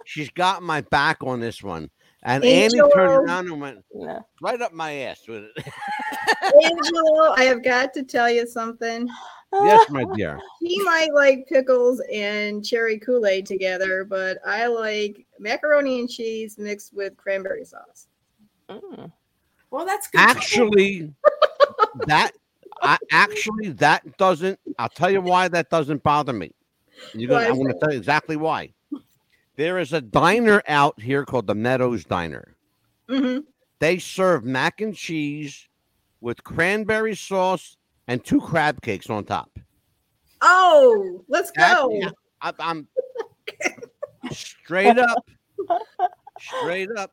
[0.05, 1.89] she's got my back on this one.
[2.23, 4.19] And Annie turned around and went Yeah.
[4.41, 5.65] right up my ass with it.
[6.63, 9.07] Angelo, I have got to tell you something.
[9.53, 10.39] Yes, my dear.
[10.59, 16.57] He might like pickles and cherry Kool Aid together, but I like macaroni and cheese
[16.57, 18.07] mixed with cranberry sauce.
[18.69, 19.11] Mm.
[19.71, 20.19] Well, that's good.
[20.21, 21.13] Actually,
[22.07, 22.31] that
[22.81, 24.59] I actually that doesn't.
[24.77, 26.51] I'll tell you why that doesn't bother me.
[27.13, 28.73] You're gonna, I'm going to tell you exactly why.
[29.55, 32.55] There is a diner out here called the Meadows Diner.
[33.09, 33.39] hmm
[33.79, 35.67] They serve mac and cheese
[36.21, 37.77] with cranberry sauce
[38.09, 39.51] and two crab cakes on top.
[40.41, 41.89] Oh, let's go.
[41.91, 42.09] yeah,
[42.41, 42.87] I, I'm
[44.31, 45.25] straight up,
[46.39, 47.11] straight up.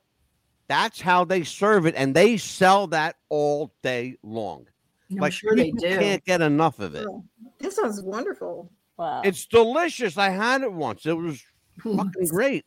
[0.68, 4.66] That's how they serve it, and they sell that all day long.
[5.10, 5.98] I'm like sure they people do.
[5.98, 7.06] can't get enough of it.
[7.08, 7.24] Oh,
[7.60, 8.72] that sounds wonderful.
[8.96, 9.20] Wow.
[9.24, 10.16] It's delicious.
[10.16, 11.04] I had it once.
[11.04, 11.44] It was
[11.82, 12.64] fucking great.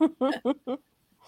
[0.00, 0.78] Mhm.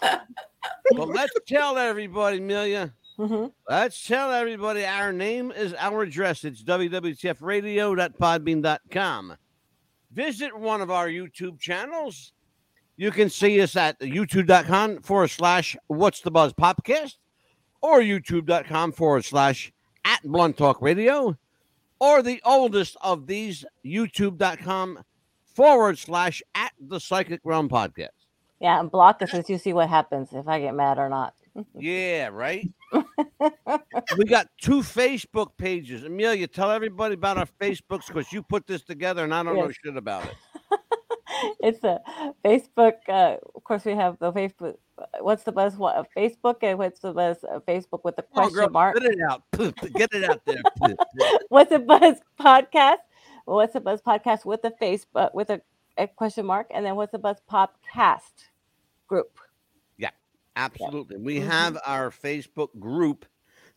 [0.01, 2.93] But let's tell everybody, Amelia.
[3.17, 3.51] Mhm.
[3.69, 6.43] Let's tell everybody our name is our address.
[6.43, 9.37] It's wwtfradio.podbean.com.
[10.11, 12.33] Visit one of our YouTube channels.
[12.97, 17.15] You can see us at youtube.com forward slash what's the buzz podcast
[17.81, 19.73] or youtube.com forward slash
[20.05, 21.37] at blunt talk radio
[21.99, 24.99] or the oldest of these youtube.com
[25.43, 28.09] forward slash at the psychic realm podcast.
[28.61, 31.33] Yeah, and block us as you see what happens if I get mad or not.
[31.77, 32.69] Yeah, right.
[34.17, 36.03] We got two Facebook pages.
[36.03, 39.71] Amelia, tell everybody about our Facebooks because you put this together and I don't know
[39.71, 40.35] shit about it.
[41.59, 41.99] it's a
[42.43, 42.93] Facebook.
[43.07, 44.75] Uh, of course, we have the Facebook.
[45.19, 47.43] What's the uh, Facebook and what's the buzz?
[47.43, 48.97] Uh, Facebook with the question girl, mark.
[48.97, 49.43] Get it out.
[49.93, 50.61] Get it out there.
[51.49, 52.97] What's the buzz podcast?
[53.45, 55.61] What's the buzz podcast with the Facebook with a,
[55.97, 58.49] a question mark, and then what's the buzz podcast
[59.07, 59.39] group?
[60.55, 61.17] Absolutely.
[61.17, 61.47] We Mhm.
[61.47, 63.25] have our Facebook group.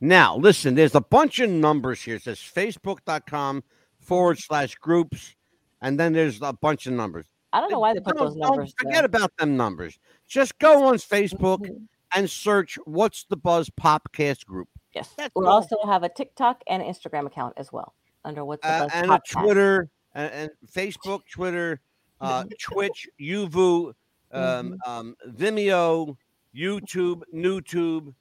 [0.00, 2.16] Now, listen, there's a bunch of numbers here.
[2.16, 3.64] It says facebook.com
[3.98, 5.34] forward slash groups.
[5.80, 7.26] And then there's a bunch of numbers.
[7.52, 8.72] I don't know why they put those numbers.
[8.78, 9.05] Forget there.
[9.06, 9.98] about them numbers.
[10.26, 11.88] Just go on Facebook Mhm.
[12.14, 14.68] and search What's the Buzz Podcast group.
[14.94, 17.94] Yes, That's we also have a TikTok and Instagram account as well
[18.24, 19.20] under what's the uh, buzz and a.
[19.30, 21.80] Twitter and, and Facebook, Twitter,
[22.20, 23.94] uh, Twitch, Uvu, um,
[24.32, 24.90] Mm-hmm.
[24.90, 26.16] um, Vimeo,
[26.56, 28.14] YouTube, NewTube,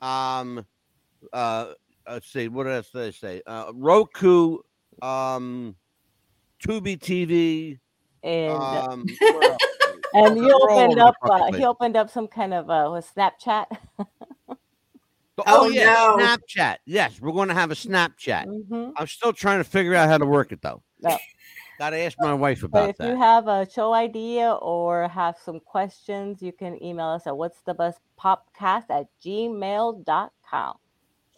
[0.00, 0.64] um,
[1.32, 1.72] uh,
[2.08, 3.42] let's see, what else did I say?
[3.46, 4.58] Uh, Roku,
[5.02, 5.76] um,
[6.64, 7.78] Tubi TV,
[8.22, 9.06] and um,
[10.14, 13.66] and he opened up uh, he opened up some kind of uh with Snapchat.
[15.46, 16.16] Oh, Oh, yeah, no.
[16.18, 16.78] Snapchat.
[16.84, 18.46] Yes, we're going to have a Snapchat.
[18.46, 18.92] Mhm.
[18.96, 20.82] I'm still trying to figure out how to work it though.
[21.00, 21.16] No.
[21.78, 23.04] Got to ask my wife about if that.
[23.04, 27.36] If you have a show idea or have some questions, you can email us at
[27.36, 30.76] what's the bus popcast at gmail.com.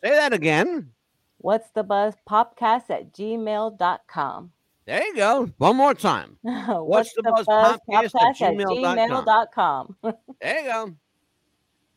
[0.02, 0.92] Say that again.
[1.38, 4.52] What's the buzz popcast at gmail.com.
[4.86, 5.50] There you go.
[5.58, 6.36] One more time.
[6.42, 9.24] What's the the buzz buzz podcast popcast at at gmail.com.
[9.24, 9.96] gmail.com.
[10.40, 10.94] There you go.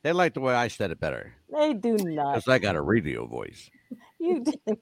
[0.04, 2.36] They like the way I said it better they do not.
[2.36, 3.70] because I got a radio voice.
[4.24, 4.44] You.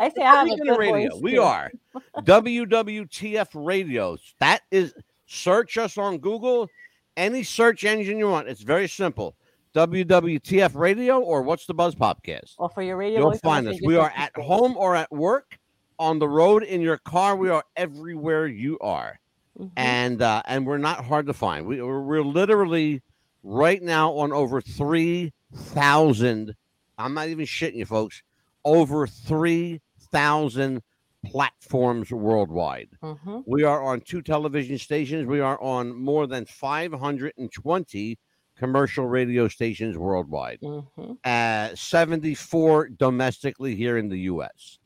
[0.00, 1.42] I say I have a radio, voice we too.
[1.42, 1.70] are
[2.18, 4.34] WWTF Radios.
[4.40, 4.94] That is,
[5.26, 6.68] search us on Google,
[7.16, 8.48] any search engine you want.
[8.48, 9.34] It's very simple.
[9.74, 12.54] WWTF Radio or What's the Buzz Podcast.
[12.58, 13.78] Well, for your radio You'll find us.
[13.84, 15.58] We are at home or at work,
[15.98, 17.36] on the road, in your car.
[17.36, 19.20] We are everywhere you are.
[19.58, 19.70] Mhm.
[19.76, 21.66] and uh, and we're not hard to find.
[21.66, 23.02] We we're, we're literally
[23.42, 26.54] right now on over three thousand.
[26.96, 28.22] I'm not even shitting you, folks.
[28.68, 29.80] Over three
[30.12, 30.82] thousand
[31.24, 32.90] platforms worldwide.
[33.02, 33.44] Mhm.
[33.46, 35.26] We are on two television stations.
[35.26, 38.18] We are on more than 520
[38.56, 40.60] commercial radio stations worldwide.
[40.60, 41.16] Mhm.
[41.24, 44.78] Uh, 74 domestically here in the U.S.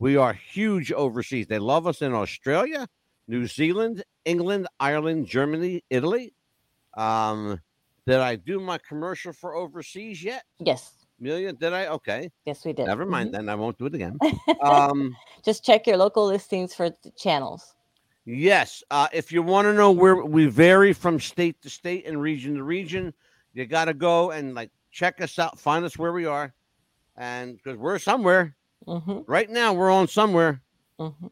[0.00, 1.46] We are huge overseas.
[1.46, 2.88] They love us in Australia,
[3.28, 6.34] New Zealand, England, Ireland, Germany, Italy.
[6.94, 7.60] Um,
[8.06, 10.44] did I do my commercial for overseas yet?
[10.58, 10.99] Yes.
[11.20, 11.86] Amelia, did I?
[11.86, 12.86] Okay, Yes, we did.
[12.86, 13.32] never mind Mhm.
[13.32, 13.48] then.
[13.48, 14.18] I won't do it again.
[14.62, 17.74] Um, Just check your local listings for the channels.
[18.26, 18.82] Yes.
[18.90, 22.54] Uh, if you want to know where we vary from state to state and region
[22.56, 23.14] to region,
[23.54, 26.52] you got to go and like check us out, find us where we are.
[27.16, 28.54] And because we're somewhere
[28.86, 30.60] hmm right now, we're on somewhere.
[30.98, 31.26] hmm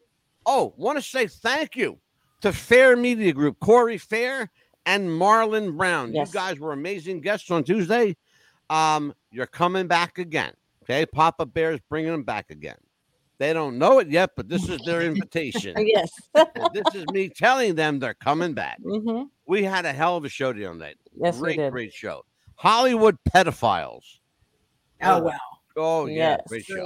[0.45, 1.99] Oh, want to say thank you
[2.41, 4.49] to Fair Media Group, Corey Fair
[4.87, 6.13] and Marlon Brown.
[6.13, 6.29] Yes.
[6.29, 8.17] You guys were amazing guests on Tuesday.
[8.71, 10.53] Um, you're coming back again.
[10.83, 11.05] Okay.
[11.05, 12.77] Papa Bear's bringing them back again.
[13.37, 15.75] They don't know it yet, but this is their invitation.
[15.87, 16.11] Yes.
[16.73, 18.77] this is me telling them they're coming back.
[18.83, 20.97] hmm We had a hell of a show the other night.
[21.15, 21.71] Yes, great, we did.
[21.71, 22.25] great show.
[22.55, 24.03] Hollywood pedophiles.
[25.01, 25.39] Oh well.
[25.77, 26.41] Oh yeah, Yes.
[26.47, 26.85] great show.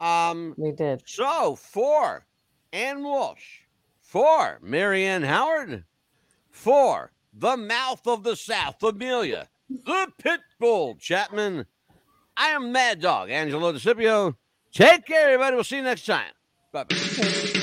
[0.00, 0.30] yeah.
[0.30, 1.02] Um, We did.
[1.06, 2.26] so for
[2.72, 3.60] Ann Walsh,
[4.00, 5.84] for Marianne Howard,
[6.50, 11.66] for the mouth of the South, Amelia, the Pitbull Chapman.
[12.36, 14.36] I am Mad Dog, Angelo DeCipio.
[14.72, 15.54] Take care, everybody.
[15.54, 16.32] We'll see you next time.
[16.72, 17.58] Bye bye.